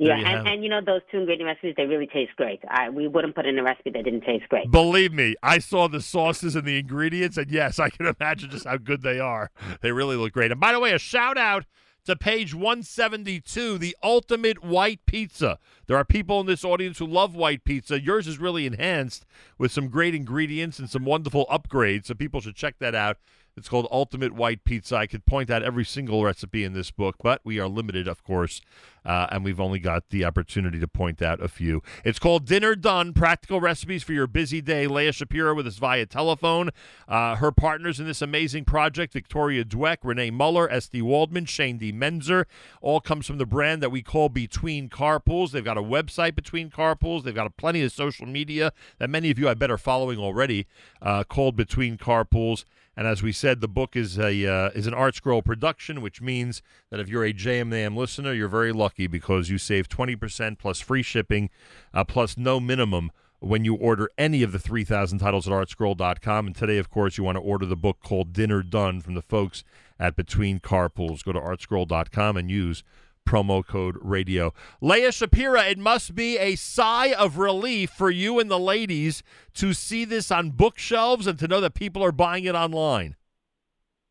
Yeah, 0.01 0.15
you 0.15 0.25
and, 0.25 0.47
and 0.47 0.63
you 0.63 0.69
know 0.69 0.79
those 0.79 1.01
two 1.11 1.19
ingredient 1.19 1.45
recipes, 1.49 1.73
they 1.75 1.85
really 1.85 2.07
taste 2.07 2.31
great. 2.37 2.61
I, 2.69 2.89
we 2.89 3.09
wouldn't 3.09 3.35
put 3.35 3.45
in 3.45 3.59
a 3.59 3.63
recipe 3.63 3.89
that 3.89 4.05
didn't 4.05 4.21
taste 4.21 4.47
great. 4.47 4.71
Believe 4.71 5.11
me, 5.11 5.35
I 5.43 5.59
saw 5.59 5.89
the 5.89 5.99
sauces 5.99 6.55
and 6.55 6.65
the 6.65 6.79
ingredients, 6.79 7.35
and 7.35 7.51
yes, 7.51 7.79
I 7.79 7.89
can 7.89 8.05
imagine 8.19 8.49
just 8.49 8.65
how 8.65 8.77
good 8.77 9.01
they 9.01 9.19
are. 9.19 9.51
They 9.81 9.91
really 9.91 10.15
look 10.15 10.31
great. 10.31 10.53
And 10.53 10.59
by 10.59 10.71
the 10.71 10.79
way, 10.79 10.93
a 10.93 10.99
shout 10.99 11.37
out 11.37 11.65
to 12.09 12.15
page 12.15 12.53
172, 12.53 13.77
the 13.77 13.95
ultimate 14.03 14.63
white 14.63 14.99
pizza. 15.05 15.59
There 15.87 15.97
are 15.97 16.05
people 16.05 16.39
in 16.41 16.47
this 16.47 16.65
audience 16.65 16.97
who 16.97 17.05
love 17.05 17.35
white 17.35 17.63
pizza. 17.63 18.01
Yours 18.01 18.27
is 18.27 18.39
really 18.39 18.65
enhanced 18.65 19.25
with 19.57 19.71
some 19.71 19.89
great 19.89 20.15
ingredients 20.15 20.79
and 20.79 20.89
some 20.89 21.05
wonderful 21.05 21.45
upgrades, 21.51 22.05
so 22.07 22.15
people 22.15 22.41
should 22.41 22.55
check 22.55 22.75
that 22.79 22.95
out. 22.95 23.17
It's 23.57 23.67
called 23.67 23.87
Ultimate 23.91 24.33
White 24.33 24.63
Pizza. 24.63 24.95
I 24.95 25.07
could 25.07 25.25
point 25.25 25.49
out 25.49 25.63
every 25.63 25.85
single 25.85 26.23
recipe 26.23 26.63
in 26.63 26.73
this 26.73 26.91
book, 26.91 27.15
but 27.21 27.41
we 27.43 27.59
are 27.59 27.67
limited, 27.67 28.07
of 28.07 28.23
course, 28.23 28.61
uh, 29.05 29.27
and 29.31 29.43
we've 29.43 29.59
only 29.59 29.79
got 29.79 30.09
the 30.09 30.23
opportunity 30.23 30.79
to 30.79 30.87
point 30.87 31.21
out 31.21 31.41
a 31.41 31.47
few. 31.47 31.81
It's 32.05 32.19
called 32.19 32.45
Dinner 32.45 32.75
Done 32.75 33.13
Practical 33.13 33.59
Recipes 33.59 34.03
for 34.03 34.13
Your 34.13 34.27
Busy 34.27 34.61
Day. 34.61 34.87
Leah 34.87 35.11
Schapira 35.11 35.55
with 35.55 35.67
us 35.67 35.77
via 35.77 36.05
telephone. 36.05 36.69
Uh, 37.07 37.35
her 37.35 37.51
partners 37.51 37.99
in 37.99 38.05
this 38.05 38.21
amazing 38.21 38.65
project 38.65 39.13
Victoria 39.13 39.65
Dwek, 39.65 39.97
Renee 40.03 40.31
Muller, 40.31 40.69
Esty 40.71 41.01
Waldman, 41.01 41.45
Shaindy 41.45 41.93
Menczer, 41.93 42.45
all 42.81 43.01
comes 43.01 43.27
from 43.27 43.39
the 43.39 43.45
brand 43.45 43.83
that 43.83 43.89
we 43.91 44.01
call 44.01 44.29
Between 44.29 44.89
Carpools. 44.89 45.51
They've 45.51 45.63
got 45.63 45.77
a 45.77 45.83
website, 45.83 46.35
Between 46.35 46.69
Carpools. 46.69 47.23
They've 47.23 47.35
got 47.35 47.55
plenty 47.57 47.83
of 47.83 47.91
social 47.91 48.25
media 48.25 48.71
that 48.99 49.09
many 49.09 49.31
of 49.31 49.37
you 49.37 49.49
I 49.49 49.53
bet 49.53 49.71
are 49.71 49.77
following 49.77 50.17
already 50.17 50.67
uh, 51.01 51.23
called 51.23 51.55
Between 51.55 51.97
Carpools. 51.97 52.63
And 52.99 53.07
as 53.07 53.23
we 53.23 53.31
said, 53.31 53.61
the 53.61 53.69
book 53.69 53.95
is 53.95 54.19
a 54.19 54.45
uh, 54.45 54.71
is 54.75 54.85
an 54.85 54.93
ArtScroll 54.93 55.45
production, 55.45 56.01
which 56.01 56.21
means 56.21 56.61
that 56.89 56.99
if 56.99 57.07
you're 57.07 57.23
a 57.23 57.31
JMAM 57.31 57.95
listener, 57.95 58.33
you're 58.33 58.49
very 58.49 58.73
lucky 58.73 59.07
because 59.07 59.49
you 59.49 59.57
save 59.57 59.87
20% 59.87 60.59
plus 60.59 60.81
free 60.81 61.01
shipping, 61.01 61.49
uh, 61.93 62.03
plus 62.03 62.37
no 62.37 62.59
minimum 62.59 63.13
when 63.39 63.63
you 63.63 63.75
order 63.75 64.09
any 64.17 64.43
of 64.43 64.51
the 64.51 64.59
3,000 64.59 65.17
titles 65.17 65.47
at 65.47 65.53
artscroll.com. 65.53 66.47
And 66.47 66.53
today, 66.53 66.77
of 66.77 66.89
course, 66.89 67.17
you 67.17 67.23
want 67.23 67.37
to 67.37 67.41
order 67.41 67.65
the 67.65 67.77
book 67.77 67.99
called 68.03 68.33
Dinner 68.33 68.61
Done 68.63 68.99
from 68.99 69.13
the 69.13 69.21
folks 69.21 69.63
at 69.97 70.17
Between 70.17 70.59
Carpools. 70.59 71.23
Go 71.23 71.31
to 71.31 71.39
artscroll.com 71.39 72.35
and 72.35 72.51
use 72.51 72.83
promo 73.27 73.65
code 73.65 73.97
radio. 74.01 74.53
Leah 74.81 75.09
Schapira, 75.09 75.69
it 75.69 75.77
must 75.77 76.15
be 76.15 76.37
a 76.37 76.55
sigh 76.55 77.13
of 77.13 77.37
relief 77.37 77.91
for 77.91 78.09
you 78.09 78.39
and 78.39 78.49
the 78.49 78.59
ladies 78.59 79.23
to 79.53 79.73
see 79.73 80.05
this 80.05 80.31
on 80.31 80.51
bookshelves 80.51 81.27
and 81.27 81.37
to 81.39 81.47
know 81.47 81.61
that 81.61 81.73
people 81.73 82.03
are 82.03 82.11
buying 82.11 82.45
it 82.45 82.55
online. 82.55 83.15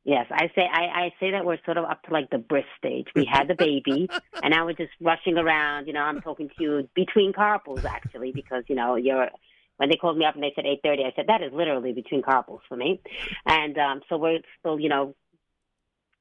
Yes, 0.08 0.26
I 0.30 0.50
say 0.54 0.62
I, 0.72 0.84
I 0.84 1.14
say 1.20 1.32
that 1.32 1.44
we're 1.44 1.58
sort 1.66 1.76
of 1.76 1.84
up 1.84 2.02
to 2.04 2.12
like 2.14 2.30
the 2.30 2.38
brisk 2.38 2.68
stage. 2.78 3.08
We 3.14 3.28
had 3.30 3.46
the 3.46 3.54
baby, 3.54 4.08
and 4.42 4.52
now 4.52 4.64
we're 4.64 4.72
just 4.72 4.92
rushing 5.02 5.36
around. 5.36 5.86
You 5.86 5.92
know, 5.92 6.00
I'm 6.00 6.22
talking 6.22 6.48
to 6.48 6.54
you 6.62 6.88
between 6.94 7.34
carpools 7.34 7.84
actually 7.84 8.32
because 8.32 8.64
you 8.68 8.74
know 8.74 8.96
you're. 8.96 9.28
When 9.76 9.90
they 9.90 9.96
called 9.96 10.18
me 10.18 10.24
up 10.24 10.34
and 10.34 10.42
they 10.42 10.52
said 10.56 10.64
8:30, 10.64 11.04
I 11.04 11.12
said 11.14 11.26
that 11.28 11.42
is 11.42 11.52
literally 11.52 11.92
between 11.92 12.22
carpools 12.22 12.60
for 12.68 12.76
me, 12.76 13.02
and 13.44 13.76
um, 13.76 14.00
so 14.08 14.16
we're 14.16 14.40
still 14.60 14.80
you 14.80 14.88
know 14.88 15.14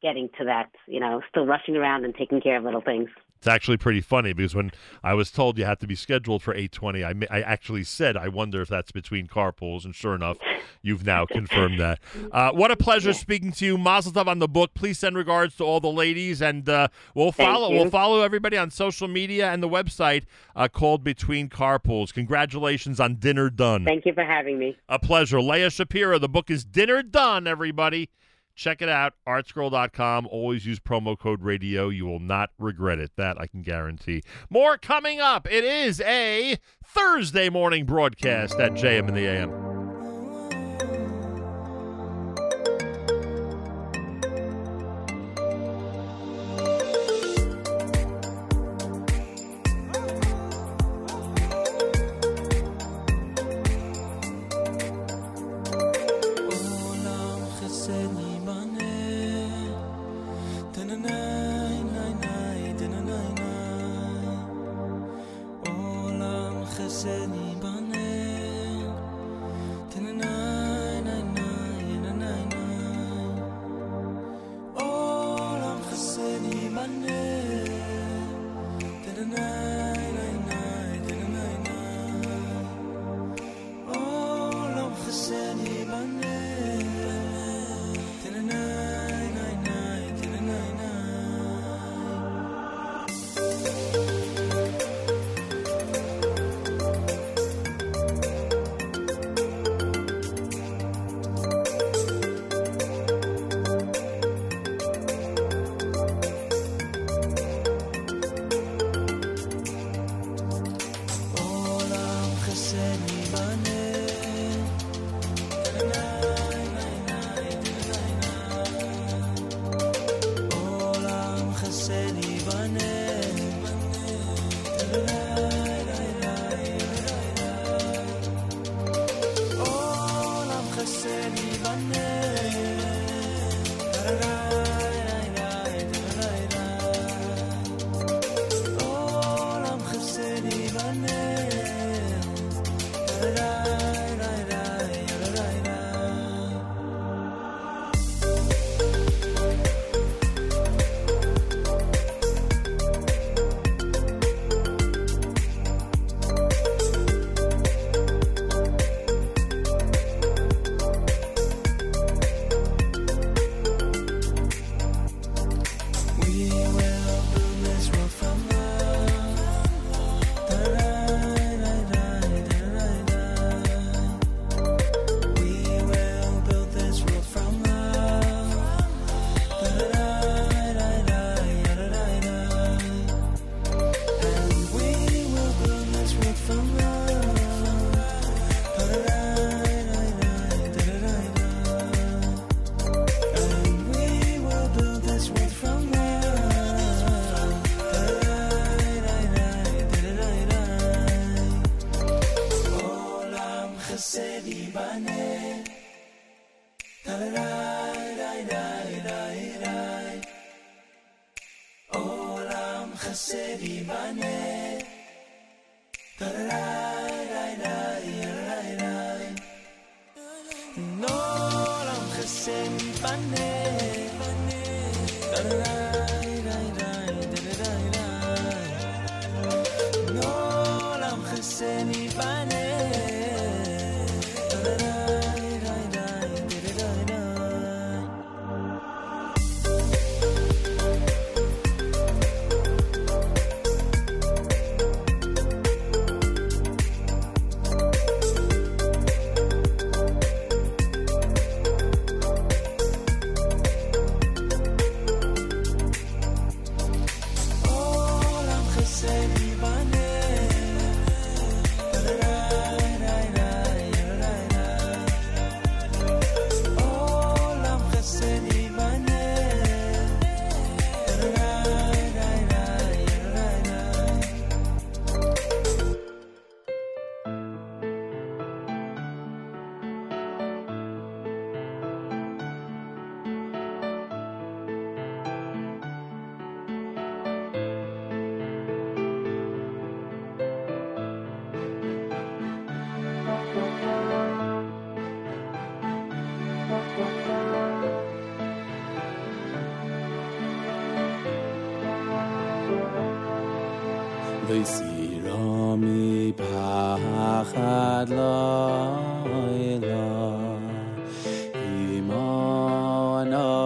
getting 0.02 0.30
to 0.38 0.46
that. 0.46 0.70
You 0.88 1.00
know, 1.00 1.22
still 1.30 1.46
rushing 1.46 1.76
around 1.76 2.06
and 2.06 2.16
taking 2.16 2.42
care 2.42 2.58
of 2.58 2.64
little 2.64 2.82
things. 2.82 3.10
It's 3.38 3.48
actually 3.48 3.78
pretty 3.78 4.02
funny 4.02 4.34
because 4.34 4.56
when 4.56 4.72
I 5.04 5.14
was 5.14 5.30
told 5.30 5.60
you 5.60 5.66
had 5.66 5.80
to 5.82 5.88
be 5.88 5.94
scheduled 5.94 6.42
for 6.42 6.56
8:20, 6.56 7.04
I, 7.06 7.38
I 7.38 7.42
actually 7.42 7.84
said 7.84 8.18
I 8.18 8.30
wonder 8.30 8.62
if 8.62 8.68
that's 8.68 8.92
between 8.92 9.28
carpools, 9.28 9.86
and 9.86 9.94
sure 9.94 10.16
enough, 10.16 10.38
you've 10.82 11.06
now 11.06 11.26
confirmed 11.32 11.80
that. 11.80 12.00
Uh, 12.32 12.52
what 12.52 12.72
a 12.72 12.76
pleasure 12.76 13.14
speaking 13.14 13.52
to 13.54 13.66
you, 13.66 13.78
Mazel 13.78 14.12
Tov 14.12 14.28
on 14.28 14.40
the 14.40 14.48
book. 14.48 14.74
Please 14.74 14.98
send 14.98 15.16
regards 15.16 15.56
to 15.58 15.64
all 15.64 15.80
the 15.80 15.92
ladies, 15.92 16.42
and 16.42 16.68
uh, 16.68 16.88
we'll 17.14 17.32
follow 17.32 17.70
we'll 17.70 17.92
follow 17.92 18.22
everybody 18.22 18.58
on 18.58 18.72
social 18.72 19.08
media 19.08 19.52
and 19.52 19.62
the 19.62 19.70
website 19.70 20.24
uh, 20.56 20.68
called 20.68 21.04
Between 21.04 21.48
Carpools. 21.48 22.12
Congratulations 22.12 23.00
on 23.00 23.16
Dinner 23.16 23.52
Done. 23.52 23.86
Thank 23.86 24.08
you 24.08 24.14
for 24.14 24.26
having 24.26 24.58
me. 24.58 24.76
A 24.90 24.98
pleasure. 24.98 25.40
Leah 25.40 25.70
Schapira, 25.70 26.20
the 26.20 26.30
book 26.30 26.50
is 26.50 26.66
Dinner 26.66 27.04
Done, 27.04 27.46
everybody. 27.46 28.10
Check 28.58 28.82
it 28.82 28.90
out, 28.90 29.14
artscroll.com. 29.28 30.28
Always 30.28 30.66
use 30.66 30.80
promo 30.80 31.18
code 31.18 31.44
radio. 31.44 31.90
You 31.90 32.08
will 32.08 32.20
not 32.20 32.50
regret 32.58 32.98
it. 32.98 33.12
That 33.16 33.40
I 33.40 33.46
can 33.46 33.62
guarantee. 33.62 34.24
More 34.50 34.78
coming 34.78 35.22
up. 35.22 35.48
It 35.50 35.64
is 35.64 36.02
a 36.02 36.58
Thursday 36.84 37.50
morning 37.50 37.86
broadcast 37.86 38.60
at 38.60 38.72
JM 38.74 39.10
in 39.10 39.14
the 39.14 39.28
AM. 39.28 39.87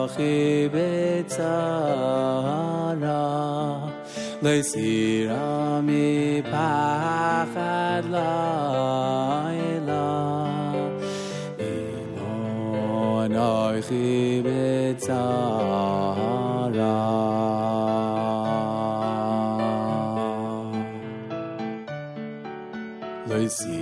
אחי 0.05 0.69
בצרה, 0.73 1.43
לא 4.41 4.49
הסירה 4.49 5.79
מפחד 5.83 7.51
לילה. 8.05 9.47
אמו 11.59 13.25
אנוכי 13.25 14.41
בצרה. 14.45 16.21
לא 23.27 23.35
הסירה 23.35 23.80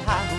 海 0.00 0.35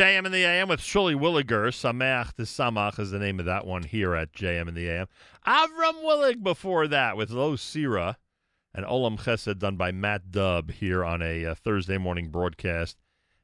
JM 0.00 0.24
in 0.24 0.32
the 0.32 0.44
AM 0.44 0.68
with 0.68 0.80
Shuli 0.80 1.14
Williger. 1.14 1.68
Sameach 1.68 2.32
to 2.36 2.44
Samach 2.44 2.98
is 2.98 3.10
the 3.10 3.18
name 3.18 3.38
of 3.38 3.44
that 3.44 3.66
one 3.66 3.82
here 3.82 4.14
at 4.14 4.32
JM 4.32 4.66
in 4.66 4.72
the 4.72 4.88
AM. 4.88 5.08
Avram 5.46 6.02
Willig 6.02 6.42
before 6.42 6.88
that 6.88 7.18
with 7.18 7.28
Lo 7.28 7.54
Sira 7.54 8.16
and 8.72 8.86
Olam 8.86 9.20
Chesed 9.20 9.58
done 9.58 9.76
by 9.76 9.92
Matt 9.92 10.30
Dubb 10.30 10.70
here 10.70 11.04
on 11.04 11.20
a 11.20 11.44
uh, 11.44 11.54
Thursday 11.54 11.98
morning 11.98 12.30
broadcast 12.30 12.96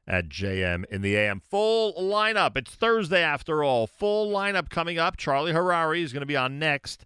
at 0.07 0.29
JM 0.29 0.85
in 0.85 1.03
the 1.03 1.15
AM. 1.15 1.41
Full 1.41 1.93
lineup. 1.93 2.57
It's 2.57 2.73
Thursday 2.73 3.21
after 3.21 3.63
all. 3.63 3.85
Full 3.85 4.33
lineup 4.33 4.71
coming 4.71 4.97
up. 4.97 5.15
Charlie 5.15 5.53
Harary 5.53 6.01
is 6.01 6.11
going 6.11 6.21
to 6.21 6.25
be 6.25 6.35
on 6.35 6.57
next 6.57 7.05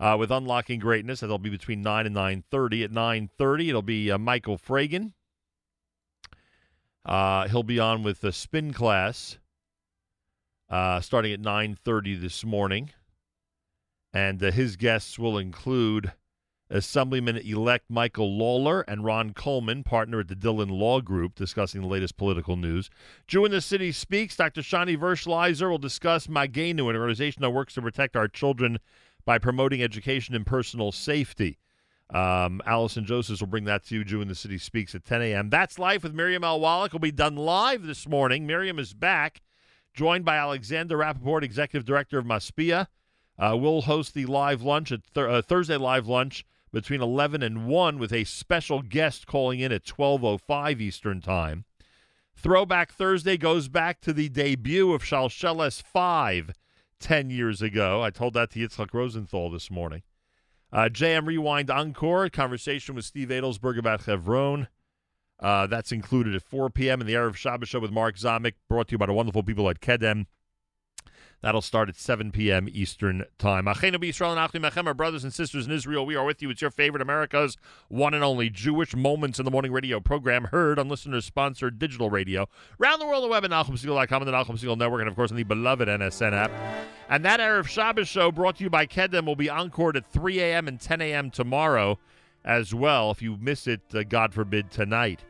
uh, 0.00 0.16
with 0.18 0.30
Unlocking 0.30 0.80
Greatness. 0.80 1.20
That'll 1.20 1.36
be 1.36 1.50
between 1.50 1.82
9 1.82 2.06
and 2.06 2.16
9.30. 2.16 2.84
At 2.84 2.90
9.30, 2.92 3.68
it'll 3.68 3.82
be 3.82 4.10
uh, 4.10 4.16
Michael 4.16 4.56
Fragin. 4.56 5.12
Uh, 7.04 7.48
he'll 7.48 7.62
be 7.62 7.78
on 7.78 8.02
with 8.02 8.20
the 8.20 8.32
spin 8.32 8.72
class 8.72 9.38
uh, 10.70 11.00
starting 11.00 11.32
at 11.32 11.40
9.30 11.40 12.20
this 12.20 12.44
morning. 12.44 12.90
And 14.12 14.42
uh, 14.42 14.50
his 14.50 14.76
guests 14.76 15.18
will 15.18 15.38
include 15.38 16.12
Assemblyman-elect 16.70 17.86
Michael 17.88 18.36
Lawler 18.36 18.82
and 18.82 19.04
Ron 19.04 19.32
Coleman, 19.32 19.82
partner 19.82 20.20
at 20.20 20.28
the 20.28 20.34
Dhillon 20.34 20.70
Law 20.70 21.00
Group, 21.00 21.34
discussing 21.34 21.80
the 21.80 21.86
latest 21.86 22.16
political 22.16 22.56
news. 22.56 22.90
Jew 23.26 23.44
in 23.44 23.50
the 23.50 23.60
City 23.60 23.92
Speaks. 23.92 24.36
Dr. 24.36 24.60
Shani 24.60 24.96
Verschleiser 24.96 25.70
will 25.70 25.78
discuss 25.78 26.26
Magenu, 26.26 26.90
an 26.90 26.96
organization 26.96 27.42
that 27.42 27.50
works 27.50 27.74
to 27.74 27.82
protect 27.82 28.16
our 28.16 28.28
children 28.28 28.78
by 29.24 29.38
promoting 29.38 29.82
education 29.82 30.34
and 30.34 30.46
personal 30.46 30.92
safety. 30.92 31.58
Um, 32.10 32.62
Allison 32.64 33.04
Josephs 33.04 33.40
will 33.40 33.48
bring 33.48 33.64
that 33.64 33.84
to 33.86 33.94
you. 33.94 34.04
Jew 34.04 34.22
in 34.22 34.28
the 34.28 34.34
City 34.34 34.56
Speaks 34.56 34.94
at 34.94 35.04
10 35.04 35.20
a.m. 35.22 35.50
That's 35.50 35.78
Life 35.78 36.02
with 36.02 36.14
Miriam 36.14 36.42
Al 36.42 36.60
Wallach 36.60 36.92
will 36.92 37.00
be 37.00 37.12
done 37.12 37.36
live 37.36 37.82
this 37.82 38.08
morning. 38.08 38.46
Miriam 38.46 38.78
is 38.78 38.94
back, 38.94 39.42
joined 39.92 40.24
by 40.24 40.36
Alexander 40.36 40.96
Rappaport, 40.96 41.42
Executive 41.42 41.84
Director 41.84 42.18
of 42.18 42.24
Masbia. 42.24 42.86
Uh, 43.38 43.56
we'll 43.56 43.82
host 43.82 44.14
the 44.14 44.26
live 44.26 44.62
lunch 44.62 44.90
at 44.90 45.00
th- 45.14 45.28
uh, 45.28 45.42
Thursday 45.42 45.76
live 45.76 46.06
lunch 46.06 46.46
between 46.72 47.02
11 47.02 47.42
and 47.42 47.66
1 47.66 47.98
with 47.98 48.12
a 48.12 48.24
special 48.24 48.82
guest 48.82 49.26
calling 49.26 49.60
in 49.60 49.70
at 49.70 49.84
12.05 49.84 50.80
Eastern 50.80 51.20
Time. 51.20 51.64
Throwback 52.34 52.92
Thursday 52.92 53.36
goes 53.36 53.68
back 53.68 54.00
to 54.00 54.12
the 54.12 54.28
debut 54.28 54.92
of 54.92 55.02
Shalsheles 55.02 55.82
5 55.82 56.52
10 57.00 57.30
years 57.30 57.60
ago. 57.60 58.02
I 58.02 58.10
told 58.10 58.34
that 58.34 58.50
to 58.52 58.60
Yitzhak 58.60 58.94
Rosenthal 58.94 59.50
this 59.50 59.70
morning. 59.70 60.02
Uh, 60.72 60.88
JM 60.90 61.26
Rewind 61.26 61.70
Encore, 61.70 62.28
conversation 62.28 62.94
with 62.94 63.04
Steve 63.04 63.28
Adelsberg 63.28 63.78
about 63.78 64.02
Chevron. 64.02 64.68
Uh, 65.40 65.66
that's 65.66 65.92
included 65.92 66.34
at 66.34 66.42
4 66.42 66.68
p.m. 66.70 67.00
in 67.00 67.06
the 67.06 67.14
Erev 67.14 67.36
Shabbos 67.36 67.68
show 67.68 67.80
with 67.80 67.92
Mark 67.92 68.16
Zamek, 68.16 68.54
brought 68.68 68.88
to 68.88 68.92
you 68.92 68.98
by 68.98 69.06
the 69.06 69.12
wonderful 69.12 69.42
people 69.42 69.70
at 69.70 69.80
Kedem. 69.80 70.26
That'll 71.40 71.62
start 71.62 71.88
at 71.88 71.96
7 71.96 72.32
p.m. 72.32 72.68
Eastern 72.72 73.24
Time. 73.38 73.66
Brothers 73.66 75.24
and 75.24 75.32
sisters 75.32 75.66
in 75.66 75.72
Israel, 75.72 76.04
we 76.04 76.16
are 76.16 76.24
with 76.24 76.42
you. 76.42 76.50
It's 76.50 76.60
your 76.60 76.72
favorite 76.72 77.00
America's 77.00 77.56
one 77.88 78.12
and 78.12 78.24
only 78.24 78.50
Jewish 78.50 78.96
Moments 78.96 79.38
in 79.38 79.44
the 79.44 79.50
Morning 79.50 79.70
radio 79.70 80.00
program, 80.00 80.44
heard 80.44 80.80
on 80.80 80.88
listeners-sponsored 80.88 81.78
digital 81.78 82.10
radio. 82.10 82.48
Around 82.80 82.98
the 82.98 83.06
world, 83.06 83.22
the 83.22 83.28
web 83.28 83.44
at 83.44 83.50
NachumSegal.com 83.52 84.22
and 84.22 84.28
the 84.28 84.32
Nachum 84.32 84.58
Segal 84.58 84.76
Network, 84.76 85.00
and 85.00 85.08
of 85.08 85.14
course 85.14 85.30
on 85.30 85.36
the 85.36 85.44
beloved 85.44 85.86
NSN 85.86 86.32
app. 86.32 86.50
And 87.08 87.24
that 87.24 87.38
Erev 87.38 87.68
Shabbos 87.68 88.08
show, 88.08 88.32
brought 88.32 88.56
to 88.56 88.64
you 88.64 88.70
by 88.70 88.86
Kedem, 88.86 89.24
will 89.24 89.36
be 89.36 89.48
encored 89.48 89.96
at 89.96 90.06
3 90.06 90.40
a.m. 90.40 90.66
and 90.66 90.80
10 90.80 91.00
a.m. 91.00 91.30
tomorrow 91.30 91.98
as 92.44 92.74
well. 92.74 93.12
If 93.12 93.22
you 93.22 93.36
miss 93.40 93.68
it, 93.68 93.82
uh, 93.94 94.02
God 94.02 94.34
forbid, 94.34 94.72
tonight. 94.72 95.22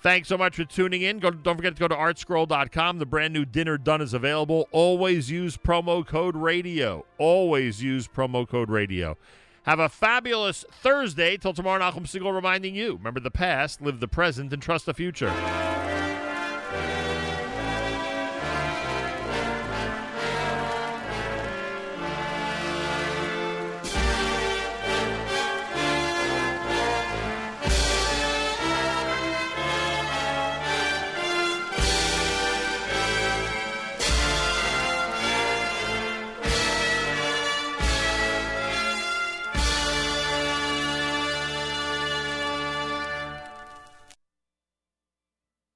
Thanks 0.00 0.28
so 0.28 0.38
much 0.38 0.56
for 0.56 0.64
tuning 0.64 1.02
in. 1.02 1.18
Go, 1.18 1.30
don't 1.30 1.56
forget 1.56 1.74
to 1.74 1.80
go 1.80 1.88
to 1.88 1.94
artscroll.com. 1.94 2.98
The 2.98 3.06
brand 3.06 3.32
new 3.32 3.44
dinner 3.44 3.76
done 3.78 4.00
is 4.00 4.14
available. 4.14 4.68
Always 4.70 5.30
use 5.30 5.56
promo 5.56 6.06
code 6.06 6.36
radio. 6.36 7.04
Always 7.18 7.82
use 7.82 8.06
promo 8.06 8.48
code 8.48 8.70
radio. 8.70 9.16
Have 9.64 9.80
a 9.80 9.88
fabulous 9.88 10.64
Thursday. 10.70 11.36
Till 11.36 11.52
tomorrow, 11.52 11.80
Nachum 11.80 12.02
Segal 12.02 12.32
reminding 12.32 12.76
you 12.76 12.94
remember 12.94 13.18
the 13.18 13.32
past, 13.32 13.82
live 13.82 13.98
the 13.98 14.06
present, 14.06 14.52
and 14.52 14.62
trust 14.62 14.86
the 14.86 14.94
future. 14.94 15.32